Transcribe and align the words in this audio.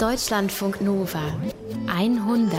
Deutschlandfunk 0.00 0.80
Nova 0.80 1.20
100. 1.86 2.58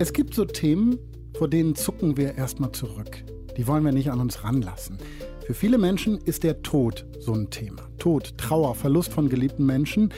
Es 0.00 0.12
gibt 0.12 0.34
so 0.34 0.44
Themen, 0.44 0.98
vor 1.38 1.46
denen 1.46 1.76
zucken 1.76 2.16
wir 2.16 2.34
erstmal 2.34 2.72
zurück. 2.72 3.22
Die 3.56 3.68
wollen 3.68 3.84
wir 3.84 3.92
nicht 3.92 4.10
an 4.10 4.18
uns 4.18 4.42
ranlassen. 4.42 4.98
Für 5.46 5.54
viele 5.54 5.78
Menschen 5.78 6.18
ist 6.18 6.42
der 6.42 6.62
Tod 6.62 7.06
so 7.20 7.34
ein 7.34 7.50
Thema. 7.50 7.82
Tod, 8.00 8.36
Trauer, 8.36 8.74
Verlust 8.74 9.12
von 9.12 9.28
geliebten 9.28 9.64
Menschen 9.64 10.12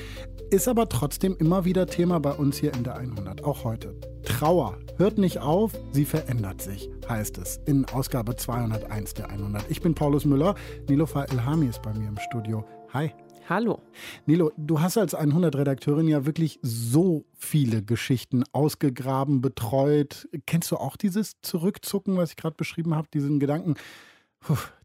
ist 0.51 0.69
aber 0.69 0.89
trotzdem 0.89 1.37
immer 1.39 1.67
wieder 1.67 1.87
Thema 1.87 2.19
bei 2.19 2.33
uns 2.33 2.57
hier 2.57 2.73
in 2.73 2.85
der 2.85 2.97
100, 2.97 3.45
auch 3.45 3.63
heute. 3.63 3.95
Trauer 4.25 4.79
hört 4.97 5.19
nicht 5.19 5.41
auf, 5.41 5.73
sie 5.93 6.07
verändert 6.07 6.63
sich, 6.63 6.89
heißt 7.11 7.37
es 7.37 7.61
in 7.67 7.85
Ausgabe 7.85 8.37
201 8.37 9.13
der 9.13 9.29
100. 9.29 9.67
Ich 9.69 9.83
bin 9.83 9.95
Paulus 9.95 10.25
Müller, 10.25 10.55
Nilofa 10.89 11.25
Elhami 11.25 11.67
ist 11.67 11.83
bei 11.83 11.93
mir 11.93 12.09
im 12.09 12.19
Studio. 12.19 12.65
Hi. 12.95 13.13
Hallo. 13.49 13.81
Nilo, 14.27 14.53
du 14.57 14.81
hast 14.81 14.99
als 14.99 15.17
100-Redakteurin 15.17 16.09
ja 16.09 16.27
wirklich 16.27 16.59
so 16.63 17.25
viele 17.37 17.83
Geschichten 17.83 18.43
ausgegraben, 18.53 19.41
betreut. 19.41 20.29
Kennst 20.47 20.73
du 20.73 20.77
auch 20.77 20.97
dieses 20.97 21.41
Zurückzucken, 21.43 22.17
was 22.17 22.31
ich 22.31 22.37
gerade 22.37 22.57
beschrieben 22.57 22.97
habe, 22.97 23.07
diesen 23.15 23.39
Gedanken, 23.39 23.75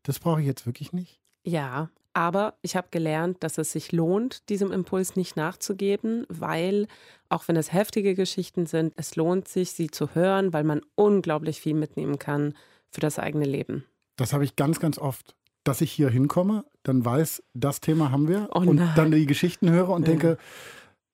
das 0.03 0.19
brauche 0.19 0.41
ich 0.41 0.47
jetzt 0.47 0.67
wirklich 0.67 0.93
nicht? 0.93 1.19
Ja, 1.43 1.89
aber 2.13 2.55
ich 2.61 2.75
habe 2.75 2.89
gelernt, 2.91 3.37
dass 3.39 3.57
es 3.57 3.71
sich 3.71 3.91
lohnt, 3.91 4.47
diesem 4.49 4.71
Impuls 4.71 5.15
nicht 5.15 5.35
nachzugeben, 5.35 6.25
weil, 6.29 6.87
auch 7.29 7.47
wenn 7.47 7.55
es 7.55 7.73
heftige 7.73 8.13
Geschichten 8.13 8.67
sind, 8.67 8.93
es 8.95 9.15
lohnt 9.15 9.47
sich, 9.47 9.71
sie 9.71 9.89
zu 9.89 10.13
hören, 10.13 10.53
weil 10.53 10.65
man 10.65 10.81
unglaublich 10.95 11.61
viel 11.61 11.73
mitnehmen 11.73 12.19
kann 12.19 12.53
für 12.89 13.01
das 13.01 13.17
eigene 13.17 13.45
Leben. 13.45 13.85
Das 14.17 14.33
habe 14.33 14.43
ich 14.43 14.55
ganz, 14.55 14.79
ganz 14.79 14.99
oft, 14.99 15.35
dass 15.63 15.81
ich 15.81 15.91
hier 15.91 16.09
hinkomme, 16.09 16.65
dann 16.83 17.03
weiß, 17.03 17.43
das 17.53 17.79
Thema 17.81 18.11
haben 18.11 18.27
wir 18.27 18.49
oh 18.53 18.59
und 18.59 18.77
dann 18.95 19.11
die 19.11 19.25
Geschichten 19.25 19.69
höre 19.69 19.89
und 19.89 20.03
ja. 20.03 20.09
denke, 20.09 20.37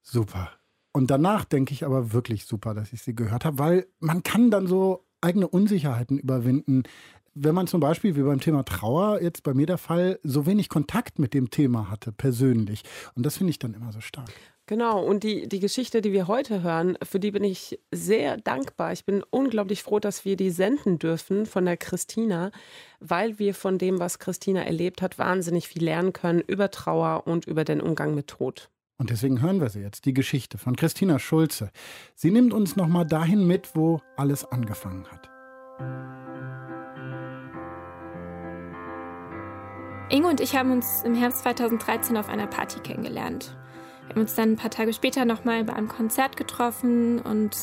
super. 0.02 0.52
Und 0.94 1.12
danach 1.12 1.46
denke 1.46 1.74
ich 1.74 1.86
aber 1.86 2.14
wirklich 2.14 2.46
super, 2.46 2.74
dass 2.74 2.94
ich 2.94 3.02
sie 3.02 3.16
gehört 3.16 3.46
habe, 3.46 3.60
weil 3.60 3.88
man 4.00 4.24
kann 4.24 4.50
dann 4.50 4.68
so 4.68 5.06
eigene 5.22 5.48
Unsicherheiten 5.48 6.18
überwinden 6.18 6.84
wenn 7.40 7.56
man 7.56 7.68
zum 7.68 7.80
Beispiel, 7.80 8.16
wie 8.16 8.24
beim 8.24 8.40
Thema 8.40 8.64
Trauer, 8.64 9.22
jetzt 9.22 9.44
bei 9.44 9.54
mir 9.54 9.66
der 9.66 9.78
Fall, 9.78 10.20
so 10.24 10.46
wenig 10.46 10.70
Kontakt 10.70 11.20
mit 11.20 11.34
dem 11.34 11.50
Thema 11.50 11.90
hatte, 11.90 12.12
persönlich. 12.12 12.84
Und 13.16 13.26
das 13.26 13.38
finde 13.38 13.52
ich 13.52 13.60
dann 13.60 13.74
immer 13.74 13.92
so 13.92 14.02
stark. 14.02 14.32
Genau, 14.68 15.02
und 15.02 15.24
die, 15.24 15.48
die 15.48 15.62
Geschichte, 15.62 16.02
die 16.02 16.12
wir 16.12 16.28
heute 16.28 16.62
hören, 16.62 16.98
für 17.02 17.22
die 17.22 17.32
bin 17.32 17.46
ich 17.46 17.80
sehr 17.90 18.36
dankbar. 18.36 18.92
Ich 18.92 19.06
bin 19.06 19.24
unglaublich 19.30 19.82
froh, 19.82 20.00
dass 20.00 20.26
wir 20.26 20.36
die 20.36 20.50
senden 20.50 21.00
dürfen 21.00 21.46
von 21.46 21.64
der 21.64 21.78
Christina, 21.78 22.52
weil 23.00 23.40
wir 23.40 23.56
von 23.56 23.78
dem, 23.78 23.98
was 24.00 24.20
Christina 24.20 24.64
erlebt 24.64 25.02
hat, 25.02 25.18
wahnsinnig 25.18 25.70
viel 25.70 25.86
lernen 25.86 26.12
können 26.12 26.42
über 26.42 26.70
Trauer 26.70 27.28
und 27.28 27.48
über 27.48 27.64
den 27.64 27.80
Umgang 27.80 28.14
mit 28.14 28.28
Tod. 28.28 28.70
Und 28.98 29.10
deswegen 29.10 29.42
hören 29.42 29.62
wir 29.62 29.70
sie 29.70 29.80
jetzt, 29.80 30.04
die 30.04 30.14
Geschichte 30.14 30.58
von 30.58 30.76
Christina 30.76 31.18
Schulze. 31.18 31.72
Sie 32.14 32.32
nimmt 32.32 32.54
uns 32.54 32.76
nochmal 32.76 33.06
dahin 33.06 33.48
mit, 33.48 33.74
wo 33.74 34.02
alles 34.18 34.44
angefangen 34.44 35.08
hat. 35.10 35.30
Inge 40.10 40.28
und 40.28 40.42
ich 40.42 40.58
haben 40.58 40.72
uns 40.72 41.04
im 41.04 41.16
Herbst 41.16 41.44
2013 41.44 42.18
auf 42.18 42.28
einer 42.28 42.48
Party 42.48 42.82
kennengelernt. 42.82 43.56
Wir 44.08 44.16
haben 44.16 44.22
uns 44.22 44.36
dann 44.36 44.54
ein 44.54 44.56
paar 44.56 44.72
Tage 44.72 44.94
später 44.94 45.26
nochmal 45.26 45.64
bei 45.64 45.74
einem 45.74 45.90
Konzert 45.90 46.38
getroffen 46.38 47.20
und 47.20 47.56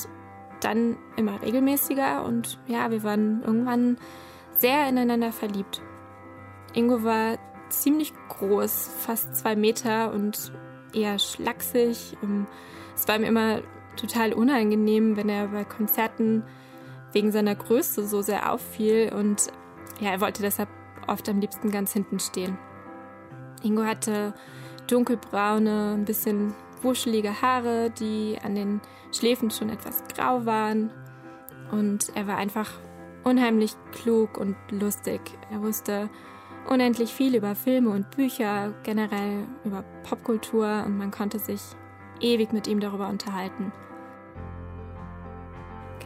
dann 0.61 0.97
immer 1.17 1.43
regelmäßiger 1.43 2.25
und 2.25 2.59
ja, 2.67 2.91
wir 2.91 3.03
waren 3.03 3.43
irgendwann 3.43 3.99
sehr 4.57 4.89
ineinander 4.89 5.33
verliebt. 5.33 5.83
Ingo 6.75 7.03
war 7.05 7.39
ziemlich 7.69 8.13
groß, 8.29 8.91
fast 9.01 9.37
zwei 9.37 9.57
Meter 9.57 10.13
und 10.13 10.53
eher 10.93 11.19
schlaksig. 11.19 12.17
Ähm, 12.23 12.47
es 12.95 13.09
war 13.09 13.19
mir 13.19 13.27
immer 13.27 13.61
total 13.97 14.33
unangenehm, 14.33 15.17
wenn 15.17 15.29
er 15.29 15.49
bei 15.49 15.65
Konzerten 15.65 16.45
wegen 17.13 17.31
seiner 17.33 17.55
Größe 17.55 18.07
so 18.07 18.23
sehr 18.23 18.53
auffiel 18.53 19.13
und 19.15 19.49
ja, 20.01 20.11
er 20.11 20.21
wollte 20.21 20.43
deshalb 20.43 20.69
oft 21.07 21.29
am 21.29 21.41
liebsten 21.41 21.71
ganz 21.71 21.93
hinten 21.93 22.19
stehen. 22.19 22.59
Ingo 23.63 23.85
hatte 23.85 24.35
dunkelbraune, 24.87 25.95
ein 25.95 26.05
bisschen 26.05 26.55
wuschelige 26.83 27.41
Haare, 27.41 27.91
die 27.91 28.39
an 28.43 28.55
den 28.55 28.81
Schläfen 29.13 29.51
schon 29.51 29.71
etwas 29.71 30.05
grau 30.15 30.45
waren. 30.45 30.91
Und 31.71 32.15
er 32.15 32.27
war 32.27 32.37
einfach 32.37 32.71
unheimlich 33.25 33.75
klug 33.93 34.39
und 34.39 34.57
lustig. 34.71 35.21
Er 35.51 35.63
wusste 35.63 36.09
unendlich 36.69 37.13
viel 37.13 37.35
über 37.35 37.55
Filme 37.55 37.91
und 37.91 38.11
Bücher, 38.11 38.75
generell 38.83 39.47
über 39.65 39.85
Popkultur 40.09 40.85
und 40.87 40.99
man 40.99 41.11
konnte 41.11 41.39
sich 41.39 41.61
ewig 42.21 42.53
mit 42.53 42.67
ihm 42.67 42.81
darüber 42.81 43.09
unterhalten. 43.09 43.73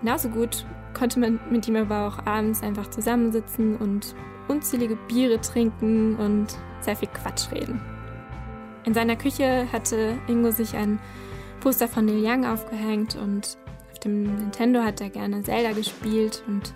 Genauso 0.00 0.28
gut 0.28 0.64
konnte 0.96 1.18
man 1.18 1.40
mit 1.50 1.66
ihm 1.68 1.76
aber 1.76 2.06
auch 2.06 2.26
abends 2.26 2.62
einfach 2.62 2.88
zusammensitzen 2.88 3.76
und 3.76 4.14
unzählige 4.48 4.96
Biere 5.08 5.40
trinken 5.40 6.16
und 6.16 6.56
sehr 6.80 6.96
viel 6.96 7.08
Quatsch 7.08 7.50
reden. 7.52 7.97
In 8.84 8.94
seiner 8.94 9.16
Küche 9.16 9.66
hatte 9.72 10.18
Ingo 10.28 10.50
sich 10.50 10.74
ein 10.74 10.98
Poster 11.60 11.88
von 11.88 12.04
Neil 12.04 12.24
Young 12.24 12.46
aufgehängt 12.46 13.16
und 13.16 13.58
auf 13.92 13.98
dem 13.98 14.22
Nintendo 14.22 14.82
hat 14.82 15.00
er 15.00 15.10
gerne 15.10 15.42
Zelda 15.42 15.72
gespielt 15.72 16.42
und 16.46 16.72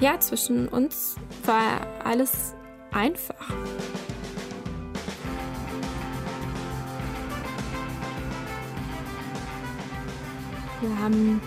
ja, 0.00 0.18
zwischen 0.20 0.68
uns 0.68 1.16
war 1.44 1.86
alles 2.04 2.54
einfach. 2.92 3.34
Wir 10.80 10.98
haben 11.02 11.40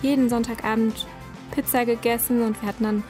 jeden 0.00 0.30
Sonntagabend 0.30 1.06
Pizza 1.50 1.84
gegessen 1.84 2.42
und 2.42 2.60
wir 2.62 2.68
hatten 2.68 2.84
dann 2.84 3.04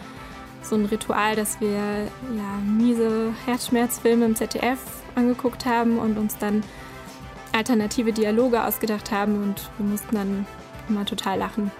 so 0.62 0.74
ein 0.74 0.86
Ritual, 0.86 1.36
dass 1.36 1.60
wir 1.60 1.68
ja, 1.68 2.58
miese 2.64 3.32
Herzschmerzfilme 3.46 4.24
im 4.24 4.36
ZDF 4.36 4.78
angeguckt 5.14 5.66
haben 5.66 5.98
und 5.98 6.18
uns 6.18 6.36
dann 6.38 6.62
alternative 7.52 8.12
Dialoge 8.12 8.64
ausgedacht 8.64 9.10
haben 9.10 9.42
und 9.42 9.70
wir 9.78 9.86
mussten 9.86 10.14
dann 10.14 10.46
immer 10.88 11.04
total 11.04 11.38
lachen. 11.38 11.70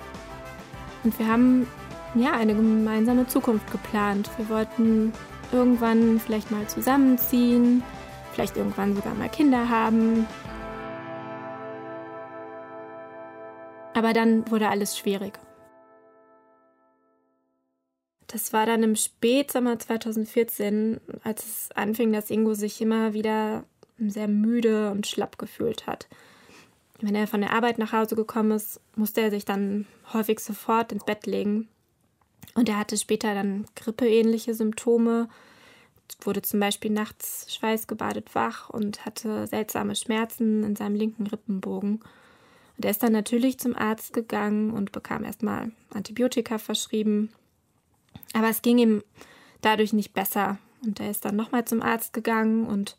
Und 1.05 1.19
wir 1.19 1.27
haben 1.29 1.67
ja 2.15 2.33
eine 2.33 2.55
gemeinsame 2.55 3.27
Zukunft 3.27 3.71
geplant. 3.71 4.31
Wir 4.37 4.49
wollten 4.49 5.13
irgendwann 5.53 6.21
vielleicht 6.21 6.51
mal 6.51 6.67
zusammenziehen, 6.67 7.83
vielleicht 8.33 8.57
irgendwann 8.57 8.95
sogar 8.95 9.15
mal 9.15 9.29
Kinder 9.29 9.69
haben. 9.69 10.27
Aber 13.95 14.12
dann 14.12 14.51
wurde 14.51 14.69
alles 14.69 14.97
schwierig. 14.97 15.39
Das 18.31 18.53
war 18.53 18.65
dann 18.65 18.85
im 18.85 18.95
Spätsommer 18.95 19.77
2014, 19.77 21.01
als 21.25 21.45
es 21.45 21.73
anfing, 21.73 22.13
dass 22.13 22.31
Ingo 22.31 22.55
sich 22.55 22.81
immer 22.81 23.13
wieder 23.13 23.65
sehr 23.99 24.29
müde 24.29 24.93
und 24.93 25.09
schlapp 25.09 25.37
gefühlt 25.37 25.89
hat. 25.89 26.07
Wenn 27.01 27.17
er 27.17 27.27
von 27.27 27.41
der 27.41 27.53
Arbeit 27.53 27.79
nach 27.79 27.93
Hause 27.93 28.15
gekommen 28.15 28.53
ist, 28.53 28.81
musste 28.95 29.21
er 29.21 29.31
sich 29.31 29.45
dann 29.45 29.87
häufig 30.13 30.39
sofort 30.39 30.93
ins 30.93 31.05
Bett 31.05 31.27
legen. 31.27 31.69
Und 32.55 32.69
er 32.69 32.79
hatte 32.79 32.97
später 32.97 33.35
dann 33.35 33.67
grippeähnliche 33.75 34.55
Symptome, 34.55 35.29
wurde 36.21 36.43
zum 36.43 36.61
Beispiel 36.61 36.93
nachts 36.93 37.53
schweißgebadet 37.53 38.37
wach 38.37 38.71
und 38.71 39.05
hatte 39.05 39.49
seltsame 39.49 39.97
Schmerzen 39.97 40.62
in 40.62 40.77
seinem 40.77 40.95
linken 40.95 41.27
Rippenbogen. 41.27 42.01
Und 42.77 42.85
er 42.85 42.93
ist 42.93 43.03
dann 43.03 43.12
natürlich 43.12 43.59
zum 43.59 43.75
Arzt 43.75 44.12
gegangen 44.12 44.71
und 44.71 44.93
bekam 44.93 45.25
erstmal 45.25 45.73
Antibiotika 45.93 46.59
verschrieben. 46.59 47.31
Aber 48.32 48.48
es 48.48 48.62
ging 48.62 48.78
ihm 48.78 49.03
dadurch 49.60 49.93
nicht 49.93 50.12
besser. 50.12 50.59
Und 50.82 51.00
er 51.00 51.10
ist 51.10 51.25
dann 51.25 51.37
nochmal 51.37 51.65
zum 51.65 51.82
Arzt 51.82 52.12
gegangen 52.12 52.66
und 52.66 52.97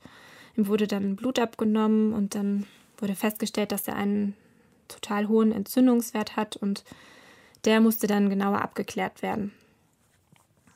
ihm 0.55 0.67
wurde 0.67 0.87
dann 0.87 1.15
Blut 1.15 1.39
abgenommen 1.39 2.13
und 2.13 2.35
dann 2.35 2.67
wurde 2.97 3.15
festgestellt, 3.15 3.71
dass 3.71 3.87
er 3.87 3.95
einen 3.95 4.35
total 4.87 5.27
hohen 5.27 5.51
Entzündungswert 5.51 6.35
hat 6.35 6.55
und 6.57 6.83
der 7.65 7.81
musste 7.81 8.07
dann 8.07 8.29
genauer 8.29 8.61
abgeklärt 8.61 9.21
werden. 9.21 9.53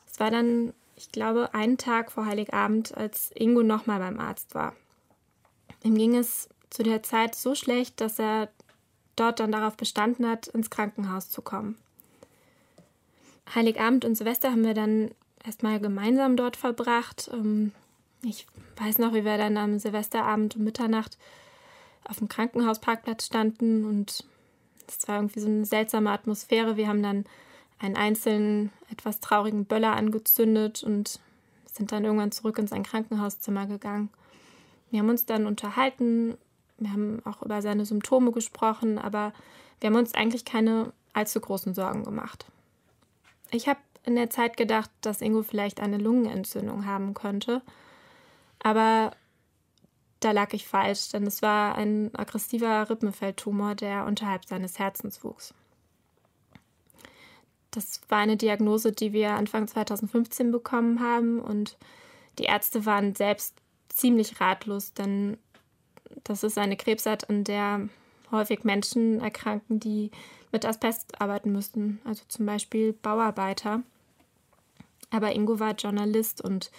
Es 0.09 0.19
war 0.19 0.31
dann, 0.31 0.73
ich 0.95 1.11
glaube, 1.11 1.53
einen 1.53 1.77
Tag 1.77 2.11
vor 2.11 2.25
Heiligabend, 2.25 2.95
als 2.95 3.31
Ingo 3.35 3.63
nochmal 3.63 3.99
beim 3.99 4.19
Arzt 4.19 4.55
war. 4.55 4.75
Ihm 5.83 5.97
ging 5.97 6.15
es 6.15 6.49
zu 6.69 6.83
der 6.83 7.03
Zeit 7.03 7.35
so 7.35 7.53
schlecht, 7.53 8.01
dass 8.01 8.19
er 8.19 8.49
dort 9.15 9.39
dann 9.39 9.51
darauf 9.51 9.77
bestanden 9.77 10.27
hat, 10.27 10.47
ins 10.47 10.69
Krankenhaus 10.69 11.29
zu 11.29 11.41
kommen. 11.41 11.77
Heiligabend 13.53 14.05
und 14.05 14.15
Silvester 14.15 14.51
haben 14.51 14.65
wir 14.65 14.73
dann 14.73 15.11
erstmal 15.45 15.79
gemeinsam 15.79 16.35
dort 16.35 16.57
verbracht. 16.57 17.29
Ähm, 17.33 17.71
ich 18.23 18.47
weiß 18.77 18.97
noch, 18.97 19.13
wie 19.13 19.25
wir 19.25 19.37
dann 19.37 19.57
am 19.57 19.77
Silvesterabend 19.77 20.55
um 20.55 20.63
Mitternacht 20.63 21.17
auf 22.07 22.17
dem 22.17 22.27
Krankenhausparkplatz 22.27 23.25
standen 23.25 23.85
und 23.85 24.25
es 24.87 25.07
war 25.07 25.17
irgendwie 25.17 25.39
so 25.39 25.47
eine 25.47 25.65
seltsame 25.65 26.11
Atmosphäre. 26.11 26.77
Wir 26.77 26.87
haben 26.87 27.03
dann 27.03 27.25
einen 27.79 27.95
einzelnen, 27.95 28.71
etwas 28.91 29.19
traurigen 29.19 29.65
Böller 29.65 29.95
angezündet 29.95 30.83
und 30.83 31.19
sind 31.71 31.91
dann 31.91 32.05
irgendwann 32.05 32.31
zurück 32.31 32.57
in 32.57 32.67
sein 32.67 32.83
Krankenhauszimmer 32.83 33.65
gegangen. 33.65 34.09
Wir 34.91 34.99
haben 34.99 35.09
uns 35.09 35.25
dann 35.25 35.45
unterhalten 35.45 36.37
Wir 36.77 36.91
haben 36.91 37.21
auch 37.25 37.41
über 37.41 37.61
seine 37.61 37.85
Symptome 37.85 38.31
gesprochen, 38.31 38.97
aber 38.97 39.33
wir 39.79 39.89
haben 39.89 39.97
uns 39.97 40.13
eigentlich 40.13 40.45
keine 40.45 40.93
allzu 41.13 41.39
großen 41.39 41.73
Sorgen 41.73 42.03
gemacht. 42.03 42.45
Ich 43.51 43.67
habe 43.67 43.79
in 44.03 44.15
der 44.15 44.29
Zeit 44.29 44.57
gedacht, 44.57 44.89
dass 45.01 45.21
Ingo 45.21 45.43
vielleicht 45.43 45.79
eine 45.79 45.97
Lungenentzündung 45.97 46.85
haben 46.85 47.13
könnte, 47.13 47.61
aber 48.59 49.11
da 50.19 50.31
lag 50.31 50.53
ich 50.53 50.67
falsch, 50.67 51.09
denn 51.09 51.27
es 51.27 51.41
war 51.41 51.75
ein 51.75 52.09
aggressiver 52.15 52.89
Rippenfeldtumor, 52.89 53.75
der 53.75 54.05
unterhalb 54.05 54.45
seines 54.45 54.79
Herzens 54.79 55.23
wuchs. 55.23 55.53
Das 57.71 58.01
war 58.09 58.19
eine 58.19 58.37
Diagnose, 58.37 58.91
die 58.91 59.11
wir 59.11 59.31
Anfang 59.31 59.67
2015 59.67 60.51
bekommen 60.51 61.01
haben 61.01 61.39
und 61.39 61.77
die 62.39 62.45
Ärzte 62.45 62.85
waren 62.85 63.15
selbst 63.15 63.55
ziemlich 63.89 64.39
ratlos, 64.39 64.93
denn 64.93 65.37
das 66.23 66.43
ist 66.43 66.57
eine 66.57 66.77
Krebsart, 66.77 67.29
an 67.29 67.43
der 67.43 67.89
häufig 68.31 68.63
Menschen 68.63 69.19
erkranken, 69.21 69.79
die 69.79 70.11
mit 70.55 70.65
Asbest 70.65 71.21
arbeiten 71.21 71.51
müssen, 71.51 71.99
also 72.05 72.23
zum 72.29 72.45
Beispiel 72.45 72.93
Bauarbeiter. 72.93 73.83
Aber 75.09 75.35
Ingo 75.35 75.59
war 75.59 75.73
Journalist 75.73 76.39
und 76.39 76.71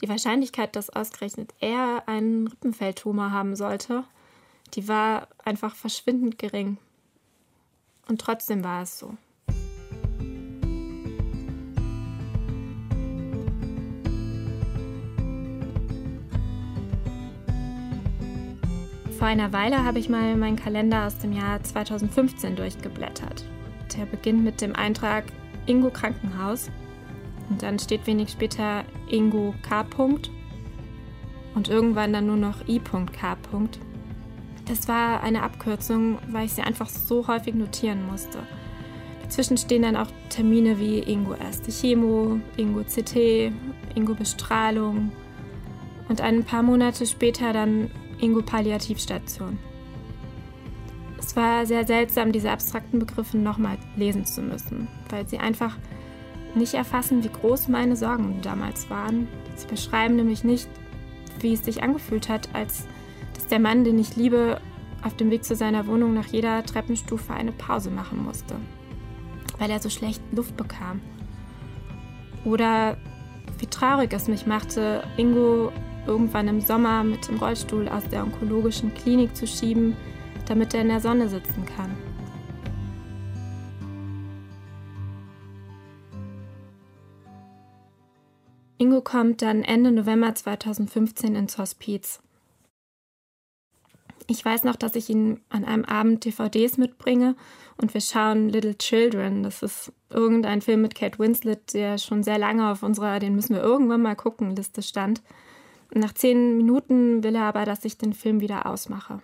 die 0.00 0.08
Wahrscheinlichkeit, 0.08 0.76
dass 0.76 0.90
ausgerechnet 0.90 1.52
er 1.58 2.04
einen 2.06 2.46
Rippenfeldtumor 2.46 3.32
haben 3.32 3.56
sollte, 3.56 4.04
die 4.74 4.86
war 4.86 5.26
einfach 5.44 5.74
verschwindend 5.74 6.38
gering. 6.38 6.78
Und 8.06 8.20
trotzdem 8.20 8.62
war 8.62 8.82
es 8.82 8.96
so. 8.96 9.16
Vor 19.26 19.32
einer 19.32 19.52
Weile 19.52 19.82
habe 19.82 19.98
ich 19.98 20.08
mal 20.08 20.36
meinen 20.36 20.54
Kalender 20.54 21.04
aus 21.04 21.18
dem 21.18 21.32
Jahr 21.32 21.60
2015 21.60 22.54
durchgeblättert. 22.54 23.44
Der 23.96 24.06
beginnt 24.06 24.44
mit 24.44 24.60
dem 24.60 24.76
Eintrag 24.76 25.24
Ingo 25.66 25.90
Krankenhaus 25.90 26.70
und 27.50 27.60
dann 27.60 27.80
steht 27.80 28.06
wenig 28.06 28.30
später 28.30 28.84
Ingo 29.10 29.52
K. 29.68 29.84
und 31.56 31.68
irgendwann 31.68 32.12
dann 32.12 32.26
nur 32.26 32.36
noch 32.36 32.68
I.K. 32.68 33.36
Das 34.66 34.86
war 34.86 35.24
eine 35.24 35.42
Abkürzung, 35.42 36.18
weil 36.30 36.46
ich 36.46 36.52
sie 36.52 36.62
einfach 36.62 36.88
so 36.88 37.26
häufig 37.26 37.56
notieren 37.56 38.06
musste. 38.06 38.38
Dazwischen 39.24 39.56
stehen 39.56 39.82
dann 39.82 39.96
auch 39.96 40.12
Termine 40.28 40.78
wie 40.78 41.00
Ingo 41.00 41.34
erste 41.34 41.72
Chemo, 41.72 42.38
Ingo 42.56 42.84
CT, 42.84 43.50
Ingo 43.96 44.14
Bestrahlung 44.14 45.10
und 46.08 46.20
ein 46.20 46.44
paar 46.44 46.62
Monate 46.62 47.06
später 47.06 47.52
dann 47.52 47.90
Ingo 48.20 48.42
Palliativstation. 48.42 49.58
Es 51.18 51.34
war 51.36 51.66
sehr 51.66 51.86
seltsam, 51.86 52.32
diese 52.32 52.50
abstrakten 52.50 52.98
Begriffe 52.98 53.36
nochmal 53.36 53.78
lesen 53.96 54.24
zu 54.24 54.42
müssen, 54.42 54.88
weil 55.10 55.26
sie 55.28 55.38
einfach 55.38 55.76
nicht 56.54 56.74
erfassen, 56.74 57.22
wie 57.24 57.28
groß 57.28 57.68
meine 57.68 57.96
Sorgen 57.96 58.40
damals 58.42 58.88
waren. 58.90 59.28
Sie 59.56 59.66
beschreiben 59.66 60.16
nämlich 60.16 60.44
nicht, 60.44 60.68
wie 61.40 61.52
es 61.52 61.64
sich 61.64 61.82
angefühlt 61.82 62.28
hat, 62.28 62.48
als 62.54 62.86
dass 63.34 63.46
der 63.46 63.58
Mann, 63.58 63.84
den 63.84 63.98
ich 63.98 64.16
liebe, 64.16 64.60
auf 65.02 65.14
dem 65.16 65.30
Weg 65.30 65.44
zu 65.44 65.54
seiner 65.54 65.86
Wohnung 65.86 66.14
nach 66.14 66.26
jeder 66.26 66.64
Treppenstufe 66.64 67.32
eine 67.32 67.52
Pause 67.52 67.90
machen 67.90 68.24
musste, 68.24 68.54
weil 69.58 69.70
er 69.70 69.80
so 69.80 69.90
schlecht 69.90 70.22
Luft 70.32 70.56
bekam. 70.56 71.00
Oder 72.44 72.96
wie 73.58 73.66
traurig 73.66 74.12
es 74.12 74.28
mich 74.28 74.46
machte, 74.46 75.02
Ingo 75.16 75.72
irgendwann 76.06 76.48
im 76.48 76.60
Sommer 76.60 77.04
mit 77.04 77.28
dem 77.28 77.38
Rollstuhl 77.38 77.88
aus 77.88 78.08
der 78.08 78.22
onkologischen 78.22 78.94
Klinik 78.94 79.36
zu 79.36 79.46
schieben, 79.46 79.96
damit 80.46 80.74
er 80.74 80.82
in 80.82 80.88
der 80.88 81.00
Sonne 81.00 81.28
sitzen 81.28 81.64
kann. 81.76 81.96
Ingo 88.78 89.00
kommt 89.00 89.40
dann 89.40 89.62
Ende 89.62 89.90
November 89.90 90.34
2015 90.34 91.34
ins 91.34 91.56
Hospiz. 91.56 92.20
Ich 94.28 94.44
weiß 94.44 94.64
noch, 94.64 94.76
dass 94.76 94.96
ich 94.96 95.08
ihn 95.08 95.40
an 95.48 95.64
einem 95.64 95.84
Abend 95.84 96.24
DVDs 96.24 96.78
mitbringe 96.78 97.36
und 97.76 97.94
wir 97.94 98.00
schauen 98.00 98.48
Little 98.48 98.76
Children. 98.76 99.44
Das 99.44 99.62
ist 99.62 99.92
irgendein 100.10 100.62
Film 100.62 100.82
mit 100.82 100.94
Kate 100.94 101.18
Winslet, 101.18 101.72
der 101.74 101.98
schon 101.98 102.22
sehr 102.22 102.38
lange 102.38 102.70
auf 102.70 102.82
unserer, 102.82 103.18
den 103.18 103.36
müssen 103.36 103.54
wir 103.54 103.62
irgendwann 103.62 104.02
mal 104.02 104.16
gucken, 104.16 104.54
Liste 104.54 104.82
stand. 104.82 105.22
Nach 105.94 106.12
zehn 106.12 106.56
Minuten 106.56 107.22
will 107.22 107.34
er 107.34 107.44
aber, 107.44 107.64
dass 107.64 107.84
ich 107.84 107.98
den 107.98 108.12
Film 108.12 108.40
wieder 108.40 108.66
ausmache. 108.66 109.22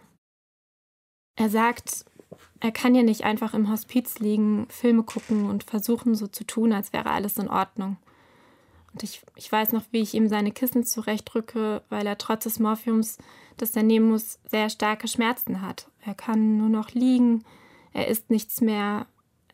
Er 1.36 1.48
sagt, 1.48 2.04
er 2.60 2.72
kann 2.72 2.94
ja 2.94 3.02
nicht 3.02 3.24
einfach 3.24 3.54
im 3.54 3.70
Hospiz 3.70 4.18
liegen, 4.18 4.66
Filme 4.68 5.02
gucken 5.02 5.48
und 5.48 5.64
versuchen 5.64 6.14
so 6.14 6.26
zu 6.26 6.44
tun, 6.44 6.72
als 6.72 6.92
wäre 6.92 7.10
alles 7.10 7.36
in 7.38 7.48
Ordnung. 7.48 7.96
Und 8.92 9.02
ich, 9.02 9.22
ich 9.36 9.50
weiß 9.50 9.72
noch, 9.72 9.82
wie 9.90 10.02
ich 10.02 10.14
ihm 10.14 10.28
seine 10.28 10.52
Kissen 10.52 10.84
zurechtrücke, 10.84 11.82
weil 11.88 12.06
er 12.06 12.18
trotz 12.18 12.44
des 12.44 12.60
Morphiums, 12.60 13.18
das 13.56 13.74
er 13.74 13.82
nehmen 13.82 14.10
muss, 14.10 14.38
sehr 14.46 14.68
starke 14.68 15.08
Schmerzen 15.08 15.62
hat. 15.62 15.88
Er 16.04 16.14
kann 16.14 16.58
nur 16.58 16.68
noch 16.68 16.90
liegen, 16.90 17.44
er 17.92 18.08
isst 18.08 18.30
nichts 18.30 18.60
mehr, 18.60 19.06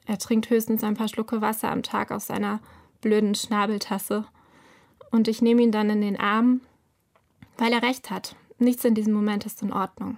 er 0.06 0.18
trinkt 0.18 0.50
höchstens 0.50 0.82
ein 0.82 0.94
paar 0.94 1.08
Schlucke 1.08 1.40
Wasser 1.40 1.70
am 1.70 1.82
Tag 1.82 2.10
aus 2.10 2.26
seiner 2.26 2.60
blöden 3.00 3.34
Schnabeltasse. 3.34 4.24
Und 5.10 5.28
ich 5.28 5.40
nehme 5.40 5.62
ihn 5.62 5.72
dann 5.72 5.90
in 5.90 6.00
den 6.00 6.18
Arm 6.18 6.60
weil 7.58 7.72
er 7.72 7.82
recht 7.82 8.10
hat. 8.10 8.36
Nichts 8.58 8.84
in 8.84 8.94
diesem 8.94 9.12
Moment 9.12 9.44
ist 9.44 9.62
in 9.62 9.72
Ordnung. 9.72 10.16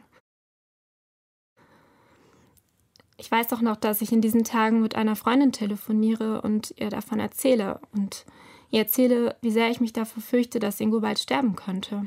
Ich 3.17 3.31
weiß 3.31 3.53
auch 3.53 3.61
noch, 3.61 3.77
dass 3.77 4.01
ich 4.01 4.13
in 4.13 4.23
diesen 4.23 4.45
Tagen 4.45 4.81
mit 4.81 4.95
einer 4.95 5.17
Freundin 5.17 5.53
telefoniere 5.53 6.41
und 6.41 6.73
ihr 6.79 6.89
davon 6.89 7.21
erzähle 7.21 7.81
und 7.93 8.25
ihr 8.71 8.81
erzähle, 8.81 9.37
wie 9.43 9.51
sehr 9.51 9.71
ich 9.71 9.81
mich 9.81 9.93
davor 9.93 10.23
fürchte, 10.23 10.59
dass 10.59 10.81
Ingo 10.81 11.01
bald 11.01 11.19
sterben 11.19 11.55
könnte. 11.55 12.07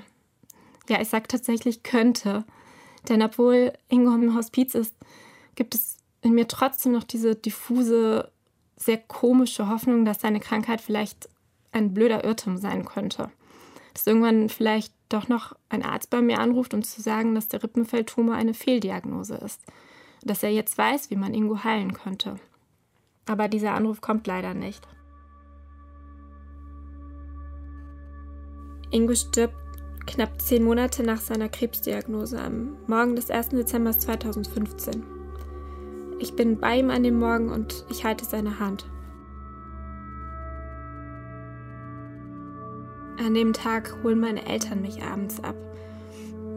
Ja, 0.90 1.00
ich 1.02 1.10
sage 1.10 1.28
tatsächlich 1.28 1.84
könnte, 1.84 2.46
denn 3.10 3.22
obwohl 3.22 3.74
Ingo 3.90 4.14
im 4.14 4.36
Hospiz 4.36 4.74
ist, 4.74 4.96
gibt 5.56 5.76
es 5.76 5.98
in 6.22 6.34
mir 6.34 6.48
trotzdem 6.48 6.94
noch 6.94 7.04
diese 7.04 7.36
diffuse, 7.36 8.32
sehr 8.76 8.98
komische 8.98 9.70
Hoffnung, 9.70 10.06
dass 10.06 10.22
seine 10.22 10.40
Krankheit 10.40 10.82
vielleicht 10.82 11.30
ein 11.72 11.94
blöder 11.94 12.24
Irrtum 12.24 12.58
sein 12.58 12.86
könnte. 12.86 13.30
Dass 13.94 14.08
irgendwann 14.08 14.50
vielleicht 14.50 14.94
doch 15.10 15.28
noch 15.28 15.56
ein 15.70 15.84
Arzt 15.84 16.10
bei 16.10 16.22
mir 16.22 16.40
anruft, 16.40 16.74
um 16.74 16.84
zu 16.84 17.02
sagen, 17.02 17.36
dass 17.36 17.48
der 17.48 17.64
Rippenfeldtumor 17.64 18.36
eine 18.36 18.54
Fehldiagnose 18.54 19.36
ist. 19.36 19.62
Dass 20.24 20.44
er 20.44 20.50
jetzt 20.50 20.78
weiß, 20.78 21.10
wie 21.10 21.16
man 21.16 21.34
Ingo 21.34 21.64
heilen 21.64 21.94
könnte. 21.94 22.36
Aber 23.26 23.48
dieser 23.48 23.74
Anruf 23.74 24.02
kommt 24.02 24.28
leider 24.28 24.54
nicht. 24.54 24.88
Ingo 28.92 29.16
stirbt 29.16 29.56
knapp 30.06 30.42
zehn 30.42 30.64
Monate 30.64 31.04
nach 31.04 31.20
seiner 31.20 31.50
Krebsdiagnose 31.50 32.40
am 32.40 32.78
Morgen 32.88 33.16
des 33.16 33.32
1. 33.32 33.50
Dezember 33.50 33.98
2015. 33.98 35.04
Ich 36.20 36.36
bin 36.36 36.60
bei 36.60 36.78
ihm 36.78 36.90
an 36.90 37.04
dem 37.04 37.20
Morgen 37.20 37.50
und 37.50 37.86
ich 37.90 38.06
halte 38.06 38.26
seine 38.26 38.60
Hand. 38.60 38.86
An 43.20 43.36
dem 43.36 43.54
Tag 43.54 43.96
holen 44.04 44.20
meine 44.20 44.46
Eltern 44.46 44.82
mich 44.82 45.04
abends 45.04 45.44
ab. 45.44 45.56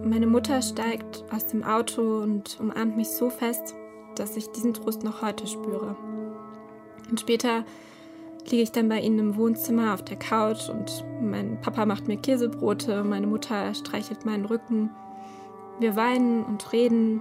Meine 0.04 0.26
Mutter 0.26 0.62
steigt 0.62 1.24
aus 1.30 1.46
dem 1.46 1.62
Auto 1.62 2.20
und 2.22 2.58
umarmt 2.60 2.96
mich 2.96 3.08
so 3.08 3.28
fest, 3.28 3.74
dass 4.14 4.36
ich 4.36 4.50
diesen 4.52 4.72
Trost 4.72 5.04
noch 5.04 5.20
heute 5.20 5.46
spüre. 5.46 5.96
Und 7.10 7.20
später 7.20 7.64
liege 8.44 8.62
ich 8.62 8.72
dann 8.72 8.88
bei 8.88 9.00
ihnen 9.00 9.18
im 9.18 9.36
Wohnzimmer 9.36 9.92
auf 9.92 10.02
der 10.02 10.16
Couch 10.16 10.68
und 10.70 11.04
mein 11.20 11.60
Papa 11.60 11.84
macht 11.84 12.08
mir 12.08 12.16
Käsebrote, 12.16 13.04
meine 13.04 13.26
Mutter 13.26 13.74
streichelt 13.74 14.24
meinen 14.24 14.46
Rücken. 14.46 14.90
Wir 15.78 15.94
weinen 15.94 16.44
und 16.44 16.72
reden. 16.72 17.20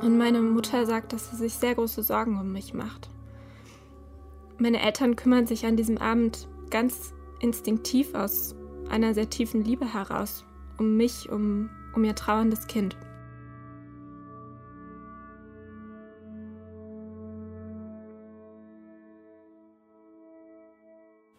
Und 0.00 0.16
meine 0.16 0.42
Mutter 0.42 0.86
sagt, 0.86 1.12
dass 1.12 1.30
sie 1.30 1.36
sich 1.36 1.54
sehr 1.54 1.74
große 1.74 2.02
Sorgen 2.02 2.38
um 2.38 2.52
mich 2.52 2.72
macht. 2.72 3.08
Meine 4.58 4.80
Eltern 4.80 5.16
kümmern 5.16 5.46
sich 5.46 5.66
an 5.66 5.76
diesem 5.76 5.98
Abend 5.98 6.48
ganz 6.70 7.14
instinktiv 7.42 8.14
aus 8.14 8.54
einer 8.88 9.14
sehr 9.14 9.28
tiefen 9.28 9.64
Liebe 9.64 9.92
heraus, 9.92 10.44
um 10.78 10.96
mich, 10.96 11.28
um, 11.28 11.68
um 11.94 12.04
ihr 12.04 12.14
trauerndes 12.14 12.66
Kind. 12.66 12.96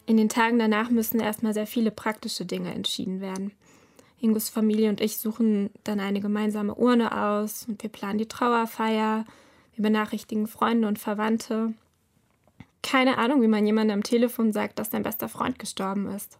In 0.05 0.17
den 0.17 0.29
Tagen 0.29 0.59
danach 0.59 0.89
müssen 0.89 1.19
erstmal 1.19 1.53
sehr 1.53 1.65
viele 1.65 1.89
praktische 1.89 2.45
Dinge 2.45 2.73
entschieden 2.73 3.21
werden. 3.21 3.53
Ingos 4.19 4.49
Familie 4.49 4.89
und 4.89 5.01
ich 5.01 5.17
suchen 5.17 5.69
dann 5.83 5.99
eine 5.99 6.19
gemeinsame 6.19 6.75
Urne 6.75 7.19
aus 7.19 7.65
und 7.67 7.81
wir 7.81 7.89
planen 7.89 8.19
die 8.19 8.27
Trauerfeier. 8.27 9.25
Wir 9.75 9.83
benachrichtigen 9.83 10.47
Freunde 10.47 10.87
und 10.87 10.99
Verwandte 10.99 11.73
keine 12.83 13.17
Ahnung, 13.17 13.41
wie 13.41 13.47
man 13.47 13.65
jemandem 13.65 13.95
am 13.95 14.03
Telefon 14.03 14.53
sagt, 14.53 14.77
dass 14.77 14.89
dein 14.89 15.03
bester 15.03 15.29
Freund 15.29 15.57
gestorben 15.57 16.07
ist. 16.07 16.37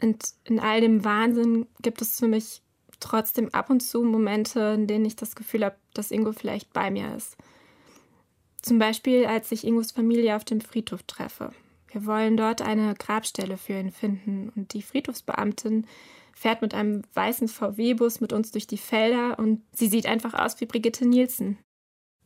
Und 0.00 0.24
in 0.44 0.60
all 0.60 0.80
dem 0.80 1.04
Wahnsinn 1.04 1.66
gibt 1.82 2.00
es 2.00 2.18
für 2.18 2.28
mich 2.28 2.62
trotzdem 3.00 3.52
ab 3.52 3.70
und 3.70 3.80
zu 3.80 4.02
Momente, 4.02 4.60
in 4.74 4.86
denen 4.86 5.04
ich 5.04 5.16
das 5.16 5.34
Gefühl 5.34 5.64
habe, 5.64 5.76
dass 5.94 6.10
Ingo 6.10 6.32
vielleicht 6.32 6.72
bei 6.72 6.90
mir 6.90 7.14
ist. 7.14 7.36
Zum 8.62 8.78
Beispiel, 8.78 9.26
als 9.26 9.50
ich 9.52 9.66
Ingos 9.66 9.90
Familie 9.90 10.36
auf 10.36 10.44
dem 10.44 10.60
Friedhof 10.60 11.02
treffe. 11.04 11.52
Wir 11.88 12.06
wollen 12.06 12.36
dort 12.36 12.62
eine 12.62 12.94
Grabstelle 12.94 13.56
für 13.56 13.72
ihn 13.72 13.90
finden 13.90 14.52
und 14.54 14.74
die 14.74 14.82
Friedhofsbeamtin 14.82 15.86
fährt 16.34 16.62
mit 16.62 16.72
einem 16.72 17.02
weißen 17.14 17.48
VW-Bus 17.48 18.20
mit 18.20 18.32
uns 18.32 18.52
durch 18.52 18.66
die 18.66 18.78
Felder 18.78 19.38
und 19.38 19.62
sie 19.72 19.88
sieht 19.88 20.06
einfach 20.06 20.34
aus 20.34 20.60
wie 20.60 20.66
Brigitte 20.66 21.06
Nielsen. 21.06 21.58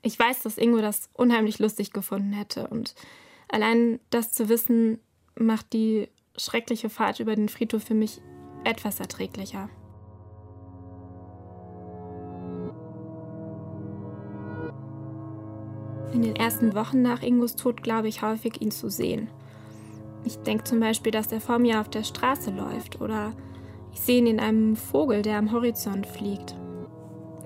Ich 0.07 0.19
weiß, 0.19 0.43
dass 0.43 0.59
Ingo 0.59 0.83
das 0.83 1.09
unheimlich 1.15 1.59
lustig 1.59 1.93
gefunden 1.95 2.35
hätte 2.35 2.69
und 2.69 2.95
allein 3.49 4.01
das 4.11 4.33
zu 4.33 4.51
wissen, 4.51 5.01
macht 5.35 5.73
die 5.73 6.09
schreckliche 6.37 6.91
Fahrt 6.91 7.21
über 7.21 7.35
den 7.35 7.49
Friedhof 7.49 7.85
für 7.85 7.95
mich 7.95 8.21
etwas 8.65 9.01
erträglicher. 9.01 9.71
In 16.13 16.23
den 16.23 16.37
ersten 16.37 16.75
Wochen 16.75 17.01
nach 17.01 17.23
Ingos 17.23 17.57
Tod 17.57 17.83
glaube 17.83 18.09
ich 18.09 18.21
häufig, 18.21 18.61
ihn 18.61 18.71
zu 18.71 18.91
sehen. 18.91 19.31
Ich 20.25 20.37
denke 20.37 20.65
zum 20.65 20.81
Beispiel, 20.81 21.13
dass 21.13 21.33
er 21.33 21.41
vor 21.41 21.59
mir 21.59 21.81
auf 21.81 21.89
der 21.89 22.05
Straße 22.05 22.51
läuft 22.51 23.01
oder 23.01 23.33
ich 23.95 24.01
sehe 24.01 24.19
ihn 24.19 24.27
in 24.27 24.41
einem 24.41 24.77
Vogel, 24.77 25.23
der 25.23 25.39
am 25.39 25.51
Horizont 25.51 26.07
fliegt. 26.07 26.55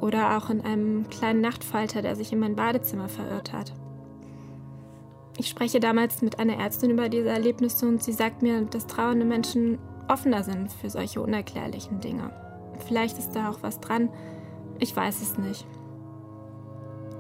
Oder 0.01 0.37
auch 0.37 0.51
in 0.51 0.61
einem 0.61 1.09
kleinen 1.09 1.41
Nachtfalter, 1.41 2.03
der 2.03 2.15
sich 2.17 2.33
in 2.33 2.39
mein 2.39 2.57
Badezimmer 2.57 3.09
verirrt 3.09 3.53
hat. 3.53 3.73
Ich 5.37 5.49
spreche 5.49 5.81
damals 5.81 6.21
mit 6.23 6.39
einer 6.39 6.59
Ärztin 6.59 6.91
über 6.91 7.09
diese 7.09 7.29
Erlebnisse 7.29 7.87
und 7.87 8.03
sie 8.03 8.13
sagt 8.13 8.43
mir, 8.43 8.63
dass 8.63 8.87
trauernde 8.87 9.25
Menschen 9.25 9.79
offener 10.09 10.43
sind 10.43 10.73
für 10.73 10.91
solche 10.91 11.21
unerklärlichen 11.21 12.01
Dinge. 12.01 12.33
Vielleicht 12.87 13.19
ist 13.19 13.33
da 13.33 13.51
auch 13.51 13.59
was 13.63 13.81
dran, 13.81 14.09
ich 14.81 14.95
weiß 14.95 15.23
es 15.23 15.39
nicht. 15.39 15.67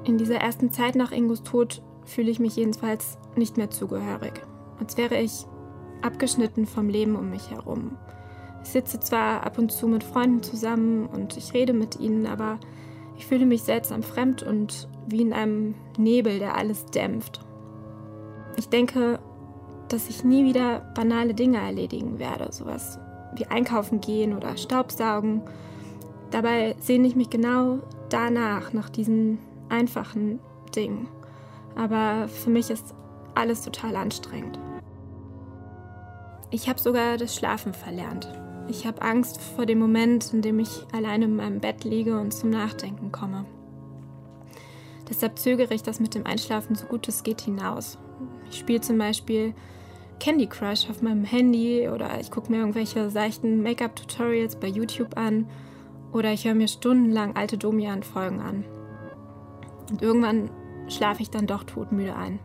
In 0.04 0.18
dieser 0.18 0.36
ersten 0.36 0.72
Zeit 0.72 0.94
nach 0.94 1.12
Ingos 1.12 1.42
Tod 1.42 1.82
fühle 2.04 2.30
ich 2.30 2.40
mich 2.40 2.56
jedenfalls 2.56 3.18
nicht 3.36 3.56
mehr 3.56 3.70
zugehörig, 3.70 4.32
als 4.80 4.96
wäre 4.96 5.20
ich 5.20 5.46
abgeschnitten 6.02 6.66
vom 6.66 6.88
Leben 6.88 7.16
um 7.16 7.30
mich 7.30 7.50
herum. 7.50 7.96
Ich 8.68 8.72
sitze 8.72 9.00
zwar 9.00 9.46
ab 9.46 9.56
und 9.56 9.72
zu 9.72 9.88
mit 9.88 10.04
Freunden 10.04 10.42
zusammen 10.42 11.06
und 11.06 11.38
ich 11.38 11.54
rede 11.54 11.72
mit 11.72 11.98
ihnen, 11.98 12.26
aber 12.26 12.58
ich 13.16 13.24
fühle 13.24 13.46
mich 13.46 13.62
seltsam 13.62 14.02
fremd 14.02 14.42
und 14.42 14.88
wie 15.06 15.22
in 15.22 15.32
einem 15.32 15.74
Nebel, 15.96 16.38
der 16.38 16.54
alles 16.54 16.84
dämpft. 16.84 17.40
Ich 18.58 18.68
denke, 18.68 19.20
dass 19.88 20.10
ich 20.10 20.22
nie 20.22 20.44
wieder 20.44 20.80
banale 20.94 21.32
Dinge 21.32 21.56
erledigen 21.56 22.18
werde, 22.18 22.52
sowas 22.52 22.98
wie 23.36 23.46
einkaufen 23.46 24.02
gehen 24.02 24.36
oder 24.36 24.54
Staubsaugen. 24.58 25.40
Dabei 26.30 26.76
sehne 26.78 27.06
ich 27.06 27.16
mich 27.16 27.30
genau 27.30 27.78
danach, 28.10 28.74
nach 28.74 28.90
diesen 28.90 29.38
einfachen 29.70 30.40
Dingen. 30.76 31.08
Aber 31.74 32.28
für 32.28 32.50
mich 32.50 32.68
ist 32.68 32.94
alles 33.34 33.62
total 33.62 33.96
anstrengend. 33.96 34.58
Ich 36.50 36.68
habe 36.68 36.78
sogar 36.78 37.16
das 37.16 37.34
Schlafen 37.34 37.72
verlernt. 37.72 38.28
Ich 38.68 38.86
habe 38.86 39.00
Angst 39.00 39.40
vor 39.40 39.64
dem 39.64 39.78
Moment, 39.78 40.32
in 40.34 40.42
dem 40.42 40.58
ich 40.58 40.84
alleine 40.92 41.24
in 41.24 41.36
meinem 41.36 41.60
Bett 41.60 41.84
liege 41.84 42.18
und 42.20 42.32
zum 42.32 42.50
Nachdenken 42.50 43.10
komme. 43.10 43.46
Deshalb 45.08 45.38
zögere 45.38 45.72
ich 45.72 45.82
das 45.82 46.00
mit 46.00 46.14
dem 46.14 46.26
Einschlafen 46.26 46.76
so 46.76 46.86
gut 46.86 47.08
es 47.08 47.22
geht 47.22 47.40
hinaus. 47.40 47.96
Ich 48.50 48.58
spiele 48.58 48.82
zum 48.82 48.98
Beispiel 48.98 49.54
Candy 50.20 50.46
Crush 50.46 50.90
auf 50.90 51.00
meinem 51.00 51.24
Handy 51.24 51.88
oder 51.88 52.20
ich 52.20 52.30
gucke 52.30 52.50
mir 52.50 52.58
irgendwelche 52.58 53.08
seichten 53.10 53.62
Make-up-Tutorials 53.62 54.56
bei 54.56 54.66
YouTube 54.66 55.16
an 55.16 55.46
oder 56.12 56.32
ich 56.32 56.44
höre 56.44 56.54
mir 56.54 56.68
stundenlang 56.68 57.36
alte 57.36 57.56
Domian-Folgen 57.56 58.40
an. 58.40 58.64
Und 59.90 60.02
irgendwann 60.02 60.50
schlafe 60.88 61.22
ich 61.22 61.30
dann 61.30 61.46
doch 61.46 61.64
todmüde 61.64 62.14
ein. 62.16 62.38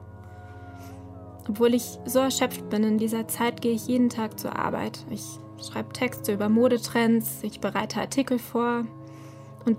Obwohl 1.50 1.74
ich 1.74 2.00
so 2.06 2.20
erschöpft 2.20 2.70
bin 2.70 2.84
in 2.84 2.98
dieser 2.98 3.28
Zeit, 3.28 3.62
gehe 3.62 3.74
ich 3.74 3.88
jeden 3.88 4.10
Tag 4.10 4.40
zur 4.40 4.58
Arbeit. 4.58 5.06
Ich 5.10 5.40
schreibe 5.64 5.94
Texte 5.94 6.34
über 6.34 6.50
Modetrends, 6.50 7.40
ich 7.42 7.60
bereite 7.60 8.00
Artikel 8.00 8.40
vor 8.40 8.86
und 9.66 9.78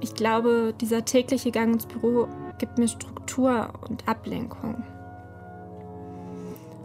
ich 0.00 0.14
glaube, 0.14 0.74
dieser 0.80 1.04
tägliche 1.04 1.50
Gang 1.50 1.74
ins 1.74 1.86
Büro 1.86 2.28
gibt 2.58 2.78
mir 2.78 2.88
Struktur 2.88 3.70
und 3.88 4.06
Ablenkung. 4.08 4.84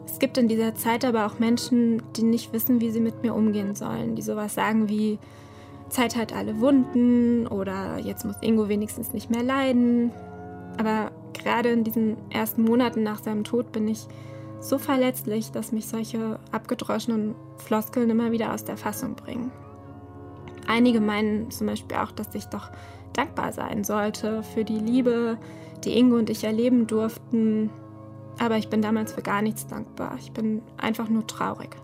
Es 0.05 0.19
gibt 0.19 0.38
in 0.38 0.48
dieser 0.48 0.75
Zeit 0.75 1.05
aber 1.05 1.25
auch 1.25 1.39
Menschen, 1.39 2.01
die 2.15 2.24
nicht 2.24 2.53
wissen, 2.53 2.81
wie 2.81 2.91
sie 2.91 3.00
mit 3.00 3.24
mir 3.24 3.33
umgehen 3.33 3.75
sollen, 3.75 4.15
die 4.15 4.21
sowas 4.21 4.53
sagen 4.53 4.89
wie 4.89 5.19
Zeit 5.89 6.15
hat 6.15 6.33
alle 6.33 6.60
Wunden 6.60 7.48
oder 7.48 7.98
jetzt 8.00 8.25
muss 8.25 8.36
Ingo 8.41 8.69
wenigstens 8.69 9.13
nicht 9.13 9.29
mehr 9.29 9.43
leiden. 9.43 10.12
Aber 10.77 11.12
gerade 11.33 11.69
in 11.69 11.83
diesen 11.83 12.17
ersten 12.29 12.63
Monaten 12.63 13.03
nach 13.03 13.21
seinem 13.21 13.43
Tod 13.43 13.71
bin 13.71 13.88
ich 13.88 14.07
so 14.61 14.77
verletzlich, 14.77 15.51
dass 15.51 15.71
mich 15.71 15.87
solche 15.87 16.39
abgedroschenen 16.51 17.35
Floskeln 17.57 18.09
immer 18.09 18.31
wieder 18.31 18.53
aus 18.53 18.63
der 18.63 18.77
Fassung 18.77 19.15
bringen. 19.15 19.51
Einige 20.67 21.01
meinen 21.01 21.51
zum 21.51 21.67
Beispiel 21.67 21.97
auch, 21.97 22.11
dass 22.11 22.33
ich 22.35 22.45
doch 22.45 22.69
dankbar 23.13 23.51
sein 23.51 23.83
sollte 23.83 24.43
für 24.43 24.63
die 24.63 24.79
Liebe, 24.79 25.37
die 25.83 25.97
Ingo 25.97 26.17
und 26.17 26.29
ich 26.29 26.43
erleben 26.43 26.87
durften, 26.87 27.71
aber 28.39 28.57
ich 28.57 28.69
bin 28.69 28.81
damals 28.81 29.13
für 29.13 29.21
gar 29.21 29.41
nichts 29.41 29.67
dankbar. 29.67 30.15
Ich 30.19 30.31
bin 30.31 30.61
einfach 30.77 31.09
nur 31.09 31.25
traurig. 31.27 31.75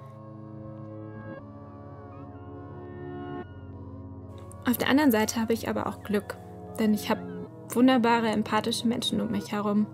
Auf 4.69 4.77
der 4.77 4.89
anderen 4.89 5.11
Seite 5.11 5.41
habe 5.41 5.53
ich 5.53 5.69
aber 5.69 5.87
auch 5.87 6.03
Glück, 6.03 6.37
denn 6.79 6.93
ich 6.93 7.09
habe 7.09 7.21
wunderbare, 7.69 8.27
empathische 8.27 8.87
Menschen 8.87 9.19
um 9.21 9.31
mich 9.31 9.51
herum. 9.51 9.87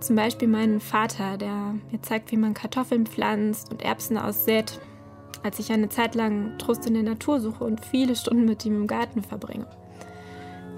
Zum 0.00 0.16
Beispiel 0.16 0.48
meinen 0.48 0.80
Vater, 0.80 1.36
der 1.36 1.74
mir 1.90 2.02
zeigt, 2.02 2.30
wie 2.30 2.36
man 2.36 2.54
Kartoffeln 2.54 3.06
pflanzt 3.06 3.70
und 3.70 3.82
Erbsen 3.82 4.18
aussät, 4.18 4.80
als 5.42 5.58
ich 5.58 5.72
eine 5.72 5.88
Zeit 5.88 6.14
lang 6.14 6.58
Trost 6.58 6.86
in 6.86 6.94
der 6.94 7.02
Natur 7.02 7.40
suche 7.40 7.64
und 7.64 7.84
viele 7.84 8.14
Stunden 8.14 8.44
mit 8.44 8.64
ihm 8.64 8.76
im 8.76 8.86
Garten 8.86 9.22
verbringe. 9.22 9.66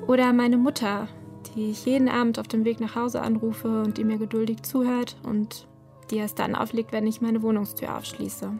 Oder 0.06 0.32
meine 0.32 0.56
Mutter, 0.56 1.08
die 1.54 1.70
ich 1.70 1.84
jeden 1.84 2.08
Abend 2.08 2.38
auf 2.38 2.48
dem 2.48 2.64
Weg 2.64 2.80
nach 2.80 2.94
Hause 2.94 3.20
anrufe 3.20 3.82
und 3.82 3.98
die 3.98 4.04
mir 4.04 4.18
geduldig 4.18 4.62
zuhört 4.62 5.16
und 5.22 5.66
die 6.10 6.16
erst 6.16 6.38
dann 6.38 6.54
auflegt, 6.54 6.92
wenn 6.92 7.06
ich 7.06 7.20
meine 7.20 7.42
Wohnungstür 7.42 7.96
aufschließe. 7.96 8.52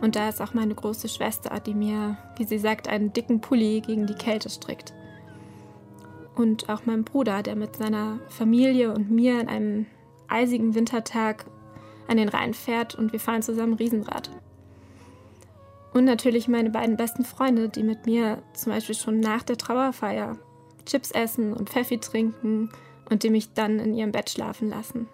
Und 0.00 0.14
da 0.14 0.28
ist 0.28 0.42
auch 0.42 0.54
meine 0.54 0.74
große 0.74 1.08
Schwester, 1.08 1.58
die 1.60 1.74
mir, 1.74 2.18
wie 2.36 2.44
sie 2.44 2.58
sagt, 2.58 2.86
einen 2.86 3.12
dicken 3.12 3.40
Pulli 3.40 3.80
gegen 3.80 4.06
die 4.06 4.14
Kälte 4.14 4.50
strickt. 4.50 4.92
Und 6.36 6.68
auch 6.68 6.82
mein 6.84 7.02
Bruder, 7.02 7.42
der 7.42 7.56
mit 7.56 7.76
seiner 7.76 8.20
Familie 8.28 8.92
und 8.92 9.10
mir 9.10 9.40
an 9.40 9.48
einem 9.48 9.86
eisigen 10.28 10.74
Wintertag 10.74 11.46
an 12.08 12.18
den 12.18 12.28
Rhein 12.28 12.54
fährt 12.54 12.94
und 12.94 13.12
wir 13.12 13.20
fahren 13.20 13.42
zusammen 13.42 13.74
Riesenrad. 13.74 14.30
Und 15.92 16.04
natürlich 16.04 16.46
meine 16.46 16.70
beiden 16.70 16.96
besten 16.96 17.24
Freunde, 17.24 17.70
die 17.70 17.82
mit 17.82 18.04
mir 18.06 18.42
zum 18.52 18.72
Beispiel 18.72 18.94
schon 18.94 19.18
nach 19.18 19.42
der 19.42 19.56
Trauerfeier 19.56 20.36
Chips 20.84 21.10
essen 21.10 21.54
und 21.54 21.70
Pfeffi 21.70 21.98
trinken 21.98 22.70
und 23.10 23.22
die 23.22 23.30
mich 23.30 23.54
dann 23.54 23.78
in 23.78 23.94
ihrem 23.94 24.12
Bett 24.12 24.30
schlafen 24.30 24.68
lassen. 24.68 25.08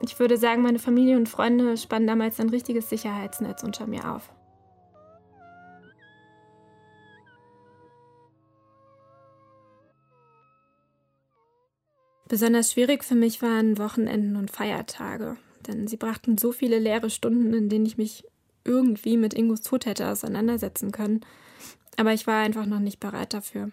Ich 0.00 0.18
würde 0.18 0.38
sagen, 0.38 0.62
meine 0.62 0.78
Familie 0.78 1.16
und 1.16 1.28
Freunde 1.28 1.76
spannen 1.76 2.06
damals 2.06 2.40
ein 2.40 2.48
richtiges 2.48 2.88
Sicherheitsnetz 2.88 3.62
unter 3.62 3.86
mir 3.86 4.14
auf. 4.14 4.32
Besonders 12.28 12.72
schwierig 12.72 13.04
für 13.04 13.14
mich 13.14 13.40
waren 13.40 13.78
Wochenenden 13.78 14.36
und 14.36 14.50
Feiertage, 14.50 15.36
denn 15.66 15.86
sie 15.86 15.96
brachten 15.96 16.36
so 16.36 16.52
viele 16.52 16.78
leere 16.78 17.08
Stunden, 17.08 17.54
in 17.54 17.70
denen 17.70 17.86
ich 17.86 17.96
mich 17.96 18.24
irgendwie 18.64 19.16
mit 19.16 19.32
Ingos 19.32 19.62
Tod 19.62 19.86
hätte 19.86 20.08
auseinandersetzen 20.08 20.92
können. 20.92 21.22
Aber 21.96 22.12
ich 22.12 22.26
war 22.26 22.42
einfach 22.42 22.66
noch 22.66 22.80
nicht 22.80 23.00
bereit 23.00 23.32
dafür. 23.32 23.70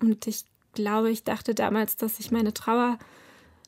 Und 0.00 0.26
ich 0.26 0.46
glaube, 0.72 1.10
ich 1.10 1.22
dachte 1.22 1.54
damals, 1.54 1.96
dass 1.96 2.18
ich 2.18 2.30
meine 2.30 2.54
Trauer 2.54 2.98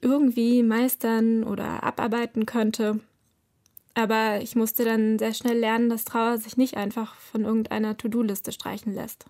irgendwie 0.00 0.62
meistern 0.62 1.44
oder 1.44 1.82
abarbeiten 1.82 2.46
könnte. 2.46 3.00
Aber 3.92 4.40
ich 4.40 4.56
musste 4.56 4.84
dann 4.84 5.18
sehr 5.18 5.34
schnell 5.34 5.58
lernen, 5.58 5.90
dass 5.90 6.06
Trauer 6.06 6.38
sich 6.38 6.56
nicht 6.56 6.78
einfach 6.78 7.14
von 7.16 7.44
irgendeiner 7.44 7.96
To-Do-Liste 7.96 8.52
streichen 8.52 8.94
lässt. 8.94 9.26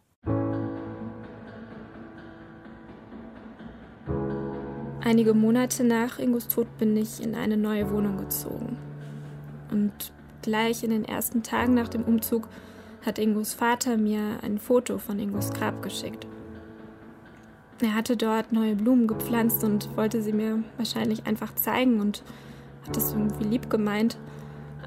Einige 5.02 5.32
Monate 5.32 5.82
nach 5.82 6.18
Ingos 6.18 6.46
Tod 6.46 6.66
bin 6.76 6.94
ich 6.94 7.22
in 7.22 7.34
eine 7.34 7.56
neue 7.56 7.90
Wohnung 7.90 8.18
gezogen. 8.18 8.76
Und 9.70 9.92
gleich 10.42 10.84
in 10.84 10.90
den 10.90 11.06
ersten 11.06 11.42
Tagen 11.42 11.72
nach 11.72 11.88
dem 11.88 12.04
Umzug 12.04 12.48
hat 13.04 13.18
Ingos 13.18 13.54
Vater 13.54 13.96
mir 13.96 14.40
ein 14.42 14.58
Foto 14.58 14.98
von 14.98 15.18
Ingos 15.18 15.52
Grab 15.54 15.82
geschickt. 15.82 16.26
Er 17.80 17.94
hatte 17.94 18.18
dort 18.18 18.52
neue 18.52 18.76
Blumen 18.76 19.06
gepflanzt 19.06 19.64
und 19.64 19.96
wollte 19.96 20.20
sie 20.20 20.34
mir 20.34 20.62
wahrscheinlich 20.76 21.26
einfach 21.26 21.54
zeigen 21.54 22.00
und 22.00 22.22
hat 22.86 22.94
es 22.94 23.12
irgendwie 23.12 23.44
lieb 23.44 23.70
gemeint. 23.70 24.18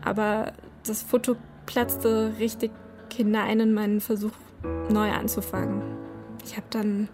Aber 0.03 0.53
das 0.85 1.01
Foto 1.01 1.35
platzte 1.65 2.33
richtig 2.37 2.69
hinein 3.11 3.59
in 3.59 3.73
meinen 3.73 3.99
Versuch, 3.99 4.33
neu 4.91 5.09
anzufangen. 5.09 5.81
Ich 6.45 6.55
habe 6.55 6.67
dann 6.69 7.09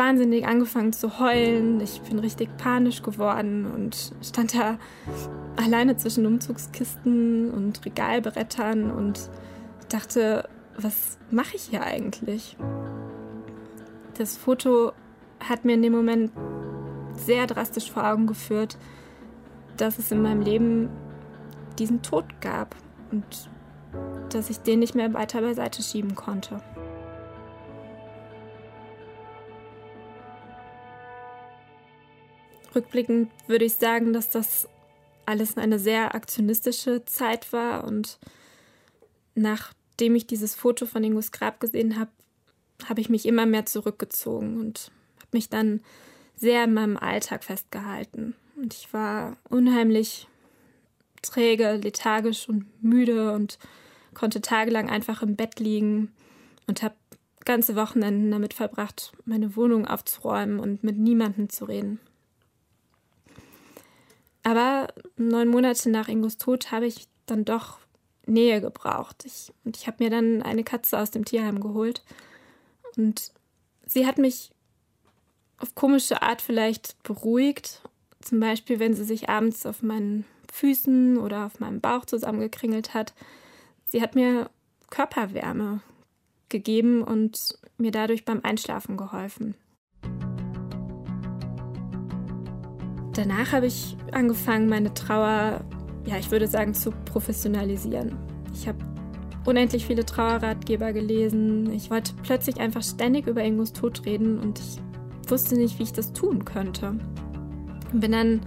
wahnsinnig 0.00 0.46
angefangen 0.46 0.94
zu 0.94 1.20
heulen. 1.20 1.78
Ich 1.82 2.00
bin 2.00 2.18
richtig 2.20 2.56
panisch 2.56 3.02
geworden 3.02 3.70
und 3.70 4.12
stand 4.22 4.54
da 4.54 4.78
alleine 5.56 5.94
zwischen 5.98 6.24
Umzugskisten 6.24 7.50
und 7.50 7.84
Regalbrettern 7.84 8.90
und 8.90 9.28
dachte, 9.90 10.48
was 10.78 11.18
mache 11.30 11.54
ich 11.56 11.64
hier 11.64 11.82
eigentlich? 11.82 12.56
Das 14.16 14.38
Foto 14.38 14.92
hat 15.38 15.66
mir 15.66 15.74
in 15.74 15.82
dem 15.82 15.92
Moment 15.92 16.32
sehr 17.12 17.46
drastisch 17.46 17.90
vor 17.90 18.10
Augen 18.10 18.26
geführt, 18.26 18.78
dass 19.76 19.98
es 19.98 20.10
in 20.10 20.22
meinem 20.22 20.40
Leben 20.40 20.88
diesen 21.78 22.00
Tod 22.00 22.24
gab 22.40 22.74
und 23.10 23.50
dass 24.30 24.48
ich 24.48 24.60
den 24.60 24.78
nicht 24.78 24.94
mehr 24.94 25.12
weiter 25.12 25.42
beiseite 25.42 25.82
schieben 25.82 26.14
konnte. 26.14 26.62
Rückblickend 32.74 33.30
würde 33.46 33.64
ich 33.64 33.74
sagen, 33.74 34.12
dass 34.12 34.30
das 34.30 34.68
alles 35.26 35.56
eine 35.56 35.78
sehr 35.78 36.14
aktionistische 36.14 37.04
Zeit 37.04 37.52
war 37.52 37.84
und 37.84 38.18
nachdem 39.34 40.14
ich 40.14 40.26
dieses 40.26 40.54
Foto 40.54 40.86
von 40.86 41.04
Ingos 41.04 41.32
Grab 41.32 41.60
gesehen 41.60 41.98
habe, 41.98 42.10
habe 42.88 43.00
ich 43.00 43.08
mich 43.08 43.26
immer 43.26 43.46
mehr 43.46 43.66
zurückgezogen 43.66 44.58
und 44.58 44.90
habe 45.16 45.28
mich 45.32 45.48
dann 45.48 45.80
sehr 46.36 46.64
in 46.64 46.74
meinem 46.74 46.96
Alltag 46.96 47.44
festgehalten. 47.44 48.34
Und 48.56 48.74
ich 48.74 48.92
war 48.92 49.36
unheimlich 49.48 50.26
träge, 51.22 51.74
lethargisch 51.76 52.48
und 52.48 52.66
müde 52.82 53.32
und 53.32 53.58
konnte 54.14 54.40
tagelang 54.40 54.88
einfach 54.88 55.22
im 55.22 55.36
Bett 55.36 55.60
liegen 55.60 56.10
und 56.66 56.82
habe 56.82 56.94
ganze 57.44 57.76
Wochenenden 57.76 58.30
damit 58.30 58.54
verbracht, 58.54 59.12
meine 59.24 59.56
Wohnung 59.56 59.86
aufzuräumen 59.86 60.60
und 60.60 60.82
mit 60.82 60.98
niemandem 60.98 61.48
zu 61.48 61.66
reden. 61.66 62.00
Aber 64.42 64.88
neun 65.16 65.48
Monate 65.48 65.90
nach 65.90 66.08
Ingos 66.08 66.38
Tod 66.38 66.70
habe 66.72 66.86
ich 66.86 67.08
dann 67.26 67.44
doch 67.44 67.78
Nähe 68.26 68.60
gebraucht. 68.60 69.24
Ich, 69.24 69.52
und 69.64 69.76
ich 69.76 69.86
habe 69.86 70.02
mir 70.02 70.10
dann 70.10 70.42
eine 70.42 70.64
Katze 70.64 70.98
aus 70.98 71.10
dem 71.10 71.24
Tierheim 71.24 71.60
geholt. 71.60 72.02
Und 72.96 73.32
sie 73.86 74.06
hat 74.06 74.18
mich 74.18 74.50
auf 75.58 75.74
komische 75.74 76.22
Art 76.22 76.40
vielleicht 76.42 77.02
beruhigt. 77.02 77.82
Zum 78.20 78.40
Beispiel, 78.40 78.78
wenn 78.78 78.94
sie 78.94 79.04
sich 79.04 79.28
abends 79.28 79.66
auf 79.66 79.82
meinen 79.82 80.24
Füßen 80.52 81.18
oder 81.18 81.46
auf 81.46 81.60
meinem 81.60 81.80
Bauch 81.80 82.04
zusammengekringelt 82.04 82.94
hat. 82.94 83.14
Sie 83.88 84.02
hat 84.02 84.14
mir 84.14 84.50
Körperwärme 84.90 85.80
gegeben 86.48 87.02
und 87.02 87.58
mir 87.78 87.92
dadurch 87.92 88.24
beim 88.24 88.40
Einschlafen 88.42 88.96
geholfen. 88.96 89.54
Danach 93.14 93.52
habe 93.52 93.66
ich 93.66 93.96
angefangen, 94.12 94.68
meine 94.68 94.94
Trauer, 94.94 95.60
ja, 96.06 96.16
ich 96.18 96.30
würde 96.30 96.46
sagen, 96.46 96.74
zu 96.74 96.90
professionalisieren. 96.90 98.16
Ich 98.54 98.68
habe 98.68 98.78
unendlich 99.44 99.86
viele 99.86 100.04
Trauerratgeber 100.04 100.92
gelesen. 100.92 101.72
Ich 101.72 101.90
wollte 101.90 102.12
plötzlich 102.22 102.60
einfach 102.60 102.82
ständig 102.82 103.26
über 103.26 103.42
Ingos 103.42 103.72
Tod 103.72 104.04
reden 104.06 104.38
und 104.38 104.58
ich 104.60 105.30
wusste 105.30 105.56
nicht, 105.56 105.78
wie 105.78 105.84
ich 105.84 105.92
das 105.92 106.12
tun 106.12 106.44
könnte. 106.44 106.94
Bin 107.92 108.12
dann 108.12 108.40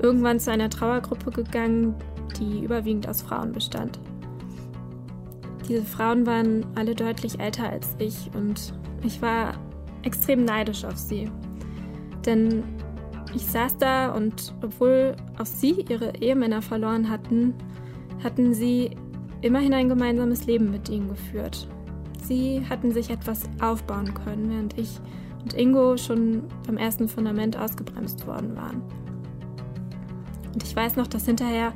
irgendwann 0.00 0.40
zu 0.40 0.50
einer 0.50 0.70
Trauergruppe 0.70 1.30
gegangen, 1.30 1.94
die 2.38 2.64
überwiegend 2.64 3.08
aus 3.08 3.22
Frauen 3.22 3.52
bestand. 3.52 3.98
Diese 5.68 5.82
Frauen 5.82 6.26
waren 6.26 6.64
alle 6.74 6.94
deutlich 6.94 7.40
älter 7.40 7.68
als 7.68 7.96
ich 7.98 8.30
und 8.34 8.72
ich 9.02 9.20
war 9.20 9.54
extrem 10.02 10.44
neidisch 10.44 10.84
auf 10.84 10.96
sie. 10.96 11.30
Denn 12.24 12.62
ich 13.36 13.46
saß 13.46 13.78
da 13.78 14.12
und 14.12 14.54
obwohl 14.62 15.14
auch 15.38 15.46
sie 15.46 15.84
ihre 15.88 16.16
Ehemänner 16.16 16.62
verloren 16.62 17.08
hatten, 17.10 17.54
hatten 18.24 18.54
sie 18.54 18.90
immerhin 19.42 19.74
ein 19.74 19.88
gemeinsames 19.88 20.46
Leben 20.46 20.70
mit 20.70 20.88
ihnen 20.88 21.08
geführt. 21.08 21.68
Sie 22.22 22.62
hatten 22.68 22.92
sich 22.92 23.10
etwas 23.10 23.42
aufbauen 23.60 24.12
können, 24.14 24.50
während 24.50 24.78
ich 24.78 24.98
und 25.42 25.54
Ingo 25.54 25.96
schon 25.96 26.42
beim 26.66 26.76
ersten 26.76 27.08
Fundament 27.08 27.56
ausgebremst 27.56 28.26
worden 28.26 28.56
waren. 28.56 28.82
Und 30.52 30.62
ich 30.64 30.74
weiß 30.74 30.96
noch, 30.96 31.06
dass 31.06 31.26
hinterher 31.26 31.72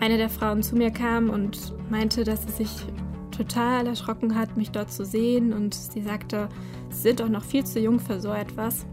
eine 0.00 0.16
der 0.16 0.30
Frauen 0.30 0.62
zu 0.62 0.76
mir 0.76 0.90
kam 0.90 1.28
und 1.28 1.74
meinte, 1.90 2.24
dass 2.24 2.42
sie 2.42 2.64
sich 2.64 2.86
total 3.30 3.86
erschrocken 3.86 4.36
hat, 4.36 4.56
mich 4.56 4.70
dort 4.70 4.90
zu 4.90 5.04
sehen. 5.04 5.52
Und 5.52 5.74
sie 5.74 6.00
sagte, 6.00 6.48
sie 6.88 7.02
sind 7.02 7.20
doch 7.20 7.28
noch 7.28 7.44
viel 7.44 7.64
zu 7.64 7.80
jung 7.80 8.00
für 8.00 8.20
so 8.20 8.32
etwas. 8.32 8.86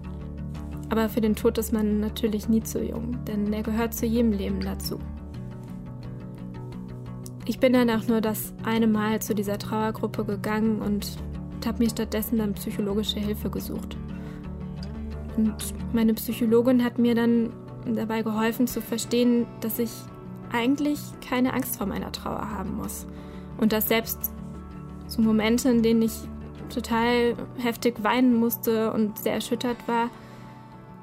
Aber 0.89 1.09
für 1.09 1.21
den 1.21 1.35
Tod 1.35 1.57
ist 1.57 1.73
man 1.73 1.99
natürlich 1.99 2.47
nie 2.47 2.63
zu 2.63 2.83
jung, 2.83 3.17
denn 3.25 3.51
er 3.51 3.63
gehört 3.63 3.93
zu 3.93 4.05
jedem 4.05 4.31
Leben 4.31 4.61
dazu. 4.61 4.99
Ich 7.45 7.59
bin 7.59 7.73
dann 7.73 7.89
auch 7.89 8.07
nur 8.07 8.21
das 8.21 8.53
eine 8.63 8.87
Mal 8.87 9.21
zu 9.21 9.33
dieser 9.33 9.57
Trauergruppe 9.57 10.25
gegangen 10.25 10.81
und 10.81 11.17
habe 11.65 11.83
mir 11.83 11.89
stattdessen 11.89 12.37
dann 12.37 12.53
psychologische 12.53 13.19
Hilfe 13.19 13.49
gesucht. 13.49 13.97
Und 15.35 15.55
meine 15.93 16.13
Psychologin 16.13 16.83
hat 16.83 16.97
mir 16.97 17.13
dann 17.13 17.51
dabei 17.85 18.23
geholfen 18.23 18.67
zu 18.67 18.81
verstehen, 18.81 19.45
dass 19.61 19.77
ich 19.77 19.91
eigentlich 20.51 20.99
keine 21.27 21.53
Angst 21.53 21.77
vor 21.77 21.87
meiner 21.87 22.11
Trauer 22.11 22.49
haben 22.49 22.77
muss. 22.77 23.05
Und 23.57 23.73
dass 23.73 23.87
selbst 23.87 24.31
so 25.07 25.21
Momente, 25.21 25.69
in 25.69 25.83
denen 25.83 26.01
ich 26.01 26.13
total 26.73 27.35
heftig 27.57 28.03
weinen 28.03 28.35
musste 28.35 28.91
und 28.91 29.17
sehr 29.19 29.33
erschüttert 29.33 29.77
war, 29.87 30.09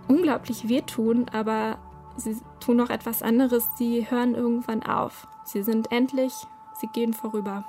unglaublich 0.09 0.69
wehtun, 0.69 1.27
aber 1.33 1.79
sie 2.17 2.37
tun 2.61 2.77
noch 2.77 2.91
etwas 2.91 3.23
anderes. 3.23 3.69
Sie 3.77 4.11
hören 4.11 4.35
irgendwann 4.35 4.83
auf. 4.83 5.27
Sie 5.45 5.63
sind 5.63 5.93
endlich, 5.93 6.33
sie 6.81 6.89
gehen 6.89 7.13
vorüber. 7.13 7.65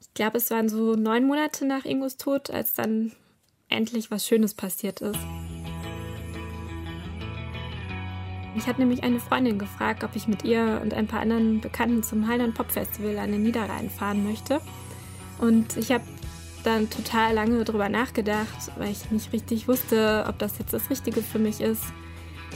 Ich 0.00 0.14
glaube, 0.14 0.38
es 0.38 0.50
waren 0.50 0.68
so 0.68 0.94
neun 0.94 1.26
Monate 1.26 1.64
nach 1.64 1.84
Ingos 1.84 2.16
Tod, 2.16 2.50
als 2.50 2.74
dann 2.74 3.12
endlich 3.68 4.10
was 4.10 4.26
Schönes 4.26 4.52
passiert 4.54 5.00
ist. 5.00 5.18
Ich 8.54 8.66
hatte 8.66 8.80
nämlich 8.80 9.02
eine 9.02 9.18
Freundin 9.18 9.58
gefragt, 9.58 10.04
ob 10.04 10.14
ich 10.14 10.28
mit 10.28 10.44
ihr 10.44 10.80
und 10.82 10.92
ein 10.92 11.06
paar 11.06 11.20
anderen 11.20 11.62
Bekannten 11.62 12.02
zum 12.02 12.28
Highland 12.28 12.54
Pop 12.54 12.70
Festival 12.70 13.18
an 13.18 13.32
den 13.32 13.42
Niederrhein 13.42 13.88
fahren 13.88 14.24
möchte. 14.24 14.60
Und 15.38 15.78
ich 15.78 15.90
habe 15.90 16.04
dann 16.62 16.90
total 16.90 17.34
lange 17.34 17.64
darüber 17.64 17.88
nachgedacht, 17.88 18.70
weil 18.76 18.90
ich 18.90 19.10
nicht 19.10 19.32
richtig 19.32 19.68
wusste, 19.68 20.24
ob 20.28 20.38
das 20.38 20.58
jetzt 20.58 20.72
das 20.72 20.90
Richtige 20.90 21.22
für 21.22 21.38
mich 21.38 21.60
ist. 21.60 21.82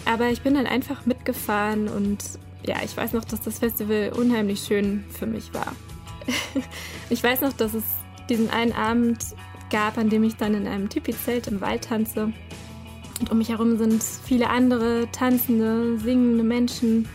Aber 0.04 0.28
ich 0.28 0.42
bin 0.42 0.54
dann 0.54 0.66
einfach 0.66 1.06
mitgefahren 1.06 1.88
und 1.88 2.18
ja, 2.64 2.76
ich 2.84 2.96
weiß 2.96 3.12
noch, 3.12 3.24
dass 3.24 3.40
das 3.40 3.58
Festival 3.58 4.12
unheimlich 4.16 4.60
schön 4.60 5.04
für 5.10 5.26
mich 5.26 5.54
war. 5.54 5.72
ich 7.10 7.22
weiß 7.22 7.40
noch, 7.40 7.52
dass 7.52 7.74
es 7.74 7.84
diesen 8.28 8.50
einen 8.50 8.72
Abend 8.72 9.24
gab, 9.70 9.98
an 9.98 10.10
dem 10.10 10.24
ich 10.24 10.36
dann 10.36 10.54
in 10.54 10.66
einem 10.66 10.88
Tipi-Zelt 10.88 11.46
im 11.48 11.60
Wald 11.60 11.84
tanze. 11.84 12.32
Und 13.20 13.30
um 13.30 13.38
mich 13.38 13.48
herum 13.48 13.78
sind 13.78 14.02
viele 14.02 14.50
andere 14.50 15.08
tanzende, 15.12 15.98
singende 15.98 16.44
Menschen. 16.44 17.08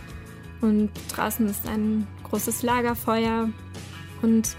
Und 0.60 0.90
draußen 1.14 1.46
ist 1.48 1.66
ein 1.68 2.06
großes 2.24 2.62
Lagerfeuer. 2.62 3.50
Und 4.22 4.56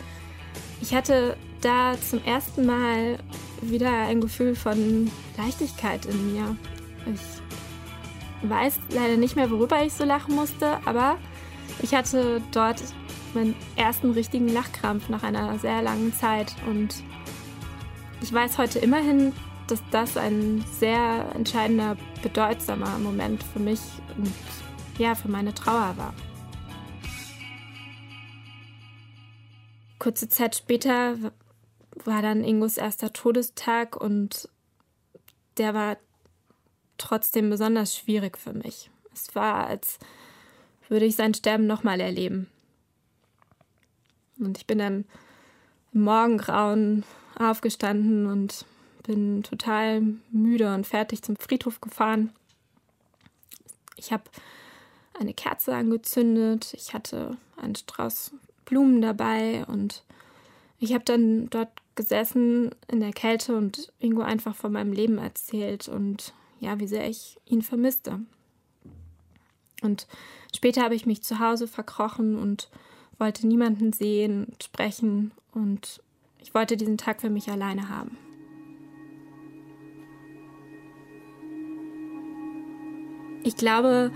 ich 0.82 0.94
hatte 0.94 1.38
da 1.64 1.96
zum 2.00 2.24
ersten 2.24 2.66
Mal 2.66 3.18
wieder 3.62 3.92
ein 3.92 4.22
Gefühl 4.22 4.56
von 4.56 5.10
Leichtigkeit 5.38 6.06
in 6.06 6.34
mir. 6.34 6.58
Ich 7.06 8.50
weiß 8.50 8.80
leider 8.90 9.18
nicht 9.18 9.36
mehr, 9.36 9.50
worüber 9.50 9.84
ich 9.84 9.94
so 9.94 10.04
lachen 10.04 10.36
musste, 10.36 10.80
aber 10.86 11.18
ich 11.82 11.94
hatte 11.94 12.42
dort 12.52 12.82
meinen 13.34 13.56
ersten 13.76 14.12
richtigen 14.12 14.50
Lachkrampf 14.50 15.10
nach 15.10 15.24
einer 15.24 15.58
sehr 15.60 15.82
langen 15.82 16.14
Zeit. 16.14 16.54
Und 16.68 16.96
ich 18.22 18.32
weiß 18.32 18.58
heute 18.58 18.80
immerhin, 18.80 19.32
dass 19.68 19.82
das 19.92 20.18
ein 20.18 20.64
sehr 20.80 21.26
entscheidender, 21.34 21.98
bedeutsamer 22.22 23.00
Moment 23.00 23.42
für 23.44 23.60
mich 23.60 23.80
und 24.18 24.32
ja, 24.98 25.16
für 25.16 25.30
meine 25.30 25.54
Trauer 25.54 25.96
war. 25.98 26.14
Kurze 29.98 30.28
Zeit 30.28 30.56
später 30.56 31.16
war 32.06 32.22
dann 32.22 32.44
Ingos 32.44 32.78
erster 32.78 33.14
Todestag 33.14 33.96
und 33.96 34.50
der 35.58 35.74
war 35.74 35.98
trotzdem 36.98 37.50
besonders 37.50 37.96
schwierig 37.96 38.38
für 38.38 38.54
mich. 38.54 38.90
Es 39.14 39.36
war, 39.36 39.68
als 39.68 40.00
würde 40.90 41.06
ich 41.06 41.16
sein 41.16 41.34
Sterben 41.34 41.68
nochmal 41.68 42.00
erleben. 42.00 42.50
Und 44.40 44.58
ich 44.58 44.68
bin 44.68 44.80
dann 44.80 45.06
im 45.94 46.02
Morgengrauen 46.02 47.04
aufgestanden 47.38 48.28
und 48.28 48.66
bin 49.04 49.44
total 49.44 50.02
müde 50.32 50.74
und 50.74 50.88
fertig 50.88 51.22
zum 51.22 51.36
Friedhof 51.36 51.82
gefahren. 51.82 52.34
Ich 53.96 54.12
habe 54.12 54.24
eine 55.20 55.34
Kerze 55.34 55.76
angezündet. 55.76 56.74
Ich 56.74 56.94
hatte 56.94 57.38
einen 57.58 57.76
Strauß 57.76 58.34
Blumen 58.66 59.02
dabei 59.02 59.66
und 59.66 60.04
ich 60.80 60.94
habe 60.94 61.04
dann 61.04 61.50
dort 61.50 61.70
gesessen 61.96 62.72
in 62.88 63.00
der 63.00 63.12
Kälte 63.12 63.56
und 63.56 63.92
Ingo 64.00 64.22
einfach 64.22 64.56
von 64.56 64.72
meinem 64.72 64.94
Leben 64.94 65.18
erzählt 65.18 65.88
und 65.88 66.34
ja, 66.60 66.80
wie 66.80 66.88
sehr 66.88 67.10
ich 67.10 67.38
ihn 67.46 67.62
vermisste. 67.62 68.20
Und 69.82 70.08
später 70.56 70.82
habe 70.82 70.96
ich 70.96 71.06
mich 71.06 71.24
zu 71.24 71.40
Hause 71.40 71.68
verkrochen 71.68 72.38
und 72.38 72.70
wollte 73.20 73.48
niemanden 73.48 73.94
sehen, 73.94 74.54
sprechen 74.62 75.32
und 75.52 76.02
ich 76.40 76.54
wollte 76.54 76.78
diesen 76.78 76.98
Tag 76.98 77.22
für 77.22 77.30
mich 77.30 77.50
alleine 77.50 77.90
haben. 77.90 78.18
Ich 83.44 83.58
glaube, 83.58 84.12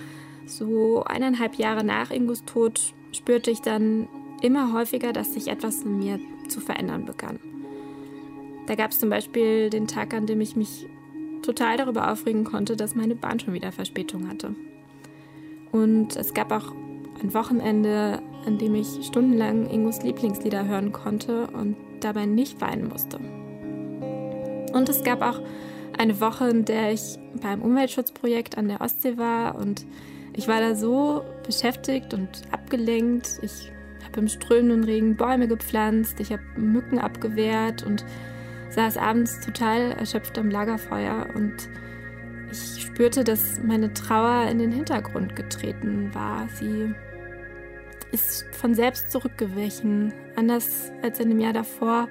so 0.45 1.03
eineinhalb 1.03 1.55
Jahre 1.55 1.83
nach 1.83 2.11
Ingos 2.11 2.45
Tod 2.45 2.93
spürte 3.11 3.51
ich 3.51 3.61
dann 3.61 4.07
immer 4.41 4.71
häufiger, 4.71 5.11
dass 5.11 5.33
sich 5.33 5.49
etwas 5.49 5.81
in 5.81 5.99
mir 5.99 6.19
zu 6.47 6.61
verändern 6.61 7.05
begann. 7.05 7.56
Da 8.67 8.75
gab 8.75 8.91
es 8.91 8.99
zum 8.99 9.09
Beispiel 9.09 9.69
den 9.69 9.87
Tag, 9.87 10.13
an 10.13 10.27
dem 10.27 10.41
ich 10.41 10.55
mich 10.55 10.85
total 11.41 11.77
darüber 11.77 12.11
aufregen 12.11 12.43
konnte, 12.43 12.75
dass 12.75 12.95
meine 12.95 13.15
Bahn 13.15 13.39
schon 13.39 13.53
wieder 13.53 13.71
Verspätung 13.71 14.27
hatte. 14.27 14.53
Und 15.71 16.15
es 16.15 16.33
gab 16.33 16.51
auch 16.51 16.73
ein 17.21 17.33
Wochenende, 17.33 18.21
an 18.45 18.57
dem 18.57 18.75
ich 18.75 18.87
stundenlang 19.05 19.69
Ingos 19.69 20.03
Lieblingslieder 20.03 20.67
hören 20.67 20.91
konnte 20.91 21.47
und 21.47 21.75
dabei 22.01 22.25
nicht 22.25 22.61
weinen 22.61 22.89
musste. 22.89 23.19
Und 24.73 24.89
es 24.89 25.03
gab 25.03 25.21
auch 25.21 25.41
eine 25.97 26.19
Woche, 26.19 26.49
in 26.49 26.65
der 26.65 26.91
ich 26.91 27.17
beim 27.41 27.61
Umweltschutzprojekt 27.61 28.57
an 28.57 28.67
der 28.67 28.81
Ostsee 28.81 29.17
war 29.17 29.55
und 29.55 29.85
ich 30.33 30.47
war 30.47 30.59
da 30.59 30.75
so 30.75 31.23
beschäftigt 31.45 32.13
und 32.13 32.29
abgelenkt. 32.51 33.39
Ich 33.41 33.71
habe 34.05 34.19
im 34.19 34.27
strömenden 34.27 34.83
Regen 34.83 35.15
Bäume 35.15 35.47
gepflanzt, 35.47 36.19
ich 36.19 36.31
habe 36.31 36.43
Mücken 36.57 36.99
abgewehrt 36.99 37.83
und 37.83 38.05
saß 38.77 38.97
abends 38.97 39.39
total 39.39 39.93
erschöpft 39.93 40.37
am 40.37 40.51
Lagerfeuer 40.51 41.25
und 41.33 41.67
ich 42.51 42.83
spürte, 42.83 43.23
dass 43.23 43.59
meine 43.63 43.91
Trauer 43.91 44.47
in 44.51 44.59
den 44.59 44.71
Hintergrund 44.71 45.35
getreten 45.35 46.13
war. 46.13 46.47
Sie 46.49 46.93
ist 48.11 48.45
von 48.51 48.75
selbst 48.75 49.11
zurückgewichen. 49.11 50.13
Anders 50.35 50.91
als 51.01 51.19
in 51.19 51.29
dem 51.29 51.39
Jahr 51.39 51.53
davor 51.53 52.07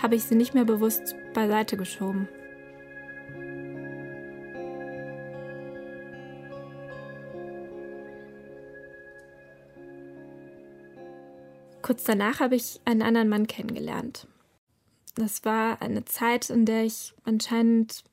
habe 0.00 0.14
ich 0.14 0.22
sie 0.22 0.36
nicht 0.36 0.54
mehr 0.54 0.64
bewusst 0.64 1.16
beiseite 1.34 1.76
geschoben. 1.76 2.28
Kurz 11.82 12.04
danach 12.04 12.38
habe 12.38 12.54
ich 12.54 12.80
einen 12.84 13.02
anderen 13.02 13.28
Mann 13.28 13.48
kennengelernt. 13.48 14.28
Das 15.16 15.44
war 15.44 15.82
eine 15.82 16.04
Zeit, 16.04 16.50
in 16.50 16.66
der 16.66 16.84
ich 16.84 17.14
anscheinend 17.24 18.04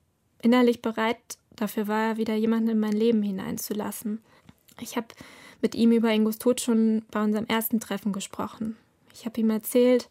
innerlich 0.42 0.82
bereit 0.82 1.20
dafür 1.56 1.88
war, 1.88 2.18
wieder 2.18 2.34
jemanden 2.36 2.70
in 2.70 2.80
mein 2.80 2.94
Leben 2.94 3.22
hineinzulassen. 3.22 4.22
Ich 4.80 4.96
habe 4.98 5.08
mit 5.62 5.76
ihm 5.76 5.92
über 5.92 6.12
Ingos 6.12 6.40
Tod 6.40 6.62
schon 6.62 7.04
bei 7.12 7.24
unserem 7.24 7.46
ersten 7.46 7.80
Treffen 7.80 8.14
gesprochen. 8.14 8.78
Ich 9.14 9.26
habe 9.26 9.40
ihm 9.40 9.50
erzählt, 9.50 10.10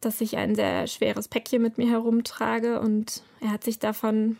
dass 0.00 0.20
ich 0.20 0.36
ein 0.36 0.54
sehr 0.54 0.86
schweres 0.88 1.28
Päckchen 1.28 1.62
mit 1.62 1.78
mir 1.78 1.88
herumtrage 1.88 2.80
und 2.80 3.22
er 3.40 3.50
hat 3.50 3.64
sich 3.64 3.78
davon 3.78 4.36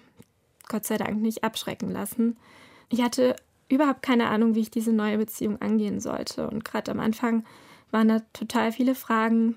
Gott 0.69 0.85
sei 0.85 0.97
Dank 0.97 1.21
nicht 1.21 1.45
abschrecken 1.45 1.91
lassen. 1.91 2.37
Ich 2.89 3.03
hatte 3.03 3.37
überhaupt 3.69 4.03
keine 4.03 4.29
Ahnung, 4.29 4.55
wie 4.55 4.61
ich 4.61 4.71
diese 4.71 4.93
neue 4.93 5.19
Beziehung 5.19 5.61
angehen 5.63 6.01
sollte 6.01 6.49
und 6.49 6.65
gerade 6.65 6.91
am 6.91 7.01
Anfang 7.01 7.45
waren 7.91 8.09
da 8.09 8.21
total 8.33 8.73
viele 8.73 8.95
Fragen. 8.95 9.57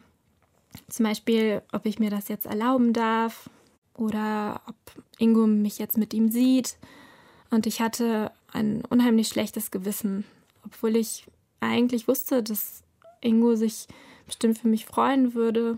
Zum 0.89 1.05
Beispiel, 1.05 1.61
ob 1.71 1.85
ich 1.85 1.99
mir 1.99 2.09
das 2.09 2.27
jetzt 2.27 2.45
erlauben 2.45 2.93
darf 2.93 3.49
oder 3.93 4.61
ob 4.67 4.75
Ingo 5.17 5.47
mich 5.47 5.77
jetzt 5.77 5.97
mit 5.97 6.13
ihm 6.13 6.29
sieht. 6.29 6.77
Und 7.49 7.65
ich 7.65 7.81
hatte 7.81 8.31
ein 8.51 8.83
unheimlich 8.89 9.27
schlechtes 9.27 9.71
Gewissen, 9.71 10.25
obwohl 10.63 10.95
ich 10.95 11.25
eigentlich 11.59 12.07
wusste, 12.07 12.43
dass 12.43 12.83
Ingo 13.21 13.55
sich 13.55 13.87
bestimmt 14.25 14.59
für 14.59 14.67
mich 14.67 14.85
freuen 14.85 15.33
würde. 15.33 15.77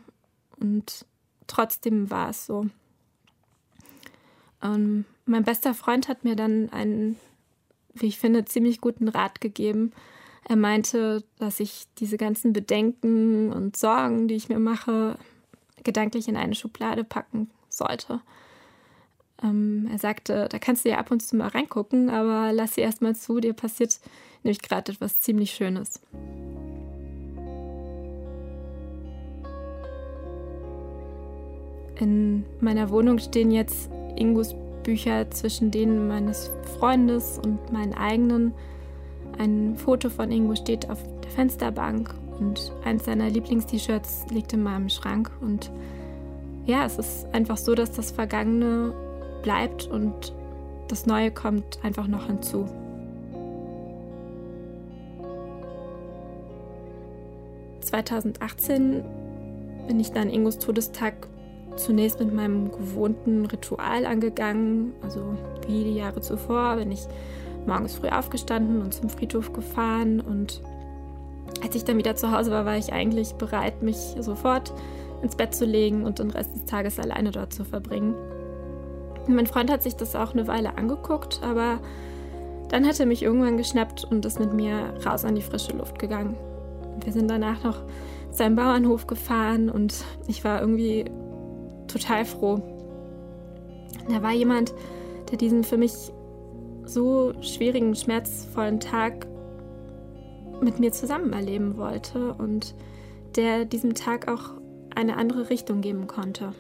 Und 0.60 1.06
trotzdem 1.48 2.10
war 2.10 2.30
es 2.30 2.46
so. 2.46 2.68
Und 4.62 5.06
mein 5.26 5.44
bester 5.44 5.74
Freund 5.74 6.08
hat 6.08 6.24
mir 6.24 6.36
dann 6.36 6.70
einen, 6.72 7.18
wie 7.94 8.08
ich 8.08 8.18
finde, 8.18 8.46
ziemlich 8.46 8.82
guten 8.82 9.08
Rat 9.08 9.42
gegeben. 9.42 9.92
Er 10.50 10.56
meinte, 10.56 11.24
dass 11.40 11.60
ich 11.60 11.88
diese 11.98 12.18
ganzen 12.18 12.54
Bedenken 12.54 13.52
und 13.52 13.76
Sorgen, 13.76 14.30
die 14.30 14.36
ich 14.36 14.48
mir 14.48 14.60
mache, 14.60 15.18
gedanklich 15.84 16.30
in 16.30 16.38
eine 16.38 16.56
Schublade 16.56 17.04
packen 17.04 17.50
sollte. 17.70 18.22
Ähm, 19.44 19.88
er 19.92 20.00
sagte, 20.00 20.48
da 20.50 20.58
kannst 20.58 20.86
du 20.86 20.90
ja 20.90 21.00
ab 21.00 21.12
und 21.12 21.22
zu 21.22 21.36
mal 21.36 21.50
reingucken, 21.50 22.10
aber 22.10 22.54
lass 22.54 22.76
sie 22.76 22.82
erst 22.82 23.02
mal 23.02 23.16
zu, 23.16 23.40
dir 23.40 23.54
passiert 23.54 24.00
nämlich 24.44 24.62
gerade 24.62 24.94
etwas 24.94 25.20
ziemlich 25.20 25.52
Schönes. 25.52 26.00
In 32.00 32.46
meiner 32.62 32.90
Wohnung 32.90 33.20
stehen 33.20 33.52
jetzt 33.52 33.90
Ingos 34.16 34.56
Bücher 34.84 35.30
zwischen 35.32 35.72
denen 35.72 36.08
meines 36.08 36.50
Freundes 36.78 37.38
und 37.44 37.74
meinen 37.74 37.94
eigenen. 37.94 38.54
Ein 39.38 39.76
Foto 39.76 40.10
von 40.10 40.32
Ingo 40.32 40.56
steht 40.56 40.90
auf 40.90 40.98
der 41.24 41.32
Fensterbank 41.32 42.14
und 42.40 42.72
eins 42.84 43.06
seiner 43.06 43.30
Lieblingst-T-Shirts 43.30 44.26
liegt 44.32 44.54
in 44.54 44.64
meinem 44.64 44.90
Schrank. 44.90 45.32
Und 45.42 45.72
ja, 46.66 46.86
es 46.86 46.98
ist 46.98 47.28
einfach 47.34 47.58
so, 47.58 47.76
dass 47.76 47.92
das 47.92 48.12
Vergangene 48.12 48.94
bleibt 49.44 49.88
und 49.88 50.34
das 50.88 51.06
Neue 51.06 51.32
kommt 51.32 51.80
einfach 51.84 52.08
noch 52.08 52.28
hinzu. 52.28 52.66
...2018 57.82 59.02
bin 59.88 60.00
ich 60.02 60.12
dann 60.12 60.30
Ingos 60.30 60.60
Todestag 60.60 61.30
zunächst 61.78 62.20
mit 62.20 62.34
meinem 62.34 62.70
gewohnten 62.70 63.46
Ritual 63.46 64.06
angegangen. 64.06 64.94
Also 65.02 65.22
wie 65.66 65.86
die 65.86 65.96
Jahre 65.96 66.20
zuvor 66.20 66.76
bin 66.76 66.92
ich 66.92 67.08
morgens 67.68 67.96
früh 67.96 68.08
aufgestanden 68.08 68.82
und 68.82 68.94
zum 68.94 69.10
Friedhof 69.10 69.54
gefahren. 69.54 70.20
Und 70.22 70.62
als 71.64 71.76
ich 71.76 71.84
dann 71.84 71.98
wieder 71.98 72.16
zu 72.16 72.32
Hause 72.32 72.52
war, 72.52 72.66
war 72.66 72.78
ich 72.78 72.94
eigentlich 72.94 73.34
bereit, 73.34 73.84
mich 73.84 73.98
sofort 74.20 74.74
ins 75.22 75.36
Bett 75.36 75.54
zu 75.54 75.66
legen 75.66 76.06
und 76.06 76.20
den 76.20 76.32
Rest 76.32 76.56
des 76.56 76.66
Tages 76.66 77.00
alleine 77.00 77.32
dort 77.32 77.54
zu 77.54 77.64
verbringen. 77.64 78.16
Mein 79.28 79.48
Freund 79.48 79.70
hat 79.70 79.84
sich 79.84 79.96
das 79.96 80.16
auch 80.16 80.34
eine 80.34 80.48
Weile 80.48 80.78
angeguckt, 80.78 81.42
aber 81.44 81.80
dann 82.70 82.86
hat 82.86 83.00
er 83.00 83.06
mich 83.06 83.24
irgendwann 83.24 83.58
geschnappt 83.58 84.06
und 84.06 84.26
ist 84.26 84.40
mit 84.40 84.54
mir 84.54 84.94
raus 85.06 85.26
an 85.26 85.36
die 85.36 85.42
frische 85.42 85.74
Luft 85.74 86.00
gegangen. 86.00 86.38
Wir 87.04 87.14
sind 87.14 87.30
danach 87.30 87.64
noch 87.64 87.84
zu 88.32 88.44
einem 88.44 88.56
Bauernhof 88.56 89.08
gefahren 89.08 89.70
und 89.70 90.06
ich 90.28 90.44
war 90.44 90.62
irgendwie 90.62 91.06
total 91.88 92.26
froh. 92.26 92.62
Da 94.10 94.22
war 94.22 94.32
jemand, 94.32 94.74
der 95.32 95.38
diesen 95.38 95.64
für 95.64 95.78
mich 95.78 96.12
so 96.88 97.34
schwierigen, 97.42 97.96
schmerzvollen 97.96 98.80
Tag 98.80 99.28
mit 100.62 100.80
mir 100.80 100.92
zusammen 100.92 101.34
erleben 101.34 101.78
wollte 101.78 102.34
und 102.34 102.76
der 103.36 103.66
diesem 103.66 103.94
Tag 103.94 104.28
auch 104.28 104.52
eine 104.96 105.18
andere 105.18 105.50
Richtung 105.50 105.82
geben 105.82 106.08
konnte. 106.08 106.54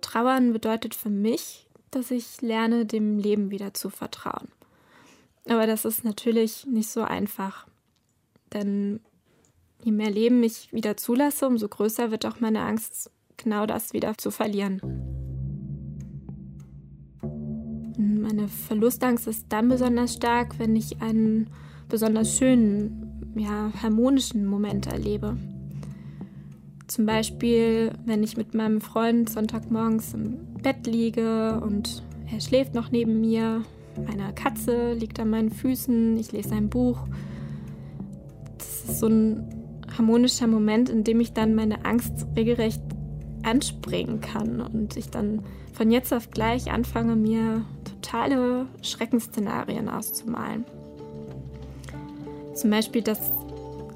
Trauern 0.00 0.52
bedeutet 0.52 0.94
für 0.94 1.10
mich, 1.10 1.68
dass 1.90 2.10
ich 2.10 2.40
lerne, 2.40 2.86
dem 2.86 3.18
Leben 3.18 3.50
wieder 3.50 3.74
zu 3.74 3.90
vertrauen. 3.90 4.48
Aber 5.48 5.66
das 5.66 5.84
ist 5.84 6.04
natürlich 6.04 6.66
nicht 6.66 6.88
so 6.88 7.02
einfach. 7.02 7.66
Denn 8.52 9.00
je 9.82 9.92
mehr 9.92 10.10
Leben 10.10 10.42
ich 10.42 10.72
wieder 10.72 10.96
zulasse, 10.96 11.46
umso 11.46 11.68
größer 11.68 12.10
wird 12.10 12.24
auch 12.24 12.40
meine 12.40 12.62
Angst 12.62 13.10
genau 13.36 13.66
das 13.66 13.92
wieder 13.92 14.16
zu 14.16 14.30
verlieren. 14.30 14.80
Meine 17.98 18.48
Verlustangst 18.48 19.26
ist 19.26 19.46
dann 19.48 19.68
besonders 19.68 20.14
stark, 20.14 20.58
wenn 20.58 20.76
ich 20.76 21.00
einen 21.00 21.48
besonders 21.88 22.36
schönen, 22.36 23.32
ja, 23.36 23.70
harmonischen 23.82 24.46
Moment 24.46 24.86
erlebe. 24.86 25.36
Zum 26.86 27.06
Beispiel, 27.06 27.92
wenn 28.04 28.22
ich 28.22 28.36
mit 28.36 28.54
meinem 28.54 28.80
Freund 28.80 29.28
Sonntagmorgens 29.28 30.14
im 30.14 30.36
Bett 30.62 30.86
liege 30.86 31.60
und 31.60 32.02
er 32.30 32.40
schläft 32.40 32.74
noch 32.74 32.90
neben 32.90 33.20
mir, 33.20 33.62
eine 34.06 34.32
Katze 34.34 34.92
liegt 34.92 35.18
an 35.18 35.30
meinen 35.30 35.50
Füßen, 35.50 36.16
ich 36.16 36.32
lese 36.32 36.54
ein 36.54 36.68
Buch. 36.68 36.98
Das 38.58 38.84
ist 38.84 39.00
so 39.00 39.06
ein 39.06 39.48
harmonischer 39.96 40.46
Moment, 40.46 40.88
in 40.88 41.04
dem 41.04 41.20
ich 41.20 41.32
dann 41.32 41.54
meine 41.54 41.84
Angst 41.84 42.26
regelrecht 42.36 42.82
anspringen 43.46 44.20
kann 44.20 44.60
und 44.60 44.96
ich 44.96 45.10
dann 45.10 45.44
von 45.72 45.90
jetzt 45.90 46.12
auf 46.12 46.30
gleich 46.30 46.70
anfange, 46.70 47.16
mir 47.16 47.64
totale 47.84 48.66
Schreckensszenarien 48.82 49.88
auszumalen. 49.88 50.64
Zum 52.54 52.70
Beispiel, 52.70 53.02
dass 53.02 53.32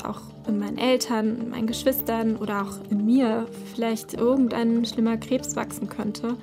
auch 0.05 0.21
in 0.47 0.59
meinen 0.59 0.79
Eltern, 0.79 1.41
in 1.41 1.51
meinen 1.51 1.67
Geschwistern 1.67 2.37
oder 2.37 2.63
auch 2.63 2.91
in 2.91 3.05
mir 3.05 3.47
vielleicht 3.73 4.15
irgendein 4.15 4.85
schlimmer 4.85 5.17
Krebs 5.17 5.57
wachsen 5.57 5.89
könnte, 5.89 6.37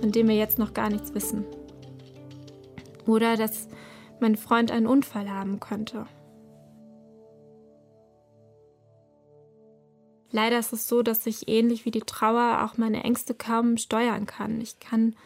von 0.00 0.12
dem 0.12 0.28
wir 0.28 0.36
jetzt 0.36 0.58
noch 0.58 0.74
gar 0.74 0.90
nichts 0.90 1.14
wissen. 1.14 1.44
Oder 3.06 3.36
dass 3.36 3.68
mein 4.20 4.36
Freund 4.36 4.70
einen 4.70 4.86
Unfall 4.86 5.30
haben 5.30 5.60
könnte. 5.60 6.06
Leider 10.36 10.58
ist 10.58 10.74
es 10.74 10.86
so, 10.86 11.02
dass 11.02 11.24
ich 11.24 11.48
ähnlich 11.48 11.86
wie 11.86 11.90
die 11.90 12.00
Trauer 12.00 12.62
auch 12.62 12.76
meine 12.76 13.02
Ängste 13.04 13.32
kaum 13.32 13.78
steuern 13.78 14.26
kann. 14.26 14.60
Ich 14.60 14.78
kann 14.80 15.16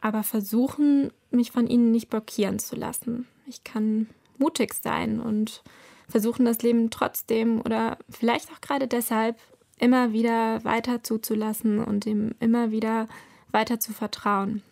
aber 0.00 0.22
versuchen, 0.22 1.12
mich 1.30 1.52
von 1.52 1.66
ihnen 1.66 1.90
nicht 1.90 2.08
blockieren 2.08 2.58
zu 2.58 2.74
lassen. 2.74 3.28
Ich 3.46 3.62
kann 3.62 4.08
mutig 4.38 4.72
sein 4.72 5.20
und 5.20 5.62
versuchen, 6.08 6.46
das 6.46 6.62
Leben 6.62 6.88
trotzdem 6.88 7.60
oder 7.60 7.98
vielleicht 8.08 8.50
auch 8.50 8.62
gerade 8.62 8.88
deshalb 8.88 9.38
immer 9.78 10.14
wieder 10.14 10.64
weiter 10.64 11.02
zuzulassen 11.02 11.84
und 11.84 12.06
ihm 12.06 12.34
immer 12.40 12.70
wieder 12.70 13.06
weiter 13.50 13.78
zu 13.78 13.92
vertrauen. 13.92 14.62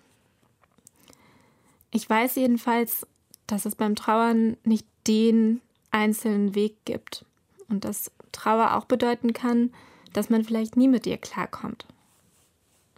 Ich 1.91 2.09
weiß 2.09 2.37
jedenfalls, 2.37 3.07
dass 3.47 3.67
es 3.67 3.75
beim 3.75 3.95
Trauern 3.95 4.57
nicht 4.65 4.87
den 5.07 5.61
einzelnen 5.91 6.55
Weg 6.55 6.77
gibt 6.87 7.27
und 7.69 7.85
dass 7.85 8.11
Trauer 8.33 8.75
auch 8.75 8.85
bedeuten 8.85 9.33
kann, 9.33 9.73
dass 10.12 10.31
man 10.31 10.45
vielleicht 10.45 10.77
nie 10.77 10.89
mit 10.89 11.07
ihr 11.07 11.19
klarkommt. 11.19 11.87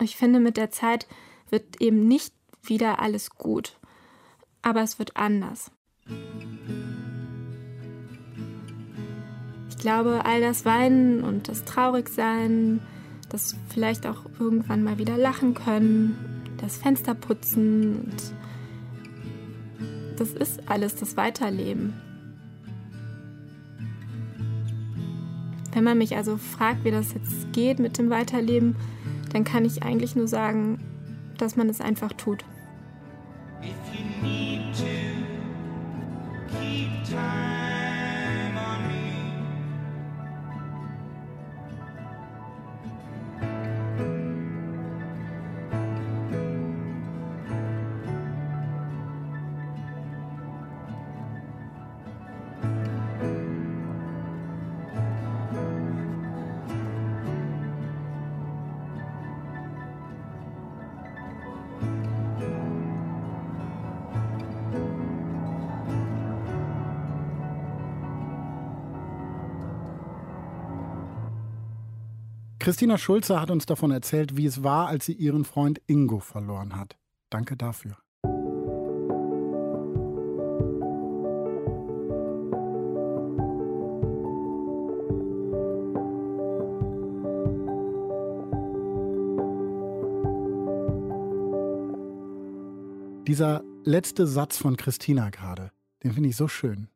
Ich 0.00 0.16
finde, 0.16 0.40
mit 0.40 0.56
der 0.56 0.70
Zeit 0.70 1.06
wird 1.50 1.80
eben 1.80 2.06
nicht 2.06 2.32
wieder 2.62 3.00
alles 3.00 3.30
gut, 3.30 3.76
aber 4.62 4.82
es 4.82 4.98
wird 4.98 5.16
anders. 5.16 5.70
Ich 9.68 9.78
glaube, 9.78 10.24
all 10.24 10.40
das 10.40 10.64
Weinen 10.64 11.22
und 11.22 11.48
das 11.48 11.64
Traurigsein, 11.64 12.80
das 13.28 13.56
vielleicht 13.68 14.06
auch 14.06 14.24
irgendwann 14.38 14.82
mal 14.82 14.98
wieder 14.98 15.16
lachen 15.16 15.54
können, 15.54 16.54
das 16.58 16.76
Fenster 16.76 17.14
putzen 17.14 18.12
das 20.18 20.32
ist 20.32 20.68
alles 20.68 20.96
das 20.96 21.16
Weiterleben. 21.16 21.94
Wenn 25.72 25.84
man 25.84 25.98
mich 25.98 26.16
also 26.16 26.36
fragt, 26.36 26.84
wie 26.84 26.90
das 26.90 27.14
jetzt 27.14 27.52
geht 27.52 27.78
mit 27.78 27.98
dem 27.98 28.10
Weiterleben, 28.10 28.76
dann 29.32 29.44
kann 29.44 29.64
ich 29.64 29.82
eigentlich 29.82 30.16
nur 30.16 30.28
sagen, 30.28 30.78
dass 31.36 31.56
man 31.56 31.68
es 31.68 31.80
einfach 31.80 32.12
tut. 32.12 32.44
If 33.62 33.74
you 33.92 34.04
need 34.22 34.60
to 34.74 34.84
keep 36.58 36.88
time. 37.04 37.47
Christina 72.68 72.98
Schulze 72.98 73.40
hat 73.40 73.50
uns 73.50 73.64
davon 73.64 73.90
erzählt, 73.92 74.36
wie 74.36 74.44
es 74.44 74.62
war, 74.62 74.88
als 74.88 75.06
sie 75.06 75.14
ihren 75.14 75.46
Freund 75.46 75.80
Ingo 75.86 76.20
verloren 76.20 76.76
hat. 76.76 76.98
Danke 77.30 77.56
dafür. 77.56 77.96
Dieser 93.26 93.64
letzte 93.84 94.26
Satz 94.26 94.58
von 94.58 94.76
Christina 94.76 95.30
gerade, 95.30 95.72
den 96.04 96.12
finde 96.12 96.28
ich 96.28 96.36
so 96.36 96.48
schön. 96.48 96.90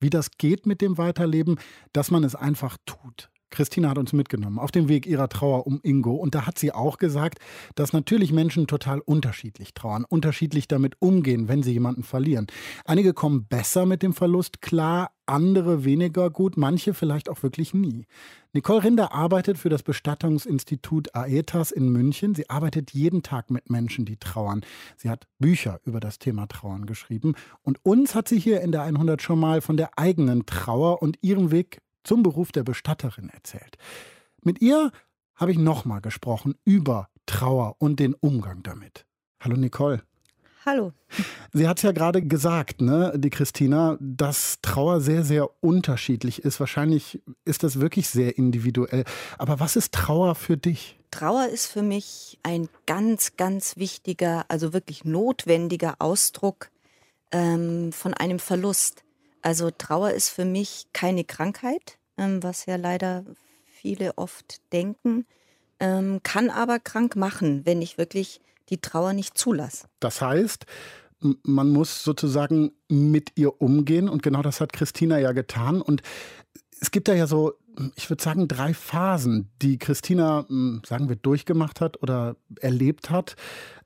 Wie 0.00 0.10
das 0.10 0.32
geht 0.32 0.66
mit 0.66 0.80
dem 0.80 0.98
Weiterleben, 0.98 1.60
dass 1.92 2.10
man 2.10 2.24
es 2.24 2.34
einfach 2.34 2.76
tut. 2.86 3.31
Christina 3.52 3.90
hat 3.90 3.98
uns 3.98 4.12
mitgenommen 4.12 4.58
auf 4.58 4.72
dem 4.72 4.88
Weg 4.88 5.06
ihrer 5.06 5.28
Trauer 5.28 5.66
um 5.66 5.78
Ingo. 5.82 6.14
Und 6.14 6.34
da 6.34 6.46
hat 6.46 6.58
sie 6.58 6.72
auch 6.72 6.98
gesagt, 6.98 7.38
dass 7.76 7.92
natürlich 7.92 8.32
Menschen 8.32 8.66
total 8.66 9.00
unterschiedlich 9.00 9.74
trauern, 9.74 10.04
unterschiedlich 10.08 10.66
damit 10.66 10.96
umgehen, 10.98 11.46
wenn 11.46 11.62
sie 11.62 11.72
jemanden 11.72 12.02
verlieren. 12.02 12.46
Einige 12.84 13.14
kommen 13.14 13.44
besser 13.44 13.86
mit 13.86 14.02
dem 14.02 14.12
Verlust 14.12 14.60
klar, 14.60 15.12
andere 15.26 15.84
weniger 15.84 16.30
gut, 16.30 16.56
manche 16.56 16.94
vielleicht 16.94 17.28
auch 17.28 17.42
wirklich 17.42 17.74
nie. 17.74 18.06
Nicole 18.52 18.84
Rinder 18.84 19.12
arbeitet 19.12 19.56
für 19.56 19.68
das 19.68 19.82
Bestattungsinstitut 19.82 21.14
Aetas 21.14 21.70
in 21.70 21.90
München. 21.90 22.34
Sie 22.34 22.50
arbeitet 22.50 22.90
jeden 22.90 23.22
Tag 23.22 23.50
mit 23.50 23.70
Menschen, 23.70 24.04
die 24.04 24.16
trauern. 24.16 24.62
Sie 24.96 25.08
hat 25.08 25.26
Bücher 25.38 25.80
über 25.84 26.00
das 26.00 26.18
Thema 26.18 26.46
Trauern 26.48 26.86
geschrieben. 26.86 27.34
Und 27.62 27.78
uns 27.84 28.14
hat 28.14 28.28
sie 28.28 28.38
hier 28.38 28.60
in 28.60 28.72
der 28.72 28.82
100 28.82 29.22
schon 29.22 29.38
mal 29.38 29.60
von 29.60 29.76
der 29.76 29.98
eigenen 29.98 30.44
Trauer 30.44 31.00
und 31.02 31.18
ihrem 31.22 31.50
Weg 31.50 31.80
zum 32.04 32.22
Beruf 32.22 32.52
der 32.52 32.62
Bestatterin 32.62 33.28
erzählt. 33.28 33.76
Mit 34.42 34.60
ihr 34.60 34.90
habe 35.34 35.52
ich 35.52 35.58
nochmal 35.58 36.00
gesprochen 36.00 36.54
über 36.64 37.08
Trauer 37.26 37.76
und 37.78 38.00
den 38.00 38.14
Umgang 38.14 38.62
damit. 38.62 39.06
Hallo 39.40 39.56
Nicole. 39.56 40.02
Hallo. 40.64 40.92
Sie 41.52 41.66
hat 41.66 41.78
es 41.78 41.82
ja 41.82 41.90
gerade 41.90 42.22
gesagt, 42.22 42.80
ne, 42.80 43.12
die 43.16 43.30
Christina, 43.30 43.96
dass 44.00 44.58
Trauer 44.62 45.00
sehr, 45.00 45.24
sehr 45.24 45.50
unterschiedlich 45.60 46.44
ist. 46.44 46.60
Wahrscheinlich 46.60 47.20
ist 47.44 47.64
das 47.64 47.80
wirklich 47.80 48.08
sehr 48.08 48.38
individuell. 48.38 49.04
Aber 49.38 49.58
was 49.58 49.74
ist 49.74 49.92
Trauer 49.92 50.36
für 50.36 50.56
dich? 50.56 51.00
Trauer 51.10 51.48
ist 51.48 51.66
für 51.66 51.82
mich 51.82 52.38
ein 52.44 52.68
ganz, 52.86 53.36
ganz 53.36 53.76
wichtiger, 53.76 54.44
also 54.48 54.72
wirklich 54.72 55.04
notwendiger 55.04 55.96
Ausdruck 55.98 56.70
ähm, 57.32 57.92
von 57.92 58.14
einem 58.14 58.38
Verlust. 58.38 59.02
Also 59.42 59.70
Trauer 59.70 60.12
ist 60.12 60.28
für 60.30 60.44
mich 60.44 60.86
keine 60.92 61.24
Krankheit, 61.24 61.98
ähm, 62.16 62.42
was 62.42 62.66
ja 62.66 62.76
leider 62.76 63.24
viele 63.64 64.16
oft 64.16 64.60
denken, 64.72 65.26
ähm, 65.80 66.20
kann 66.22 66.48
aber 66.50 66.78
krank 66.78 67.16
machen, 67.16 67.66
wenn 67.66 67.82
ich 67.82 67.98
wirklich 67.98 68.40
die 68.68 68.78
Trauer 68.78 69.12
nicht 69.12 69.36
zulasse. 69.36 69.86
Das 70.00 70.22
heißt, 70.22 70.64
man 71.42 71.70
muss 71.70 72.04
sozusagen 72.04 72.72
mit 72.88 73.32
ihr 73.36 73.60
umgehen 73.60 74.08
und 74.08 74.22
genau 74.22 74.42
das 74.42 74.60
hat 74.60 74.72
Christina 74.72 75.18
ja 75.18 75.32
getan 75.32 75.82
und 75.82 76.02
es 76.80 76.90
gibt 76.90 77.06
da 77.08 77.14
ja 77.14 77.26
so, 77.26 77.52
ich 77.94 78.10
würde 78.10 78.22
sagen, 78.22 78.48
drei 78.48 78.74
Phasen, 78.74 79.48
die 79.62 79.78
Christina, 79.78 80.44
sagen 80.84 81.08
wir, 81.08 81.16
durchgemacht 81.16 81.80
hat 81.80 82.02
oder 82.02 82.36
erlebt 82.60 83.08
hat. 83.08 83.36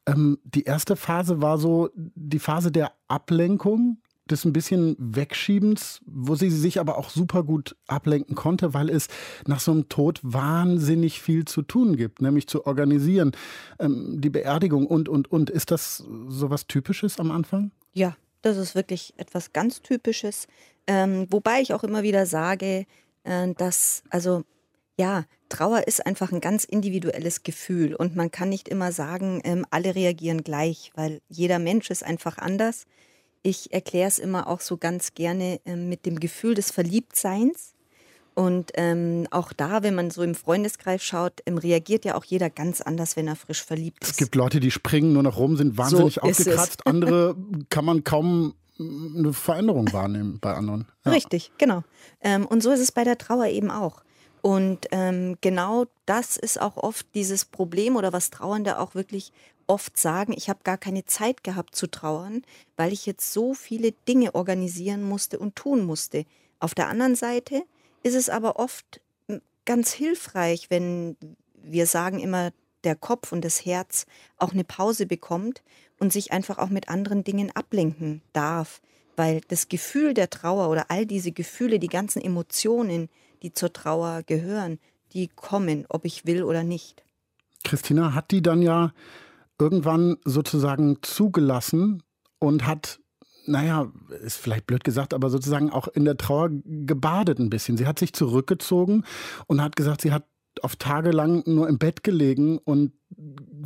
Ähm, 0.07 0.39
die 0.45 0.65
erste 0.65 0.97
Phase 0.97 1.43
war 1.43 1.59
so 1.59 1.91
die 1.95 2.39
Phase 2.39 2.73
der 2.73 2.93
Ablenkung, 3.07 3.99
des 4.31 4.45
ein 4.45 4.53
bisschen 4.53 4.97
Wegschiebens, 4.99 6.01
wo 6.07 6.35
sie 6.35 6.51
sich 6.51 6.81
aber 6.81 6.99
auch 6.99 7.11
super 7.11 7.43
gut 7.43 7.77
ablenken 7.87 8.35
konnte, 8.35 8.75
weil 8.75 8.91
es 8.91 9.09
nach 9.47 9.61
so 9.61 9.73
einem 9.73 9.89
Tod 9.89 10.21
wahnsinnig 10.23 11.21
viel 11.21 11.45
zu 11.45 11.63
tun 11.63 11.97
gibt, 11.97 12.21
nämlich 12.21 12.47
zu 12.47 12.67
organisieren, 12.67 13.33
ähm, 13.79 14.21
die 14.21 14.31
Beerdigung 14.31 14.87
und, 14.87 15.09
und, 15.09 15.31
und. 15.31 15.51
Ist 15.51 15.71
das 15.71 16.05
so 16.29 16.51
was 16.51 16.67
Typisches 16.67 17.19
am 17.19 17.31
Anfang? 17.31 17.71
Ja, 17.93 18.17
das 18.43 18.57
ist 18.57 18.75
wirklich 18.75 19.15
etwas 19.17 19.53
ganz 19.53 19.83
Typisches. 19.83 20.47
Ähm, 20.87 21.27
wobei 21.31 21.61
ich 21.61 21.75
auch 21.75 21.85
immer 21.85 22.03
wieder 22.03 22.27
sage, 22.27 22.87
äh, 23.25 23.55
dass, 23.55 24.03
also 24.11 24.45
ja, 24.99 25.25
Trauer 25.49 25.87
ist 25.87 26.05
einfach 26.05 26.33
ein 26.33 26.41
ganz 26.41 26.65
individuelles 26.65 27.43
Gefühl 27.43 27.95
und 27.95 28.17
man 28.17 28.31
kann 28.31 28.49
nicht 28.49 28.69
immer 28.69 28.93
sagen, 28.93 29.41
ähm, 29.45 29.65
alle 29.71 29.95
reagieren 29.95 30.43
gleich, 30.43 30.91
weil 30.95 31.21
jeder 31.29 31.59
Mensch 31.59 31.91
ist 31.91 32.05
einfach 32.05 32.39
anders. 32.39 32.87
Ich 33.47 33.73
erkläre 33.73 34.09
es 34.09 34.19
immer 34.19 34.49
auch 34.49 34.59
so 34.59 34.77
ganz 34.77 35.15
gerne 35.15 35.61
äh, 35.67 35.77
mit 35.77 36.05
dem 36.05 36.19
Gefühl 36.19 36.55
des 36.55 36.73
Verliebtseins. 36.73 37.75
Und 38.35 38.73
ähm, 38.75 39.29
auch 39.31 39.53
da, 39.53 39.85
wenn 39.85 39.95
man 39.95 40.11
so 40.11 40.25
im 40.25 40.35
Freundeskreis 40.35 41.05
schaut, 41.05 41.43
ähm, 41.47 41.57
reagiert 41.57 42.05
ja 42.05 42.17
auch 42.17 42.25
jeder 42.25 42.51
ganz 42.51 42.81
anders, 42.81 43.15
wenn 43.15 43.29
er 43.29 43.37
frisch 43.37 43.63
verliebt 43.63 44.03
ist. 44.03 44.11
Es 44.11 44.17
gibt 44.17 44.35
Leute, 44.35 44.59
die 44.59 44.73
springen 44.73 45.13
nur 45.13 45.23
noch 45.23 45.39
rum, 45.39 45.57
sind 45.57 45.79
wahnsinnig 45.79 46.15
so 46.15 46.23
aufgekratzt. 46.23 46.89
Andere 46.89 47.37
kann 47.71 47.85
man 47.85 48.03
kaum 48.03 48.55
mm, 48.79 49.19
eine 49.19 49.33
Veränderung 49.33 49.93
wahrnehmen 49.93 50.41
bei 50.41 50.53
anderen. 50.53 50.89
Ja. 51.05 51.13
Richtig, 51.13 51.53
genau. 51.57 51.85
Ähm, 52.23 52.47
und 52.47 52.65
so 52.65 52.73
ist 52.73 52.81
es 52.81 52.91
bei 52.91 53.05
der 53.05 53.17
Trauer 53.17 53.47
eben 53.47 53.71
auch. 53.71 54.03
Und 54.43 54.89
ähm, 54.91 55.37
genau 55.41 55.85
das 56.05 56.37
ist 56.37 56.61
auch 56.61 56.77
oft 56.77 57.07
dieses 57.15 57.45
Problem 57.45 57.95
oder 57.95 58.13
was 58.13 58.31
Trauernde 58.31 58.81
auch 58.81 58.97
wirklich 58.97 59.33
oft 59.67 59.97
sagen, 59.99 60.33
ich 60.37 60.49
habe 60.49 60.61
gar 60.65 60.79
keine 60.79 61.05
Zeit 61.05 61.45
gehabt 61.45 61.75
zu 61.75 61.87
trauern, 61.87 62.43
weil 62.77 62.93
ich 62.93 63.07
jetzt 63.07 63.33
so 63.33 63.55
viele 63.55 63.93
Dinge 64.09 64.35
organisieren 64.35 65.03
musste 65.03 65.39
und 65.39 65.57
tun 65.57 65.85
musste. 65.85 66.25
Auf 66.59 66.75
der 66.75 66.89
anderen 66.89 67.17
Seite 67.17 67.63
ist 68.03 68.15
es 68.15 68.29
aber 68.29 68.59
oft 68.59 69.01
hm, 69.29 69.41
ganz 69.65 69.93
hilfreich, 69.93 70.71
wenn 70.71 71.17
wir 71.55 71.87
sagen 71.87 72.21
immer, 72.21 72.53
der 72.85 72.95
Kopf 72.95 73.33
und 73.33 73.45
das 73.45 73.65
Herz 73.67 74.07
auch 74.39 74.53
eine 74.53 74.65
Pause 74.65 75.07
bekommt 75.07 75.63
und 75.99 76.13
sich 76.13 76.33
einfach 76.33 76.59
auch 76.59 76.69
mit 76.69 76.89
anderen 76.89 77.25
Dingen 77.25 77.51
ablenken 77.51 78.23
darf. 78.33 78.81
Weil 79.17 79.41
das 79.49 79.69
Gefühl 79.69 80.15
der 80.15 80.31
Trauer 80.31 80.71
oder 80.71 80.91
all 80.91 81.07
diese 81.07 81.33
Gefühle, 81.33 81.79
die 81.79 81.89
ganzen 81.89 82.23
Emotionen, 82.23 83.09
die 83.43 83.53
zur 83.53 83.73
Trauer 83.73 84.23
gehören, 84.23 84.79
die 85.13 85.29
kommen, 85.29 85.87
ob 85.89 86.05
ich 86.05 86.27
will 86.27 86.45
oder 86.45 86.63
nicht. 86.63 87.03
Christina 87.65 88.15
hat 88.15 88.31
die 88.31 88.43
dann 88.43 88.63
ja 88.63 88.93
irgendwann 89.59 90.17
sozusagen 90.25 90.99
zugelassen 91.03 92.03
und 92.39 92.67
hat, 92.67 93.01
naja, 93.47 93.91
ist 94.23 94.37
vielleicht 94.37 94.67
blöd 94.67 94.85
gesagt, 94.85 95.15
aber 95.15 95.31
sozusagen 95.31 95.71
auch 95.71 95.89
in 95.89 96.05
der 96.05 96.17
Trauer 96.17 96.51
gebadet 96.65 97.39
ein 97.39 97.51
bisschen. 97.51 97.77
Sie 97.77 97.87
hat 97.87 97.99
sich 97.99 98.13
zurückgezogen 98.13 99.05
und 99.47 99.63
hat 99.63 99.77
gesagt, 99.77 100.03
sie 100.03 100.13
hat 100.13 100.25
auf 100.63 100.77
Tage 100.77 101.11
lang 101.11 101.43
nur 101.47 101.69
im 101.69 101.79
Bett 101.79 102.03
gelegen 102.03 102.59
und 102.59 102.93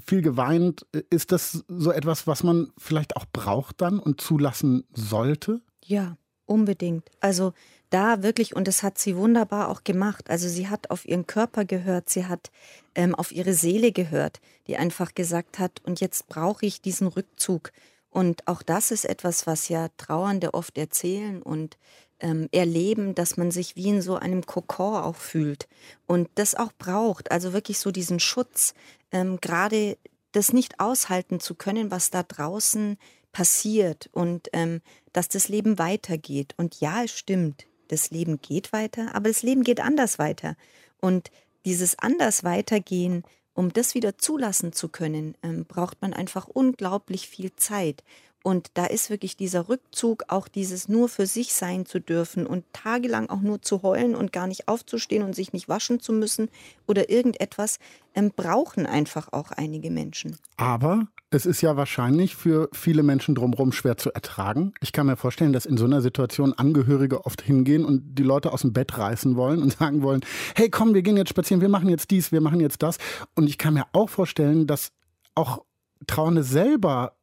viel 0.04 0.22
geweint. 0.22 0.86
Ist 1.10 1.32
das 1.32 1.64
so 1.68 1.92
etwas, 1.92 2.26
was 2.26 2.42
man 2.42 2.72
vielleicht 2.78 3.16
auch 3.16 3.26
braucht 3.32 3.80
dann 3.80 3.98
und 3.98 4.20
zulassen 4.20 4.84
sollte? 4.92 5.60
Ja, 5.84 6.16
unbedingt. 6.46 7.08
Also 7.20 7.52
da 7.90 8.22
wirklich, 8.22 8.54
und 8.54 8.68
das 8.68 8.82
hat 8.82 8.98
sie 8.98 9.16
wunderbar 9.16 9.68
auch 9.68 9.84
gemacht. 9.84 10.30
Also 10.30 10.48
sie 10.48 10.68
hat 10.68 10.90
auf 10.90 11.06
ihren 11.06 11.26
Körper 11.26 11.64
gehört, 11.64 12.08
sie 12.08 12.26
hat 12.26 12.50
ähm, 12.94 13.14
auf 13.14 13.32
ihre 13.32 13.52
Seele 13.52 13.92
gehört, 13.92 14.40
die 14.66 14.76
einfach 14.76 15.14
gesagt 15.14 15.58
hat, 15.58 15.80
und 15.84 16.00
jetzt 16.00 16.28
brauche 16.28 16.64
ich 16.66 16.80
diesen 16.80 17.08
Rückzug. 17.08 17.72
Und 18.10 18.46
auch 18.48 18.62
das 18.62 18.90
ist 18.90 19.04
etwas, 19.04 19.46
was 19.46 19.68
ja 19.68 19.88
Trauernde 19.96 20.54
oft 20.54 20.78
erzählen 20.78 21.42
und 21.42 21.76
ähm, 22.20 22.48
erleben, 22.52 23.14
dass 23.14 23.36
man 23.36 23.50
sich 23.50 23.76
wie 23.76 23.88
in 23.88 24.02
so 24.02 24.16
einem 24.16 24.44
Kokon 24.44 25.02
auch 25.02 25.16
fühlt 25.16 25.68
und 26.06 26.28
das 26.34 26.54
auch 26.54 26.72
braucht. 26.76 27.30
Also 27.30 27.52
wirklich 27.52 27.78
so 27.78 27.90
diesen 27.90 28.20
Schutz, 28.20 28.74
ähm, 29.12 29.40
gerade 29.40 29.96
das 30.32 30.52
nicht 30.52 30.80
aushalten 30.80 31.40
zu 31.40 31.54
können, 31.54 31.90
was 31.90 32.10
da 32.10 32.22
draußen 32.22 32.98
passiert 33.32 34.10
und 34.12 34.48
ähm, 34.52 34.80
dass 35.12 35.28
das 35.28 35.48
Leben 35.48 35.78
weitergeht. 35.78 36.54
Und 36.56 36.80
ja, 36.80 37.04
es 37.04 37.12
stimmt, 37.12 37.66
das 37.90 38.10
Leben 38.10 38.40
geht 38.40 38.72
weiter, 38.72 39.14
aber 39.14 39.28
das 39.28 39.42
Leben 39.42 39.62
geht 39.62 39.80
anders 39.80 40.18
weiter. 40.18 40.56
Und 41.00 41.30
dieses 41.64 41.98
anders 41.98 42.44
weitergehen, 42.44 43.24
um 43.54 43.72
das 43.72 43.94
wieder 43.94 44.16
zulassen 44.16 44.72
zu 44.72 44.88
können, 44.88 45.34
ähm, 45.42 45.64
braucht 45.64 46.00
man 46.00 46.12
einfach 46.12 46.46
unglaublich 46.46 47.28
viel 47.28 47.54
Zeit. 47.56 48.02
Und 48.42 48.70
da 48.74 48.86
ist 48.86 49.10
wirklich 49.10 49.36
dieser 49.36 49.68
Rückzug, 49.68 50.24
auch 50.28 50.48
dieses 50.48 50.88
nur 50.88 51.10
für 51.10 51.26
sich 51.26 51.52
sein 51.52 51.84
zu 51.84 52.00
dürfen 52.00 52.46
und 52.46 52.64
tagelang 52.72 53.28
auch 53.28 53.40
nur 53.40 53.60
zu 53.60 53.82
heulen 53.82 54.14
und 54.14 54.32
gar 54.32 54.46
nicht 54.46 54.66
aufzustehen 54.66 55.22
und 55.22 55.34
sich 55.34 55.52
nicht 55.52 55.68
waschen 55.68 56.00
zu 56.00 56.12
müssen 56.12 56.48
oder 56.86 57.10
irgendetwas, 57.10 57.78
ähm, 58.14 58.32
brauchen 58.34 58.86
einfach 58.86 59.32
auch 59.32 59.50
einige 59.50 59.90
Menschen. 59.90 60.38
Aber 60.56 61.06
es 61.30 61.46
ist 61.46 61.60
ja 61.60 61.76
wahrscheinlich 61.76 62.34
für 62.34 62.68
viele 62.72 63.04
Menschen 63.04 63.36
drumherum 63.36 63.70
schwer 63.70 63.96
zu 63.96 64.12
ertragen. 64.12 64.72
Ich 64.80 64.92
kann 64.92 65.06
mir 65.06 65.16
vorstellen, 65.16 65.52
dass 65.52 65.64
in 65.64 65.76
so 65.76 65.84
einer 65.84 66.02
Situation 66.02 66.52
Angehörige 66.52 67.24
oft 67.24 67.40
hingehen 67.40 67.84
und 67.84 68.16
die 68.16 68.24
Leute 68.24 68.52
aus 68.52 68.62
dem 68.62 68.72
Bett 68.72 68.98
reißen 68.98 69.36
wollen 69.36 69.62
und 69.62 69.72
sagen 69.78 70.02
wollen, 70.02 70.22
hey 70.56 70.68
komm, 70.68 70.92
wir 70.92 71.02
gehen 71.02 71.16
jetzt 71.16 71.30
spazieren, 71.30 71.60
wir 71.60 71.68
machen 71.68 71.88
jetzt 71.88 72.10
dies, 72.10 72.32
wir 72.32 72.40
machen 72.40 72.60
jetzt 72.60 72.82
das. 72.82 72.98
Und 73.36 73.48
ich 73.48 73.58
kann 73.58 73.74
mir 73.74 73.86
auch 73.92 74.10
vorstellen, 74.10 74.66
dass 74.66 74.92
auch 75.36 75.64
Trauernde 76.06 76.42
selber 76.42 77.16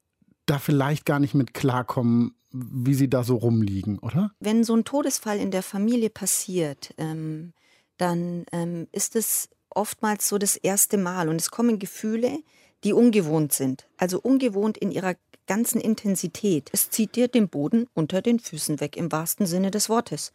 da 0.46 0.60
vielleicht 0.60 1.06
gar 1.06 1.20
nicht 1.20 1.34
mit 1.34 1.54
klarkommen, 1.54 2.36
wie 2.52 2.94
sie 2.94 3.10
da 3.10 3.24
so 3.24 3.36
rumliegen, 3.36 4.00
oder? 4.00 4.32
Wenn 4.40 4.64
so 4.64 4.74
ein 4.74 4.86
Todesfall 4.86 5.38
in 5.38 5.52
der 5.52 5.64
Familie 5.64 6.10
passiert, 6.10 6.94
ähm, 6.98 7.52
dann 7.98 8.46
ähm, 8.54 8.88
ist 8.94 9.18
es 9.18 9.50
oftmals 9.70 10.30
so 10.30 10.38
das 10.38 10.56
erste 10.56 10.98
Mal 10.98 11.28
und 11.28 11.36
es 11.36 11.52
kommen 11.52 11.78
Gefühle, 11.78 12.40
die 12.88 12.94
ungewohnt 12.94 13.52
sind. 13.52 13.86
Also 13.98 14.20
ungewohnt 14.22 14.78
in 14.78 14.92
ihrer 14.92 15.16
ganzen 15.46 15.80
Intensität. 15.80 16.70
Es 16.72 16.90
zieht 16.90 17.16
dir 17.16 17.28
den 17.28 17.50
Boden 17.50 17.88
unter 17.94 18.22
den 18.22 18.40
Füßen 18.40 18.80
weg, 18.80 18.98
im 18.98 19.12
wahrsten 19.12 19.46
Sinne 19.46 19.70
des 19.70 19.90
Wortes. 19.90 20.32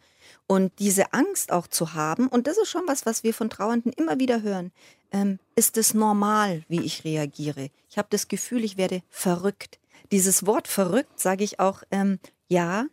Und 0.47 0.71
diese 0.79 1.13
Angst 1.13 1.51
auch 1.51 1.67
zu 1.67 1.93
haben, 1.95 2.27
und 2.27 2.47
das 2.47 2.57
ist 2.57 2.69
schon 2.69 2.83
was, 2.87 3.05
was 3.05 3.23
wir 3.23 3.33
von 3.33 3.49
Trauernden 3.49 3.91
immer 3.91 4.19
wieder 4.19 4.43
hören, 4.43 4.71
ähm, 5.11 5.39
ist 5.55 5.77
es 5.77 5.93
normal, 5.93 6.63
wie 6.67 6.81
ich 6.81 7.03
reagiere. 7.03 7.69
Ich 7.89 7.97
habe 7.97 8.07
das 8.11 8.27
Gefühl, 8.27 8.63
ich 8.63 8.77
werde 8.77 9.01
verrückt 9.09 9.79
dieses 10.13 10.45
Wort 10.45 10.67
verrückt 10.67 11.19
sage 11.19 11.43
ich 11.43 11.59
auch, 11.59 11.81
ähm, 11.89 12.19
ja, 12.47 12.85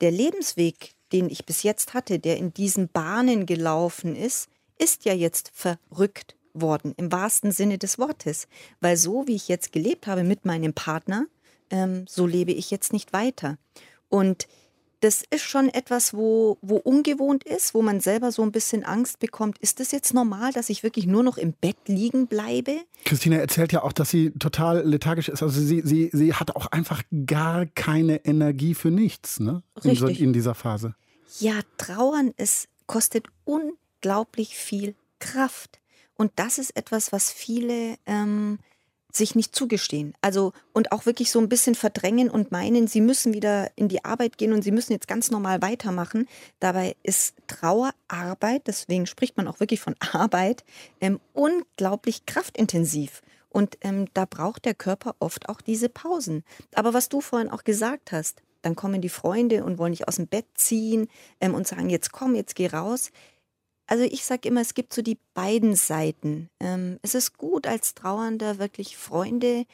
der 0.00 0.12
Lebensweg, 0.12 0.94
den 1.12 1.28
ich 1.28 1.44
bis 1.44 1.64
jetzt 1.64 1.92
hatte, 1.92 2.20
der 2.20 2.36
in 2.36 2.54
diesen 2.54 2.88
Bahnen 2.88 3.46
gelaufen 3.46 4.14
ist, 4.14 4.48
ist 4.78 5.04
ja 5.04 5.12
jetzt 5.12 5.50
verrückt 5.52 6.36
worden, 6.54 6.94
im 6.96 7.12
wahrsten 7.12 7.52
Sinne 7.52 7.78
des 7.78 7.98
Wortes. 7.98 8.48
Weil 8.80 8.96
so, 8.96 9.26
wie 9.26 9.34
ich 9.34 9.48
jetzt 9.48 9.72
gelebt 9.72 10.06
habe 10.06 10.24
mit 10.24 10.44
meinem 10.44 10.74
Partner, 10.74 11.26
ähm, 11.70 12.04
so 12.08 12.26
lebe 12.26 12.52
ich 12.52 12.70
jetzt 12.70 12.92
nicht 12.92 13.12
weiter. 13.12 13.58
Und 14.08 14.46
das 15.02 15.24
ist 15.30 15.42
schon 15.42 15.68
etwas, 15.68 16.14
wo, 16.14 16.58
wo 16.62 16.76
ungewohnt 16.76 17.42
ist, 17.42 17.74
wo 17.74 17.82
man 17.82 17.98
selber 18.00 18.30
so 18.30 18.42
ein 18.42 18.52
bisschen 18.52 18.84
Angst 18.84 19.18
bekommt. 19.18 19.58
Ist 19.58 19.80
das 19.80 19.90
jetzt 19.90 20.14
normal, 20.14 20.52
dass 20.52 20.70
ich 20.70 20.84
wirklich 20.84 21.06
nur 21.06 21.24
noch 21.24 21.38
im 21.38 21.52
Bett 21.52 21.76
liegen 21.88 22.28
bleibe? 22.28 22.76
Christina 23.04 23.36
erzählt 23.36 23.72
ja 23.72 23.82
auch, 23.82 23.92
dass 23.92 24.10
sie 24.10 24.30
total 24.30 24.86
lethargisch 24.86 25.28
ist. 25.28 25.42
Also 25.42 25.60
sie, 25.60 25.82
sie, 25.84 26.10
sie 26.12 26.34
hat 26.34 26.54
auch 26.54 26.66
einfach 26.66 27.02
gar 27.26 27.66
keine 27.66 28.24
Energie 28.24 28.74
für 28.74 28.92
nichts 28.92 29.40
ne? 29.40 29.64
in, 29.82 29.96
so, 29.96 30.06
in 30.06 30.32
dieser 30.32 30.54
Phase. 30.54 30.94
Ja, 31.40 31.54
Trauern, 31.78 32.32
es 32.36 32.68
kostet 32.86 33.26
unglaublich 33.44 34.56
viel 34.56 34.94
Kraft. 35.18 35.80
Und 36.16 36.32
das 36.36 36.58
ist 36.58 36.76
etwas, 36.76 37.12
was 37.12 37.30
viele 37.30 37.96
ähm, 38.06 38.58
sich 39.12 39.34
nicht 39.34 39.54
zugestehen. 39.54 40.14
Also 40.20 40.52
und 40.72 40.92
auch 40.92 41.06
wirklich 41.06 41.30
so 41.30 41.38
ein 41.38 41.48
bisschen 41.48 41.74
verdrängen 41.74 42.30
und 42.30 42.50
meinen, 42.50 42.86
sie 42.86 43.00
müssen 43.00 43.34
wieder 43.34 43.70
in 43.76 43.88
die 43.88 44.04
Arbeit 44.04 44.38
gehen 44.38 44.52
und 44.52 44.62
sie 44.62 44.72
müssen 44.72 44.92
jetzt 44.92 45.08
ganz 45.08 45.30
normal 45.30 45.62
weitermachen. 45.62 46.28
Dabei 46.60 46.96
ist 47.02 47.34
Trauerarbeit, 47.46 48.66
deswegen 48.66 49.06
spricht 49.06 49.36
man 49.36 49.48
auch 49.48 49.60
wirklich 49.60 49.80
von 49.80 49.94
Arbeit, 50.12 50.64
ähm, 51.00 51.20
unglaublich 51.34 52.26
kraftintensiv. 52.26 53.22
Und 53.50 53.76
ähm, 53.82 54.06
da 54.14 54.24
braucht 54.24 54.64
der 54.64 54.74
Körper 54.74 55.14
oft 55.18 55.50
auch 55.50 55.60
diese 55.60 55.90
Pausen. 55.90 56.42
Aber 56.74 56.94
was 56.94 57.10
du 57.10 57.20
vorhin 57.20 57.50
auch 57.50 57.64
gesagt 57.64 58.10
hast, 58.10 58.40
dann 58.62 58.76
kommen 58.76 59.02
die 59.02 59.10
Freunde 59.10 59.64
und 59.64 59.76
wollen 59.76 59.92
dich 59.92 60.08
aus 60.08 60.16
dem 60.16 60.28
Bett 60.28 60.46
ziehen 60.54 61.08
ähm, 61.40 61.54
und 61.54 61.66
sagen, 61.66 61.90
jetzt 61.90 62.12
komm, 62.12 62.34
jetzt 62.34 62.54
geh 62.54 62.68
raus. 62.68 63.10
Also 63.86 64.04
ich 64.04 64.24
sage 64.24 64.48
immer, 64.48 64.60
es 64.60 64.74
gibt 64.74 64.92
so 64.92 65.02
die 65.02 65.18
beiden 65.34 65.74
Seiten. 65.74 66.48
Ähm, 66.60 66.98
es 67.02 67.14
ist 67.14 67.36
gut, 67.36 67.66
als 67.66 67.94
Trauernder 67.94 68.58
wirklich 68.58 68.96
Freunde 68.96 69.64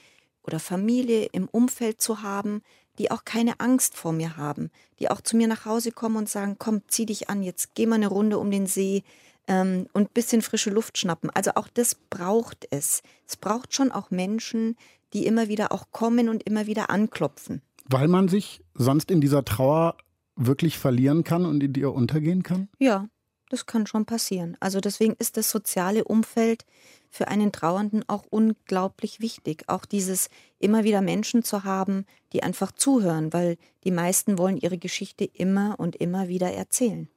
oder 0.42 0.58
Familie 0.58 1.26
im 1.32 1.48
Umfeld 1.48 2.00
zu 2.00 2.22
haben, 2.22 2.62
die 2.98 3.10
auch 3.10 3.24
keine 3.24 3.60
Angst 3.60 3.96
vor 3.96 4.12
mir 4.12 4.36
haben, 4.36 4.70
die 4.98 5.10
auch 5.10 5.20
zu 5.20 5.36
mir 5.36 5.46
nach 5.46 5.64
Hause 5.64 5.92
kommen 5.92 6.16
und 6.16 6.28
sagen, 6.28 6.56
komm, 6.58 6.82
zieh 6.88 7.06
dich 7.06 7.30
an, 7.30 7.42
jetzt 7.42 7.74
geh 7.74 7.86
mal 7.86 7.96
eine 7.96 8.08
Runde 8.08 8.38
um 8.38 8.50
den 8.50 8.66
See 8.66 9.04
ähm, 9.46 9.86
und 9.92 10.14
bisschen 10.14 10.42
frische 10.42 10.70
Luft 10.70 10.98
schnappen. 10.98 11.30
Also 11.30 11.52
auch 11.54 11.68
das 11.68 11.94
braucht 11.94 12.66
es. 12.70 13.02
Es 13.26 13.36
braucht 13.36 13.74
schon 13.74 13.92
auch 13.92 14.10
Menschen, 14.10 14.76
die 15.12 15.26
immer 15.26 15.48
wieder 15.48 15.72
auch 15.72 15.90
kommen 15.92 16.28
und 16.28 16.42
immer 16.42 16.66
wieder 16.66 16.90
anklopfen. 16.90 17.62
Weil 17.84 18.08
man 18.08 18.28
sich 18.28 18.62
sonst 18.74 19.10
in 19.10 19.20
dieser 19.20 19.44
Trauer 19.44 19.96
wirklich 20.36 20.78
verlieren 20.78 21.24
kann 21.24 21.46
und 21.46 21.62
in 21.62 21.72
dir 21.72 21.92
untergehen 21.92 22.42
kann? 22.42 22.68
Ja, 22.78 23.08
das 23.48 23.66
kann 23.66 23.86
schon 23.86 24.04
passieren. 24.04 24.56
Also 24.60 24.80
deswegen 24.80 25.14
ist 25.18 25.36
das 25.36 25.50
soziale 25.50 26.04
Umfeld 26.04 26.64
für 27.10 27.28
einen 27.28 27.52
Trauernden 27.52 28.04
auch 28.06 28.24
unglaublich 28.28 29.20
wichtig. 29.20 29.64
Auch 29.66 29.84
dieses 29.84 30.28
immer 30.58 30.84
wieder 30.84 31.00
Menschen 31.00 31.42
zu 31.42 31.64
haben, 31.64 32.04
die 32.32 32.42
einfach 32.42 32.72
zuhören, 32.72 33.32
weil 33.32 33.56
die 33.84 33.90
meisten 33.90 34.38
wollen 34.38 34.56
ihre 34.56 34.78
Geschichte 34.78 35.24
immer 35.24 35.76
und 35.78 35.96
immer 35.96 36.28
wieder 36.28 36.52
erzählen. 36.52 37.08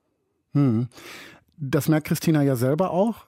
Hm. 0.54 0.88
Das 1.58 1.88
merkt 1.88 2.08
Christina 2.08 2.42
ja 2.42 2.56
selber 2.56 2.92
auch. 2.92 3.28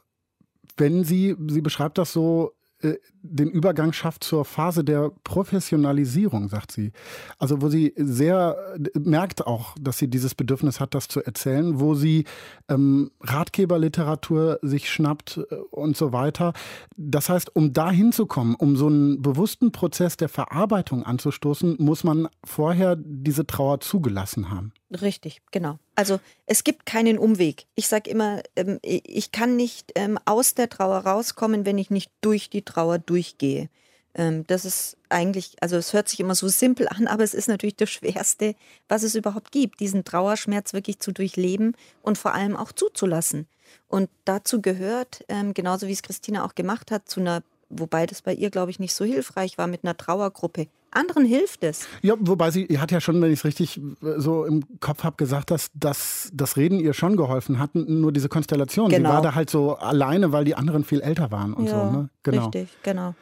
Wenn 0.78 1.04
sie, 1.04 1.36
sie 1.48 1.62
beschreibt 1.62 1.98
das 1.98 2.14
so, 2.14 2.54
äh, 2.84 2.98
den 3.22 3.50
Übergang 3.50 3.94
schafft 3.94 4.24
zur 4.24 4.44
Phase 4.44 4.84
der 4.84 5.12
Professionalisierung, 5.24 6.50
sagt 6.50 6.72
sie. 6.72 6.92
Also 7.40 7.62
wo 7.62 7.70
sie 7.70 7.94
sehr 7.96 8.58
merkt 9.00 9.48
auch, 9.48 9.76
dass 9.80 9.98
sie 9.98 10.10
dieses 10.10 10.36
Bedürfnis 10.36 10.80
hat, 10.80 10.94
das 10.94 11.08
zu 11.08 11.24
erzählen, 11.24 11.80
wo 11.80 11.96
sie 11.96 12.26
ähm, 12.68 13.12
Ratgeberliteratur 13.22 14.60
sich 14.62 14.92
schnappt 14.92 15.38
äh, 15.38 15.56
und 15.72 15.96
so 15.96 16.12
weiter. 16.12 16.54
Das 16.98 17.30
heißt, 17.30 17.56
um 17.56 17.72
da 17.72 17.92
hinzukommen, 17.92 18.56
um 18.56 18.76
so 18.76 18.88
einen 18.88 19.22
bewussten 19.22 19.72
Prozess 19.72 20.18
der 20.18 20.30
Verarbeitung 20.30 21.04
anzustoßen, 21.04 21.78
muss 21.80 22.04
man 22.04 22.28
vorher 22.44 22.98
diese 22.98 23.48
Trauer 23.48 23.80
zugelassen 23.80 24.50
haben. 24.50 24.74
Richtig, 24.92 25.42
genau. 25.52 25.80
Also 25.96 26.20
es 26.46 26.64
gibt 26.64 26.86
keinen 26.86 27.20
Umweg. 27.20 27.66
Ich 27.76 27.88
sage 27.88 28.10
immer, 28.10 28.42
ähm, 28.56 28.80
ich 28.82 29.32
kann 29.32 29.56
nicht 29.56 29.92
ähm, 29.96 30.18
aus 30.26 30.56
der 30.56 30.70
Trauer 30.70 31.00
rauskommen, 31.00 31.66
wenn 31.66 31.78
ich 31.78 31.92
nicht 31.92 32.12
durch 32.22 32.50
die 32.50 32.64
Trauer 32.64 32.98
durchgehe. 32.98 33.70
Ähm, 34.16 34.46
das 34.48 34.66
ist 34.66 34.98
eigentlich, 35.10 35.56
also 35.62 35.78
es 35.78 35.94
hört 35.94 36.10
sich 36.10 36.20
immer 36.20 36.36
so 36.36 36.48
simpel 36.48 36.88
an, 36.88 37.08
aber 37.08 37.24
es 37.24 37.34
ist 37.34 37.48
natürlich 37.48 37.76
das 37.76 37.90
Schwerste, 37.90 38.56
was 38.88 39.04
es 39.04 39.16
überhaupt 39.16 39.52
gibt, 39.52 39.80
diesen 39.80 40.04
Trauerschmerz 40.04 40.74
wirklich 40.74 41.00
zu 41.00 41.12
durchleben 41.12 41.76
und 42.02 42.18
vor 42.18 42.34
allem 42.34 42.56
auch 42.56 42.72
zuzulassen. 42.72 43.48
Und 43.88 44.10
dazu 44.26 44.62
gehört, 44.62 45.24
ähm, 45.30 45.54
genauso 45.54 45.88
wie 45.88 45.94
es 45.94 46.04
Christina 46.04 46.46
auch 46.46 46.56
gemacht 46.56 46.92
hat, 46.92 47.10
zu 47.10 47.20
einer, 47.20 47.44
wobei 47.70 48.06
das 48.06 48.22
bei 48.22 48.34
ihr, 48.34 48.50
glaube 48.50 48.72
ich, 48.72 48.80
nicht 48.80 48.94
so 48.94 49.06
hilfreich 49.06 49.58
war, 49.58 49.68
mit 49.68 49.84
einer 49.84 49.98
Trauergruppe. 49.98 50.68
Anderen 50.96 51.26
hilft 51.26 51.64
es. 51.64 51.88
Ja, 52.02 52.16
wobei 52.20 52.52
sie 52.52 52.80
hat 52.80 52.92
ja 52.92 53.02
schon, 53.02 53.22
wenn 53.22 53.32
ich 53.32 53.40
es 53.40 53.46
richtig 53.46 53.78
äh, 53.78 54.20
so 54.20 54.46
im 54.46 54.64
Kopf 54.80 55.04
habe, 55.04 55.16
gesagt, 55.18 55.52
dass, 55.52 55.70
dass 55.74 56.30
das 56.34 56.58
Reden 56.58 56.80
ihr 56.80 56.94
schon 56.94 57.18
geholfen 57.18 57.60
hat, 57.60 57.76
nur 57.76 58.12
diese 58.12 58.30
Konstellation. 58.30 58.90
Genau. 58.90 59.10
Sie 59.10 59.16
war 59.16 59.22
da 59.22 59.36
halt 59.36 59.50
so 59.50 59.76
alleine, 59.76 60.32
weil 60.32 60.46
die 60.46 60.56
anderen 60.56 60.84
viel 60.84 61.02
älter 61.02 61.32
waren 61.32 61.54
und 61.54 61.66
ja, 61.66 61.72
so. 61.72 61.92
Ne? 61.92 62.10
Genau. 62.24 62.46
Richtig, 62.46 62.70
genau. 62.84 63.16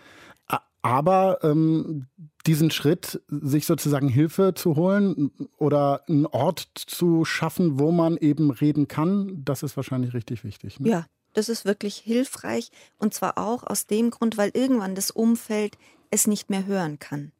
Aber 0.83 1.39
ähm, 1.43 2.07
diesen 2.47 2.71
Schritt, 2.71 3.21
sich 3.27 3.65
sozusagen 3.65 4.07
Hilfe 4.07 4.53
zu 4.55 4.75
holen 4.75 5.31
oder 5.57 6.01
einen 6.07 6.25
Ort 6.25 6.67
zu 6.75 7.23
schaffen, 7.23 7.79
wo 7.79 7.91
man 7.91 8.17
eben 8.17 8.49
reden 8.49 8.87
kann, 8.87 9.43
das 9.45 9.61
ist 9.61 9.77
wahrscheinlich 9.77 10.13
richtig 10.13 10.43
wichtig. 10.43 10.79
Ne? 10.79 10.89
Ja, 10.89 11.05
das 11.33 11.49
ist 11.49 11.65
wirklich 11.65 11.97
hilfreich. 11.97 12.71
Und 12.97 13.13
zwar 13.13 13.37
auch 13.37 13.63
aus 13.63 13.85
dem 13.85 14.09
Grund, 14.09 14.37
weil 14.37 14.51
irgendwann 14.53 14.95
das 14.95 15.11
Umfeld 15.11 15.77
es 16.09 16.25
nicht 16.25 16.49
mehr 16.49 16.65
hören 16.65 16.97
kann. 16.97 17.31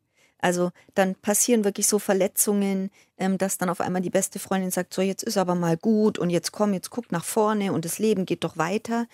Also 0.42 0.72
dann 0.96 1.16
passieren 1.16 1.64
wirklich 1.64 1.88
so 1.88 2.00
Verletzungen, 2.00 2.90
ähm, 3.18 3.38
dass 3.38 3.58
dann 3.58 3.70
auf 3.70 3.80
einmal 3.80 4.02
die 4.02 4.10
beste 4.10 4.40
Freundin 4.40 4.72
sagt, 4.72 4.94
so 4.94 5.02
jetzt 5.02 5.24
ist 5.24 5.38
aber 5.38 5.56
mal 5.56 5.78
gut 5.78 6.18
und 6.20 6.30
jetzt 6.30 6.52
komm, 6.52 6.74
jetzt 6.74 6.90
guck 6.90 7.12
nach 7.12 7.24
vorne 7.24 7.72
und 7.72 7.86
das 7.86 8.00
Leben 8.00 8.26
geht 8.26 8.44
doch 8.44 8.58
weiter. 8.58 9.06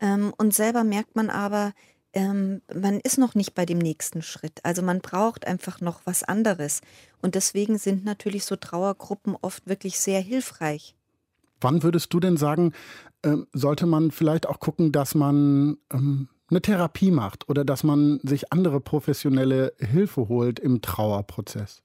Ähm, 0.00 0.32
und 0.38 0.54
selber 0.54 0.84
merkt 0.84 1.16
man 1.16 1.28
aber, 1.28 1.72
ähm, 2.12 2.62
man 2.74 3.00
ist 3.00 3.18
noch 3.18 3.34
nicht 3.34 3.54
bei 3.54 3.66
dem 3.66 3.78
nächsten 3.78 4.22
Schritt. 4.22 4.60
Also 4.62 4.80
man 4.80 5.00
braucht 5.00 5.46
einfach 5.46 5.80
noch 5.80 6.00
was 6.04 6.22
anderes. 6.22 6.80
Und 7.20 7.34
deswegen 7.34 7.78
sind 7.78 8.04
natürlich 8.04 8.44
so 8.44 8.56
Trauergruppen 8.56 9.36
oft 9.42 9.66
wirklich 9.66 9.98
sehr 9.98 10.20
hilfreich. 10.20 10.94
Wann 11.60 11.82
würdest 11.82 12.12
du 12.14 12.20
denn 12.20 12.36
sagen, 12.36 12.72
äh, 13.22 13.36
sollte 13.52 13.86
man 13.86 14.10
vielleicht 14.10 14.46
auch 14.46 14.60
gucken, 14.60 14.92
dass 14.92 15.14
man 15.14 15.78
ähm, 15.92 16.28
eine 16.50 16.62
Therapie 16.62 17.10
macht 17.10 17.48
oder 17.48 17.64
dass 17.64 17.82
man 17.82 18.20
sich 18.22 18.52
andere 18.52 18.80
professionelle 18.80 19.74
Hilfe 19.78 20.28
holt 20.28 20.58
im 20.58 20.82
Trauerprozess? 20.82 21.82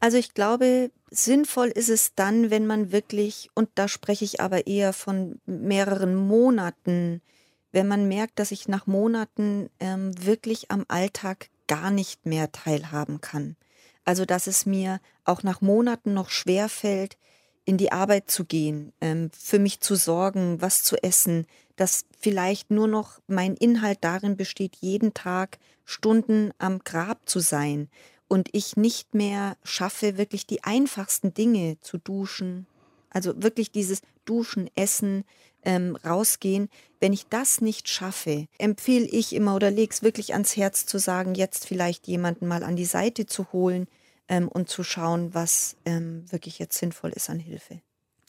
Also 0.00 0.16
ich 0.16 0.34
glaube, 0.34 0.90
sinnvoll 1.10 1.68
ist 1.68 1.88
es 1.88 2.14
dann, 2.14 2.50
wenn 2.50 2.66
man 2.66 2.90
wirklich, 2.90 3.50
und 3.54 3.68
da 3.76 3.86
spreche 3.86 4.24
ich 4.24 4.40
aber 4.40 4.66
eher 4.66 4.92
von 4.92 5.40
mehreren 5.46 6.16
Monaten, 6.16 7.22
wenn 7.70 7.86
man 7.86 8.08
merkt, 8.08 8.38
dass 8.38 8.50
ich 8.50 8.68
nach 8.68 8.86
Monaten 8.86 9.70
ähm, 9.78 10.12
wirklich 10.24 10.70
am 10.70 10.84
Alltag 10.88 11.50
gar 11.68 11.90
nicht 11.90 12.26
mehr 12.26 12.50
teilhaben 12.52 13.20
kann. 13.20 13.56
Also 14.04 14.24
dass 14.24 14.46
es 14.46 14.66
mir 14.66 15.00
auch 15.24 15.42
nach 15.42 15.60
Monaten 15.60 16.12
noch 16.14 16.30
schwer 16.30 16.68
fällt, 16.68 17.16
in 17.64 17.76
die 17.76 17.92
Arbeit 17.92 18.30
zu 18.30 18.44
gehen, 18.44 18.92
ähm, 19.00 19.30
für 19.32 19.58
mich 19.58 19.80
zu 19.80 19.94
sorgen, 19.94 20.60
was 20.60 20.82
zu 20.82 21.02
essen, 21.02 21.46
dass 21.76 22.04
vielleicht 22.18 22.70
nur 22.70 22.88
noch 22.88 23.20
mein 23.26 23.54
Inhalt 23.54 23.98
darin 24.02 24.36
besteht, 24.36 24.76
jeden 24.80 25.14
Tag 25.14 25.58
Stunden 25.84 26.52
am 26.58 26.80
Grab 26.80 27.28
zu 27.28 27.40
sein 27.40 27.88
und 28.28 28.48
ich 28.52 28.76
nicht 28.76 29.14
mehr 29.14 29.56
schaffe, 29.62 30.16
wirklich 30.18 30.46
die 30.46 30.64
einfachsten 30.64 31.34
Dinge 31.34 31.78
zu 31.80 31.98
duschen. 31.98 32.66
Also 33.10 33.42
wirklich 33.42 33.72
dieses 33.72 34.00
Duschen, 34.24 34.70
Essen, 34.74 35.24
ähm, 35.64 35.96
rausgehen. 36.04 36.68
Wenn 36.98 37.12
ich 37.12 37.26
das 37.28 37.60
nicht 37.60 37.88
schaffe, 37.88 38.46
empfehle 38.58 39.06
ich 39.06 39.34
immer 39.34 39.54
oder 39.54 39.70
lege 39.70 39.92
es 39.92 40.02
wirklich 40.02 40.32
ans 40.32 40.56
Herz 40.56 40.86
zu 40.86 40.98
sagen, 40.98 41.34
jetzt 41.34 41.66
vielleicht 41.66 42.06
jemanden 42.06 42.46
mal 42.46 42.64
an 42.64 42.76
die 42.76 42.84
Seite 42.84 43.26
zu 43.26 43.52
holen 43.52 43.86
ähm, 44.32 44.48
und 44.48 44.70
zu 44.70 44.82
schauen, 44.82 45.34
was 45.34 45.76
ähm, 45.84 46.24
wirklich 46.32 46.58
jetzt 46.58 46.78
sinnvoll 46.78 47.10
ist 47.10 47.28
an 47.28 47.38
Hilfe. 47.38 47.82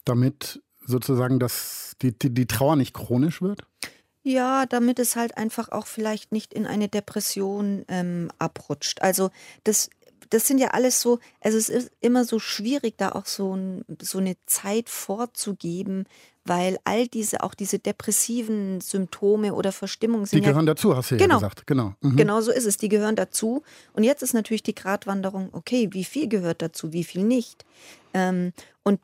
Damit 0.03 0.61
sozusagen 0.85 1.39
das, 1.39 1.95
die, 2.01 2.11
die, 2.11 2.29
die 2.29 2.45
Trauer 2.45 2.75
nicht 2.75 2.93
chronisch 2.93 3.41
wird? 3.41 3.61
Ja, 4.21 4.65
damit 4.65 4.99
es 4.99 5.15
halt 5.15 5.37
einfach 5.37 5.69
auch 5.69 5.87
vielleicht 5.87 6.33
nicht 6.33 6.53
in 6.53 6.67
eine 6.67 6.89
Depression 6.89 7.85
ähm, 7.87 8.29
abrutscht. 8.37 9.01
Also 9.01 9.31
das 9.63 9.89
das 10.29 10.47
sind 10.47 10.57
ja 10.57 10.69
alles 10.69 10.99
so, 10.99 11.19
also 11.41 11.59
es 11.59 11.69
ist 11.69 11.91
immer 11.99 12.25
so 12.25 12.39
schwierig, 12.39 12.97
da 12.97 13.11
auch 13.11 13.27
so, 13.27 13.55
ein, 13.55 13.85
so 14.01 14.17
eine 14.17 14.35
Zeit 14.47 14.89
vorzugeben, 14.89 16.05
weil 16.45 16.77
all 16.83 17.07
diese, 17.07 17.43
auch 17.43 17.53
diese 17.53 17.79
depressiven 17.79 18.81
Symptome 18.81 19.53
oder 19.53 19.71
Verstimmungen 19.71 20.25
sind. 20.25 20.43
Die 20.43 20.47
gehören 20.47 20.67
ja, 20.67 20.73
dazu, 20.73 20.95
hast 20.95 21.11
du 21.11 21.17
genau, 21.17 21.35
ja 21.35 21.39
gesagt. 21.39 21.67
Genau. 21.67 21.93
Mhm. 22.01 22.15
Genau 22.15 22.41
so 22.41 22.51
ist 22.51 22.65
es. 22.65 22.77
Die 22.77 22.89
gehören 22.89 23.15
dazu. 23.15 23.63
Und 23.93 24.03
jetzt 24.03 24.23
ist 24.23 24.33
natürlich 24.33 24.63
die 24.63 24.75
Gratwanderung, 24.75 25.49
okay, 25.53 25.89
wie 25.91 26.03
viel 26.03 26.27
gehört 26.27 26.61
dazu, 26.61 26.93
wie 26.93 27.03
viel 27.03 27.23
nicht. 27.23 27.65
Ähm, 28.13 28.53
und 28.83 28.99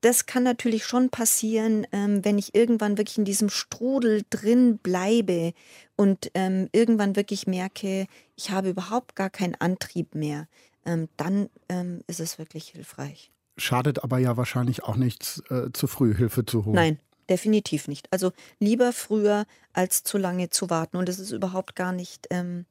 das 0.00 0.26
kann 0.26 0.44
natürlich 0.44 0.84
schon 0.84 1.10
passieren, 1.10 1.86
ähm, 1.90 2.24
wenn 2.24 2.38
ich 2.38 2.54
irgendwann 2.54 2.98
wirklich 2.98 3.18
in 3.18 3.24
diesem 3.24 3.48
Strudel 3.48 4.22
drin 4.30 4.78
bleibe 4.78 5.52
und 5.96 6.30
ähm, 6.34 6.68
irgendwann 6.72 7.16
wirklich 7.16 7.46
merke, 7.48 8.06
ich 8.36 8.50
habe 8.50 8.70
überhaupt 8.70 9.16
gar 9.16 9.28
keinen 9.28 9.56
Antrieb 9.56 10.14
mehr 10.14 10.46
ähm, 10.88 11.08
dann 11.16 11.50
ähm, 11.68 12.00
ist 12.06 12.20
es 12.20 12.38
wirklich 12.38 12.70
hilfreich. 12.70 13.30
Schadet 13.58 14.02
aber 14.04 14.18
ja 14.18 14.36
wahrscheinlich 14.36 14.84
auch 14.84 14.96
nichts, 14.96 15.42
äh, 15.50 15.72
zu 15.72 15.86
früh 15.86 16.14
Hilfe 16.14 16.46
zu 16.46 16.64
holen. 16.64 16.76
Nein, 16.76 16.98
definitiv 17.28 17.88
nicht. 17.88 18.10
Also 18.12 18.32
lieber 18.58 18.92
früher 18.92 19.46
als 19.72 20.02
zu 20.02 20.18
lange 20.18 20.50
zu 20.50 20.70
warten. 20.70 20.96
Und 20.96 21.08
es 21.08 21.18
ist 21.18 21.32
überhaupt 21.32 21.76
gar 21.76 21.92
nicht, 21.92 22.26
ähm, 22.30 22.66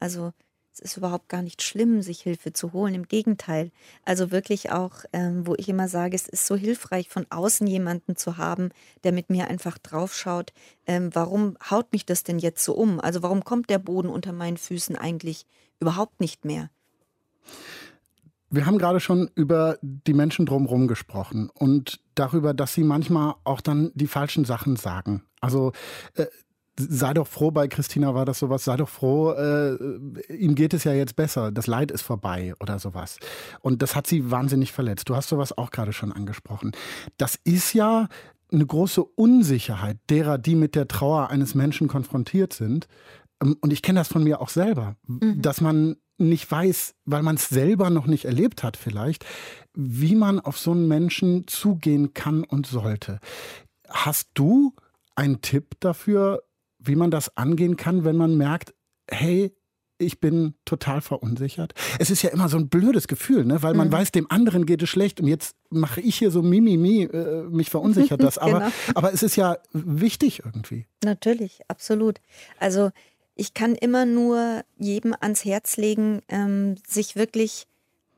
also 0.00 0.32
es 0.72 0.80
ist 0.80 0.96
überhaupt 0.96 1.28
gar 1.28 1.42
nicht 1.42 1.62
schlimm, 1.62 2.00
sich 2.00 2.22
Hilfe 2.22 2.52
zu 2.52 2.72
holen. 2.72 2.94
Im 2.94 3.06
Gegenteil. 3.06 3.70
Also 4.04 4.30
wirklich 4.30 4.72
auch, 4.72 5.04
ähm, 5.12 5.46
wo 5.46 5.54
ich 5.56 5.68
immer 5.68 5.86
sage, 5.86 6.16
es 6.16 6.28
ist 6.28 6.46
so 6.46 6.56
hilfreich, 6.56 7.08
von 7.10 7.26
außen 7.28 7.66
jemanden 7.66 8.16
zu 8.16 8.38
haben, 8.38 8.70
der 9.04 9.12
mit 9.12 9.28
mir 9.28 9.48
einfach 9.48 9.76
draufschaut. 9.76 10.52
Ähm, 10.86 11.10
warum 11.12 11.58
haut 11.70 11.92
mich 11.92 12.06
das 12.06 12.22
denn 12.22 12.38
jetzt 12.38 12.64
so 12.64 12.74
um? 12.74 13.00
Also 13.00 13.22
warum 13.22 13.44
kommt 13.44 13.68
der 13.68 13.78
Boden 13.78 14.08
unter 14.08 14.32
meinen 14.32 14.56
Füßen 14.56 14.96
eigentlich 14.96 15.46
überhaupt 15.78 16.20
nicht 16.20 16.46
mehr? 16.46 16.70
Wir 18.52 18.66
haben 18.66 18.78
gerade 18.78 19.00
schon 19.00 19.30
über 19.34 19.78
die 19.80 20.12
Menschen 20.12 20.44
drumherum 20.46 20.86
gesprochen 20.86 21.50
und 21.54 22.00
darüber, 22.14 22.52
dass 22.52 22.74
sie 22.74 22.84
manchmal 22.84 23.34
auch 23.44 23.62
dann 23.62 23.90
die 23.94 24.06
falschen 24.06 24.44
Sachen 24.44 24.76
sagen. 24.76 25.22
Also 25.40 25.72
äh, 26.14 26.26
sei 26.78 27.14
doch 27.14 27.26
froh, 27.26 27.50
bei 27.50 27.66
Christina 27.66 28.14
war 28.14 28.26
das 28.26 28.38
sowas, 28.38 28.64
sei 28.64 28.76
doch 28.76 28.88
froh, 28.88 29.32
äh, 29.32 29.76
ihm 30.34 30.54
geht 30.54 30.74
es 30.74 30.84
ja 30.84 30.92
jetzt 30.92 31.16
besser, 31.16 31.50
das 31.50 31.66
Leid 31.66 31.90
ist 31.90 32.02
vorbei 32.02 32.54
oder 32.60 32.78
sowas. 32.78 33.18
Und 33.60 33.80
das 33.80 33.96
hat 33.96 34.06
sie 34.06 34.30
wahnsinnig 34.30 34.72
verletzt. 34.72 35.08
Du 35.08 35.16
hast 35.16 35.30
sowas 35.30 35.56
auch 35.56 35.70
gerade 35.70 35.94
schon 35.94 36.12
angesprochen. 36.12 36.72
Das 37.16 37.38
ist 37.44 37.72
ja 37.72 38.08
eine 38.52 38.66
große 38.66 39.02
Unsicherheit 39.02 39.96
derer, 40.10 40.36
die 40.36 40.56
mit 40.56 40.74
der 40.74 40.88
Trauer 40.88 41.30
eines 41.30 41.54
Menschen 41.54 41.88
konfrontiert 41.88 42.52
sind. 42.52 42.86
Ähm, 43.42 43.56
und 43.60 43.72
ich 43.72 43.82
kenne 43.82 44.00
das 44.00 44.08
von 44.08 44.22
mir 44.22 44.40
auch 44.40 44.50
selber, 44.50 44.96
mhm. 45.06 45.40
dass 45.40 45.60
man 45.60 45.96
nicht 46.18 46.50
weiß, 46.50 46.94
weil 47.04 47.22
man 47.22 47.36
es 47.36 47.48
selber 47.48 47.90
noch 47.90 48.06
nicht 48.06 48.24
erlebt 48.24 48.62
hat 48.62 48.76
vielleicht, 48.76 49.24
wie 49.74 50.14
man 50.14 50.40
auf 50.40 50.58
so 50.58 50.72
einen 50.72 50.88
Menschen 50.88 51.46
zugehen 51.46 52.14
kann 52.14 52.44
und 52.44 52.66
sollte. 52.66 53.18
Hast 53.88 54.28
du 54.34 54.74
einen 55.14 55.40
Tipp 55.42 55.76
dafür, 55.80 56.42
wie 56.78 56.96
man 56.96 57.10
das 57.10 57.36
angehen 57.36 57.76
kann, 57.76 58.04
wenn 58.04 58.16
man 58.16 58.36
merkt, 58.36 58.74
hey, 59.08 59.54
ich 60.02 60.20
bin 60.20 60.54
total 60.64 61.00
verunsichert. 61.00 61.74
Es 61.98 62.10
ist 62.10 62.22
ja 62.22 62.30
immer 62.30 62.48
so 62.48 62.56
ein 62.56 62.68
blödes 62.68 63.08
Gefühl, 63.08 63.44
ne? 63.44 63.62
weil 63.62 63.74
man 63.74 63.88
mhm. 63.88 63.92
weiß, 63.92 64.12
dem 64.12 64.30
anderen 64.30 64.66
geht 64.66 64.82
es 64.82 64.88
schlecht 64.88 65.20
und 65.20 65.28
jetzt 65.28 65.56
mache 65.70 66.00
ich 66.00 66.16
hier 66.16 66.30
so 66.30 66.42
Mimimi, 66.42 67.04
äh, 67.04 67.44
mich 67.44 67.70
verunsichert 67.70 68.20
das. 68.22 68.38
Aber, 68.38 68.58
genau. 68.60 68.72
aber 68.94 69.12
es 69.12 69.22
ist 69.22 69.36
ja 69.36 69.58
wichtig 69.72 70.42
irgendwie. 70.44 70.86
Natürlich, 71.04 71.60
absolut. 71.68 72.20
Also 72.58 72.90
ich 73.34 73.54
kann 73.54 73.74
immer 73.74 74.04
nur 74.04 74.64
jedem 74.78 75.14
ans 75.18 75.44
Herz 75.44 75.76
legen, 75.76 76.22
ähm, 76.28 76.76
sich 76.86 77.16
wirklich 77.16 77.66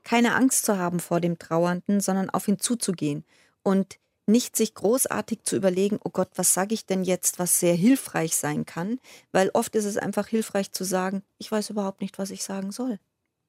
keine 0.03 0.35
Angst 0.35 0.65
zu 0.65 0.77
haben 0.77 0.99
vor 0.99 1.19
dem 1.19 1.39
Trauernden, 1.39 1.99
sondern 1.99 2.29
auf 2.29 2.47
ihn 2.47 2.59
zuzugehen 2.59 3.23
und 3.63 3.97
nicht 4.27 4.55
sich 4.55 4.73
großartig 4.73 5.43
zu 5.43 5.55
überlegen, 5.55 5.99
oh 6.03 6.09
Gott, 6.09 6.29
was 6.35 6.53
sage 6.53 6.73
ich 6.73 6.85
denn 6.85 7.03
jetzt, 7.03 7.37
was 7.37 7.59
sehr 7.59 7.75
hilfreich 7.75 8.35
sein 8.35 8.65
kann, 8.65 8.99
weil 9.31 9.51
oft 9.53 9.75
ist 9.75 9.85
es 9.85 9.97
einfach 9.97 10.27
hilfreich 10.27 10.71
zu 10.71 10.83
sagen, 10.83 11.21
ich 11.37 11.51
weiß 11.51 11.69
überhaupt 11.69 12.01
nicht, 12.01 12.17
was 12.17 12.31
ich 12.31 12.43
sagen 12.43 12.71
soll. 12.71 12.99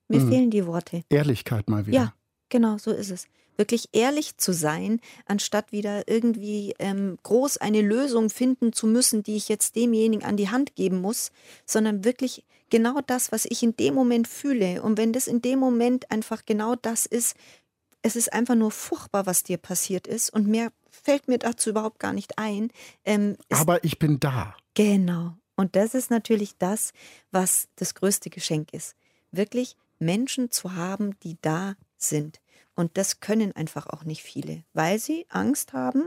Mir 0.09 0.21
mhm. 0.21 0.29
fehlen 0.29 0.51
die 0.51 0.67
Worte. 0.67 1.03
Ehrlichkeit 1.09 1.69
mal 1.69 1.87
wieder. 1.87 1.99
Ja, 1.99 2.15
genau, 2.49 2.79
so 2.79 2.91
ist 2.91 3.11
es 3.11 3.27
wirklich 3.57 3.89
ehrlich 3.93 4.37
zu 4.37 4.53
sein, 4.53 5.01
anstatt 5.27 5.73
wieder 5.73 6.09
irgendwie 6.09 6.75
ähm, 6.79 7.19
groß 7.23 7.57
eine 7.59 7.83
Lösung 7.83 8.31
finden 8.31 8.73
zu 8.73 8.87
müssen, 8.87 9.23
die 9.23 9.37
ich 9.37 9.49
jetzt 9.49 9.77
demjenigen 9.77 10.25
an 10.25 10.37
die 10.37 10.51
Hand 10.51 10.75
geben 10.75 11.01
muss, 11.01 11.31
sondern 11.65 12.05
wirklich 12.05 12.45
genau 12.71 13.01
das, 13.07 13.33
was 13.33 13.45
ich 13.47 13.63
in 13.63 13.77
dem 13.77 13.95
Moment 13.95 14.29
fühle. 14.29 14.83
Und 14.83 14.99
wenn 14.99 15.13
das 15.13 15.27
in 15.27 15.43
dem 15.43 15.59
Moment 15.59 16.11
einfach 16.11 16.45
genau 16.45 16.75
das 16.75 17.07
ist, 17.07 17.37
es 18.03 18.17
ist 18.17 18.33
einfach 18.33 18.55
nur 18.55 18.71
furchtbar, 18.71 19.27
was 19.27 19.43
dir 19.43 19.59
passiert 19.59 20.07
ist 20.07 20.31
und 20.31 20.47
mehr 20.47 20.73
fällt 20.91 21.29
mir 21.29 21.39
dazu 21.39 21.71
überhaupt 21.71 21.99
gar 21.99 22.13
nicht 22.13 22.39
ein. 22.39 22.71
Ähm, 23.05 23.37
Aber 23.51 23.83
ich 23.85 23.99
bin 23.99 24.21
da. 24.21 24.55
Genau. 24.75 25.35
Und 25.57 25.75
das 25.75 25.95
ist 25.95 26.11
natürlich 26.11 26.59
das, 26.59 26.93
was 27.31 27.69
das 27.77 27.95
größte 27.95 28.31
Geschenk 28.31 28.73
ist. 28.73 28.95
Wirklich 29.33 29.77
Menschen 29.99 30.51
zu 30.51 30.75
haben, 30.75 31.19
die 31.21 31.39
da 31.41 31.75
sind. 32.03 32.41
Und 32.75 32.99
das 32.99 33.21
können 33.21 33.53
einfach 33.53 33.87
auch 33.87 34.05
nicht 34.05 34.23
viele, 34.23 34.63
weil 34.75 34.99
sie 34.99 35.27
Angst 35.31 35.73
haben 35.73 36.05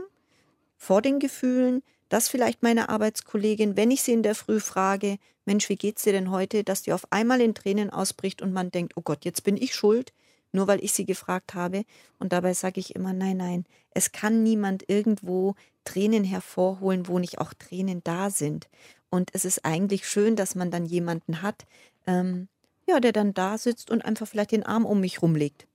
vor 0.76 1.02
den 1.02 1.18
Gefühlen, 1.18 1.82
dass 2.08 2.28
vielleicht 2.28 2.62
meine 2.62 2.88
Arbeitskollegin, 2.88 3.76
wenn 3.76 3.90
ich 3.90 4.02
sie 4.02 4.12
in 4.12 4.22
der 4.22 4.34
Früh 4.34 4.60
frage, 4.60 5.18
Mensch, 5.44 5.68
wie 5.68 5.76
geht's 5.76 6.04
dir 6.04 6.12
denn 6.12 6.30
heute, 6.30 6.64
dass 6.64 6.82
die 6.82 6.92
auf 6.92 7.10
einmal 7.10 7.40
in 7.40 7.54
Tränen 7.54 7.90
ausbricht 7.90 8.40
und 8.40 8.52
man 8.52 8.70
denkt, 8.70 8.92
oh 8.96 9.02
Gott, 9.02 9.24
jetzt 9.24 9.42
bin 9.42 9.56
ich 9.56 9.74
schuld, 9.74 10.12
nur 10.52 10.68
weil 10.68 10.82
ich 10.82 10.92
sie 10.92 11.04
gefragt 11.04 11.54
habe. 11.54 11.84
Und 12.18 12.32
dabei 12.32 12.54
sage 12.54 12.80
ich 12.80 12.94
immer, 12.94 13.12
nein, 13.12 13.36
nein, 13.36 13.64
es 13.90 14.12
kann 14.12 14.42
niemand 14.42 14.84
irgendwo 14.88 15.54
Tränen 15.84 16.24
hervorholen, 16.24 17.08
wo 17.08 17.18
nicht 17.18 17.38
auch 17.38 17.54
Tränen 17.54 18.02
da 18.04 18.30
sind. 18.30 18.68
Und 19.08 19.30
es 19.32 19.44
ist 19.44 19.64
eigentlich 19.64 20.08
schön, 20.08 20.36
dass 20.36 20.54
man 20.54 20.70
dann 20.70 20.86
jemanden 20.86 21.42
hat, 21.42 21.66
ähm, 22.06 22.48
ja, 22.86 23.00
der 23.00 23.12
dann 23.12 23.34
da 23.34 23.58
sitzt 23.58 23.90
und 23.90 24.04
einfach 24.04 24.26
vielleicht 24.26 24.52
den 24.52 24.64
Arm 24.64 24.84
um 24.84 25.00
mich 25.00 25.22
rumlegt 25.22 25.66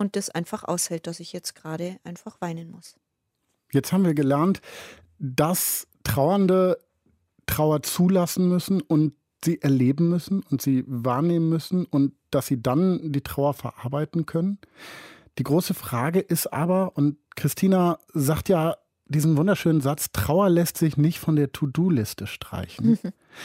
und 0.00 0.16
das 0.16 0.30
einfach 0.30 0.64
aushält, 0.64 1.06
dass 1.06 1.20
ich 1.20 1.32
jetzt 1.32 1.54
gerade 1.54 1.98
einfach 2.04 2.40
weinen 2.40 2.70
muss. 2.70 2.96
Jetzt 3.70 3.92
haben 3.92 4.04
wir 4.04 4.14
gelernt, 4.14 4.60
dass 5.18 5.86
Trauernde 6.02 6.78
Trauer 7.46 7.82
zulassen 7.82 8.48
müssen 8.48 8.80
und 8.80 9.12
sie 9.44 9.60
erleben 9.60 10.08
müssen 10.08 10.42
und 10.42 10.62
sie 10.62 10.84
wahrnehmen 10.86 11.48
müssen 11.48 11.84
und 11.84 12.14
dass 12.30 12.46
sie 12.46 12.62
dann 12.62 13.12
die 13.12 13.22
Trauer 13.22 13.54
verarbeiten 13.54 14.26
können. 14.26 14.58
Die 15.38 15.42
große 15.42 15.74
Frage 15.74 16.20
ist 16.20 16.52
aber, 16.52 16.96
und 16.96 17.18
Christina 17.36 17.98
sagt 18.12 18.48
ja 18.48 18.76
diesen 19.06 19.36
wunderschönen 19.36 19.80
Satz, 19.80 20.12
Trauer 20.12 20.48
lässt 20.48 20.78
sich 20.78 20.96
nicht 20.96 21.18
von 21.18 21.36
der 21.36 21.52
To-Do-Liste 21.52 22.26
streichen. 22.26 22.98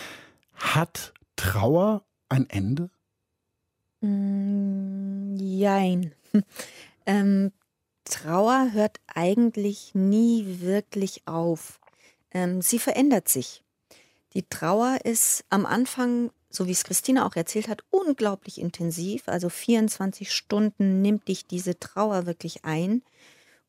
Hat 0.54 1.14
Trauer 1.36 2.06
ein 2.30 2.50
Ende? 2.50 2.92
Mm, 4.06 5.36
jein. 5.38 6.14
Ähm, 7.08 7.52
Trauer 8.04 8.70
hört 8.72 9.00
eigentlich 9.06 9.94
nie 9.94 10.60
wirklich 10.60 11.22
auf. 11.28 11.80
Ähm, 12.32 12.64
sie 12.64 12.80
verändert 12.80 13.30
sich. 13.30 13.64
Die 14.34 14.42
Trauer 14.42 14.98
ist 15.04 15.46
am 15.52 15.68
Anfang, 15.68 16.32
so 16.50 16.66
wie 16.66 16.72
es 16.72 16.84
Christina 16.84 17.28
auch 17.28 17.36
erzählt 17.36 17.68
hat, 17.68 17.84
unglaublich 17.92 18.60
intensiv. 18.60 19.28
Also 19.28 19.50
24 19.50 20.34
Stunden 20.34 21.04
nimmt 21.04 21.28
dich 21.28 21.46
diese 21.46 21.80
Trauer 21.80 22.26
wirklich 22.26 22.66
ein. 22.66 23.04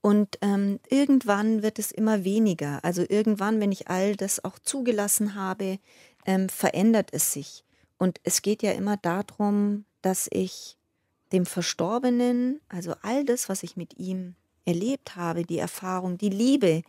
Und 0.00 0.38
ähm, 0.40 0.80
irgendwann 0.88 1.62
wird 1.62 1.78
es 1.78 1.92
immer 1.92 2.24
weniger. 2.24 2.82
Also 2.84 3.04
irgendwann, 3.06 3.60
wenn 3.60 3.70
ich 3.70 3.88
all 3.88 4.16
das 4.16 4.42
auch 4.42 4.58
zugelassen 4.58 5.34
habe, 5.34 5.78
ähm, 6.24 6.48
verändert 6.48 7.10
es 7.12 7.34
sich. 7.34 7.64
Und 7.98 8.18
es 8.24 8.40
geht 8.40 8.62
ja 8.62 8.72
immer 8.72 8.96
darum, 8.96 9.84
dass 10.06 10.28
ich 10.30 10.76
dem 11.32 11.46
Verstorbenen, 11.46 12.60
also 12.68 12.94
all 13.02 13.24
das, 13.24 13.48
was 13.48 13.64
ich 13.64 13.76
mit 13.76 13.98
ihm 13.98 14.36
erlebt 14.64 15.16
habe, 15.16 15.42
die 15.42 15.58
Erfahrung, 15.58 16.16
die 16.16 16.28
Liebe, 16.28 16.82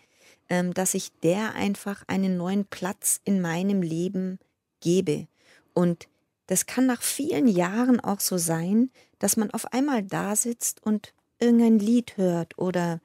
ähm, 0.49 0.72
dass 0.76 0.93
ich 0.93 1.11
der 1.24 1.55
einfach 1.55 2.03
einen 2.05 2.38
neuen 2.38 2.65
Platz 2.65 3.20
in 3.24 3.41
meinem 3.41 3.82
Leben 3.82 4.38
gebe. 4.82 5.26
Und 5.74 6.07
das 6.45 6.68
kann 6.68 6.86
nach 6.86 7.01
vielen 7.01 7.47
Jahren 7.47 7.99
auch 7.99 8.20
so 8.20 8.38
sein, 8.38 8.91
dass 9.18 9.36
man 9.36 9.49
auf 9.49 9.74
einmal 9.74 10.03
da 10.03 10.36
sitzt 10.36 10.86
und 10.86 11.11
irgendein 11.39 11.80
Lied 11.80 12.18
hört 12.18 12.59
oder 12.59 12.99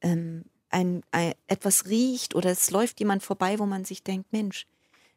ähm, 0.00 0.46
ein, 0.70 1.02
ein, 1.10 1.34
etwas 1.46 1.84
riecht 1.84 2.34
oder 2.34 2.50
es 2.52 2.70
läuft 2.70 3.00
jemand 3.00 3.22
vorbei, 3.22 3.58
wo 3.58 3.66
man 3.66 3.84
sich 3.84 4.02
denkt, 4.02 4.32
Mensch, 4.32 4.66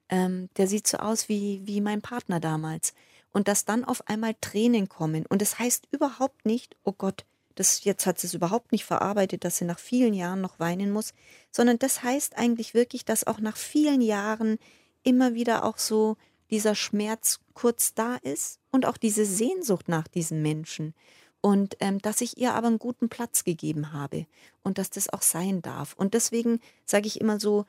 ähm, 0.10 0.50
der 0.58 0.68
sieht 0.68 0.88
so 0.88 0.98
aus 0.98 1.30
wie, 1.30 1.62
wie 1.64 1.80
mein 1.80 2.02
Partner 2.02 2.42
damals 2.42 2.94
und 3.32 3.48
dass 3.48 3.66
dann 3.66 3.86
auf 3.86 4.08
einmal 4.08 4.36
Tränen 4.42 4.90
kommen. 4.90 5.26
Und 5.26 5.42
es 5.42 5.52
das 5.52 5.60
heißt 5.60 5.88
überhaupt 5.92 6.46
nicht, 6.46 6.76
oh 6.84 6.94
Gott, 6.94 7.26
das, 7.56 7.84
jetzt 7.84 8.06
hat 8.06 8.20
sie 8.20 8.28
es 8.28 8.34
überhaupt 8.34 8.72
nicht 8.72 8.86
verarbeitet, 8.86 9.44
dass 9.44 9.58
sie 9.58 9.66
nach 9.66 9.80
vielen 9.80 10.14
Jahren 10.14 10.42
noch 10.42 10.60
weinen 10.60 10.92
muss, 10.92 11.14
sondern 11.52 11.80
das 11.80 12.04
heißt 12.04 12.38
eigentlich 12.38 12.74
wirklich, 12.74 13.06
dass 13.06 13.28
auch 13.28 13.40
nach 13.40 13.58
vielen 13.58 14.02
Jahren 14.02 14.58
immer 15.04 15.34
wieder 15.34 15.66
auch 15.66 15.78
so 15.78 16.18
dieser 16.50 16.76
Schmerz 16.76 17.40
kurz 17.54 17.94
da 17.94 18.16
ist 18.18 18.60
und 18.72 18.86
auch 18.86 18.98
diese 18.98 19.26
Sehnsucht 19.26 19.88
nach 19.88 20.08
diesem 20.08 20.42
Menschen. 20.42 20.94
Und 21.42 21.76
ähm, 21.80 22.00
dass 22.00 22.22
ich 22.22 22.38
ihr 22.38 22.54
aber 22.54 22.68
einen 22.68 22.78
guten 22.78 23.10
Platz 23.10 23.44
gegeben 23.44 23.94
habe 23.94 24.28
und 24.64 24.78
dass 24.78 24.92
das 24.92 25.10
auch 25.10 25.24
sein 25.24 25.62
darf. 25.62 25.94
Und 25.94 26.14
deswegen 26.14 26.60
sage 26.86 27.08
ich 27.08 27.20
immer 27.20 27.40
so, 27.40 27.66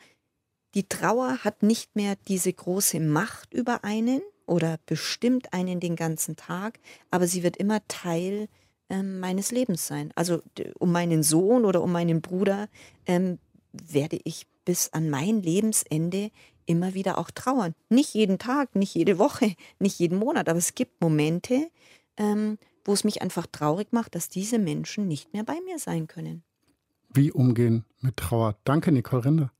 die 0.74 0.88
Trauer 0.88 1.38
hat 1.42 1.62
nicht 1.62 1.96
mehr 1.96 2.16
diese 2.28 2.52
große 2.52 3.00
Macht 3.00 3.54
über 3.54 3.82
einen, 3.84 4.20
oder 4.46 4.78
bestimmt 4.86 5.52
einen 5.52 5.80
den 5.80 5.96
ganzen 5.96 6.36
Tag, 6.36 6.78
aber 7.10 7.26
sie 7.26 7.42
wird 7.42 7.56
immer 7.56 7.80
Teil 7.88 8.48
ähm, 8.88 9.20
meines 9.20 9.50
Lebens 9.50 9.86
sein. 9.86 10.12
Also 10.14 10.42
um 10.78 10.92
meinen 10.92 11.22
Sohn 11.22 11.64
oder 11.64 11.82
um 11.82 11.92
meinen 11.92 12.20
Bruder 12.20 12.68
ähm, 13.06 13.38
werde 13.72 14.18
ich 14.24 14.46
bis 14.64 14.92
an 14.92 15.10
mein 15.10 15.42
Lebensende 15.42 16.30
immer 16.66 16.94
wieder 16.94 17.18
auch 17.18 17.30
trauern. 17.30 17.74
Nicht 17.88 18.14
jeden 18.14 18.38
Tag, 18.38 18.74
nicht 18.76 18.94
jede 18.94 19.18
Woche, 19.18 19.54
nicht 19.78 19.98
jeden 19.98 20.18
Monat, 20.18 20.48
aber 20.48 20.58
es 20.58 20.74
gibt 20.74 21.00
Momente, 21.00 21.70
ähm, 22.16 22.58
wo 22.84 22.92
es 22.92 23.04
mich 23.04 23.22
einfach 23.22 23.46
traurig 23.46 23.92
macht, 23.92 24.14
dass 24.14 24.28
diese 24.28 24.58
Menschen 24.58 25.08
nicht 25.08 25.32
mehr 25.32 25.44
bei 25.44 25.58
mir 25.64 25.78
sein 25.78 26.06
können. 26.06 26.42
Wie 27.14 27.30
umgehen 27.30 27.84
mit 28.00 28.16
Trauer? 28.16 28.56
Danke, 28.64 28.90
Nicole 28.92 29.24
Rinde. 29.24 29.50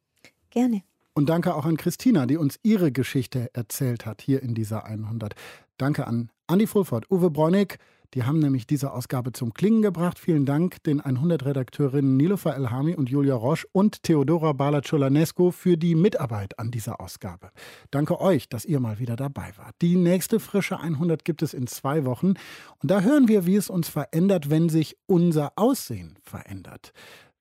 Gerne. 0.50 0.82
Und 1.14 1.28
danke 1.28 1.54
auch 1.54 1.66
an 1.66 1.76
Christina, 1.76 2.26
die 2.26 2.38
uns 2.38 2.58
ihre 2.62 2.90
Geschichte 2.90 3.50
erzählt 3.52 4.06
hat 4.06 4.22
hier 4.22 4.42
in 4.42 4.54
dieser 4.54 4.86
100. 4.86 5.34
Danke 5.76 6.06
an 6.06 6.30
Andi 6.46 6.66
Fulford, 6.66 7.10
Uwe 7.10 7.30
Bräunig. 7.30 7.78
Die 8.14 8.24
haben 8.24 8.40
nämlich 8.40 8.66
diese 8.66 8.92
Ausgabe 8.92 9.32
zum 9.32 9.54
Klingen 9.54 9.80
gebracht. 9.80 10.18
Vielen 10.18 10.44
Dank 10.44 10.82
den 10.82 11.00
100-Redakteurinnen 11.00 12.16
Nilofer 12.16 12.54
Elhami 12.54 12.94
und 12.94 13.08
Julia 13.08 13.34
Roche 13.34 13.66
und 13.72 14.02
Theodora 14.02 14.52
Balaciolanescu 14.52 15.50
für 15.50 15.78
die 15.78 15.94
Mitarbeit 15.94 16.58
an 16.58 16.70
dieser 16.70 17.00
Ausgabe. 17.00 17.50
Danke 17.90 18.20
euch, 18.20 18.50
dass 18.50 18.66
ihr 18.66 18.80
mal 18.80 18.98
wieder 18.98 19.16
dabei 19.16 19.52
wart. 19.56 19.74
Die 19.80 19.96
nächste 19.96 20.40
frische 20.40 20.78
100 20.78 21.24
gibt 21.24 21.42
es 21.42 21.54
in 21.54 21.66
zwei 21.66 22.04
Wochen. 22.04 22.34
Und 22.82 22.90
da 22.90 23.00
hören 23.00 23.28
wir, 23.28 23.46
wie 23.46 23.56
es 23.56 23.70
uns 23.70 23.88
verändert, 23.88 24.50
wenn 24.50 24.68
sich 24.68 24.98
unser 25.06 25.52
Aussehen 25.56 26.18
verändert. 26.22 26.92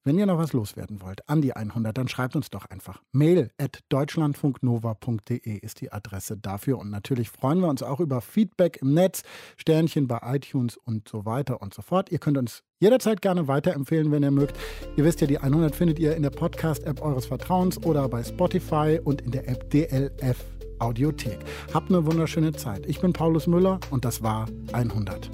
Wenn 0.04 0.18
ihr 0.18 0.26
noch 0.26 0.40
was 0.40 0.52
loswerden 0.52 1.00
wollt 1.02 1.30
an 1.30 1.42
die 1.42 1.56
100, 1.56 1.96
dann 1.96 2.08
schreibt 2.08 2.36
uns 2.36 2.50
doch 2.50 2.66
einfach. 2.66 3.04
Mail 3.12 3.52
at 3.60 3.82
deutschlandfunknova.de 3.90 5.60
ist 5.60 5.80
die 5.80 5.92
Adresse 5.92 6.38
dafür. 6.38 6.80
Und 6.80 6.90
natürlich 6.90 7.30
freuen 7.30 7.60
wir 7.60 7.68
uns 7.68 7.84
auch 7.84 8.00
über 8.00 8.20
Feedback 8.20 8.80
im 8.82 8.96
Netz, 8.96 9.22
Sternchen 9.58 10.08
bei 10.08 10.20
iTunes 10.24 10.76
und 10.76 11.08
so 11.08 11.26
weiter 11.26 11.62
und 11.62 11.76
so 11.76 11.84
fort. 11.84 12.12
Ihr 12.12 12.18
könnt 12.18 12.40
uns 12.40 12.64
jederzeit 12.80 13.22
gerne 13.22 13.48
weiterempfehlen, 13.48 14.12
wenn 14.12 14.24
ihr 14.24 14.32
mögt. 14.32 14.58
Ihr 14.98 15.04
wisst 15.04 15.22
ja, 15.22 15.28
die 15.28 15.38
100 15.38 15.76
findet 15.76 16.00
ihr 16.00 16.16
in 16.16 16.24
der 16.24 16.32
Podcast-App 16.32 17.00
eures 17.00 17.28
Vertrauens 17.28 17.78
oder 17.84 18.10
bei 18.10 18.24
Spotify 18.24 19.00
und 19.04 19.22
in 19.22 19.30
der 19.30 19.48
App 19.48 19.70
DLF 19.70 20.44
Audiothek. 20.80 21.38
Habt 21.76 21.92
eine 21.92 22.04
wunderschöne 22.08 22.54
Zeit. 22.54 22.88
Ich 22.88 23.02
bin 23.02 23.14
Paulus 23.14 23.46
Müller 23.46 23.80
und 23.92 24.04
das 24.04 24.24
war 24.24 24.48
100. 24.74 25.30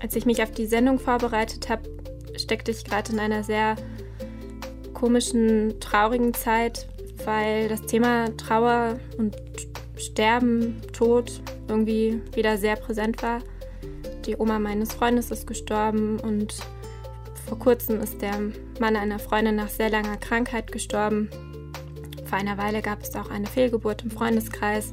Als 0.00 0.16
ich 0.16 0.24
mich 0.24 0.42
auf 0.42 0.52
die 0.52 0.66
Sendung 0.66 0.98
vorbereitet 0.98 1.68
habe, 1.68 1.82
steckte 2.36 2.70
ich 2.70 2.84
gerade 2.84 3.12
in 3.12 3.18
einer 3.18 3.42
sehr 3.42 3.76
komischen, 4.92 5.80
traurigen 5.80 6.34
Zeit, 6.34 6.88
weil 7.24 7.68
das 7.68 7.82
Thema 7.82 8.34
Trauer 8.36 8.98
und 9.18 9.36
Sterben, 9.96 10.80
Tod 10.92 11.40
irgendwie 11.68 12.20
wieder 12.34 12.58
sehr 12.58 12.76
präsent 12.76 13.22
war. 13.22 13.40
Die 14.26 14.36
Oma 14.36 14.58
meines 14.58 14.92
Freundes 14.92 15.30
ist 15.30 15.46
gestorben 15.46 16.18
und 16.20 16.54
vor 17.46 17.58
kurzem 17.58 18.00
ist 18.00 18.22
der 18.22 18.34
Mann 18.80 18.96
einer 18.96 19.18
Freundin 19.18 19.56
nach 19.56 19.68
sehr 19.68 19.90
langer 19.90 20.16
Krankheit 20.16 20.72
gestorben. 20.72 21.28
Vor 22.24 22.38
einer 22.38 22.56
Weile 22.58 22.80
gab 22.80 23.02
es 23.02 23.14
auch 23.14 23.30
eine 23.30 23.46
Fehlgeburt 23.46 24.02
im 24.02 24.10
Freundeskreis. 24.10 24.92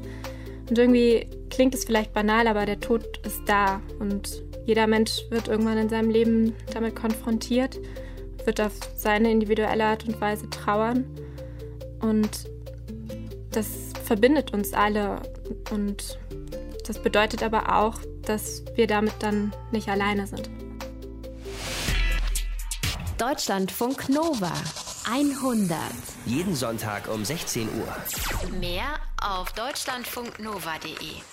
Und 0.70 0.78
irgendwie 0.78 1.28
klingt 1.50 1.74
es 1.74 1.86
vielleicht 1.86 2.14
banal, 2.14 2.48
aber 2.48 2.66
der 2.66 2.80
Tod 2.80 3.20
ist 3.26 3.42
da 3.46 3.82
und 4.00 4.44
jeder 4.72 4.88
Mensch 4.88 5.24
wird 5.30 5.50
irgendwann 5.50 5.78
in 5.78 5.90
seinem 5.90 6.10
Leben 6.10 6.56
damit 6.74 6.96
konfrontiert, 6.96 7.78
wird 8.46 8.62
auf 8.62 8.72
seine 8.96 9.30
individuelle 9.30 9.84
Art 9.84 10.08
und 10.08 10.22
Weise 10.22 10.50
trauern. 10.50 11.04
Und 12.00 12.50
das 13.50 13.68
verbindet 14.06 14.54
uns 14.54 14.72
alle. 14.72 15.24
Und 15.72 16.18
das 16.88 17.04
bedeutet 17.04 17.44
aber 17.44 17.76
auch, 17.80 18.00
dass 18.22 18.64
wir 18.76 18.88
damit 18.88 19.16
dann 19.20 19.54
nicht 19.74 19.90
alleine 19.90 20.26
sind. 20.26 20.50
Deutschlandfunk 23.18 24.08
Nova 24.08 24.54
100. 25.12 25.78
Jeden 26.26 26.56
Sonntag 26.56 27.10
um 27.10 27.26
16 27.26 27.68
Uhr. 27.78 28.58
Mehr 28.58 29.02
auf 29.22 29.52
deutschlandfunknova.de. 29.52 31.31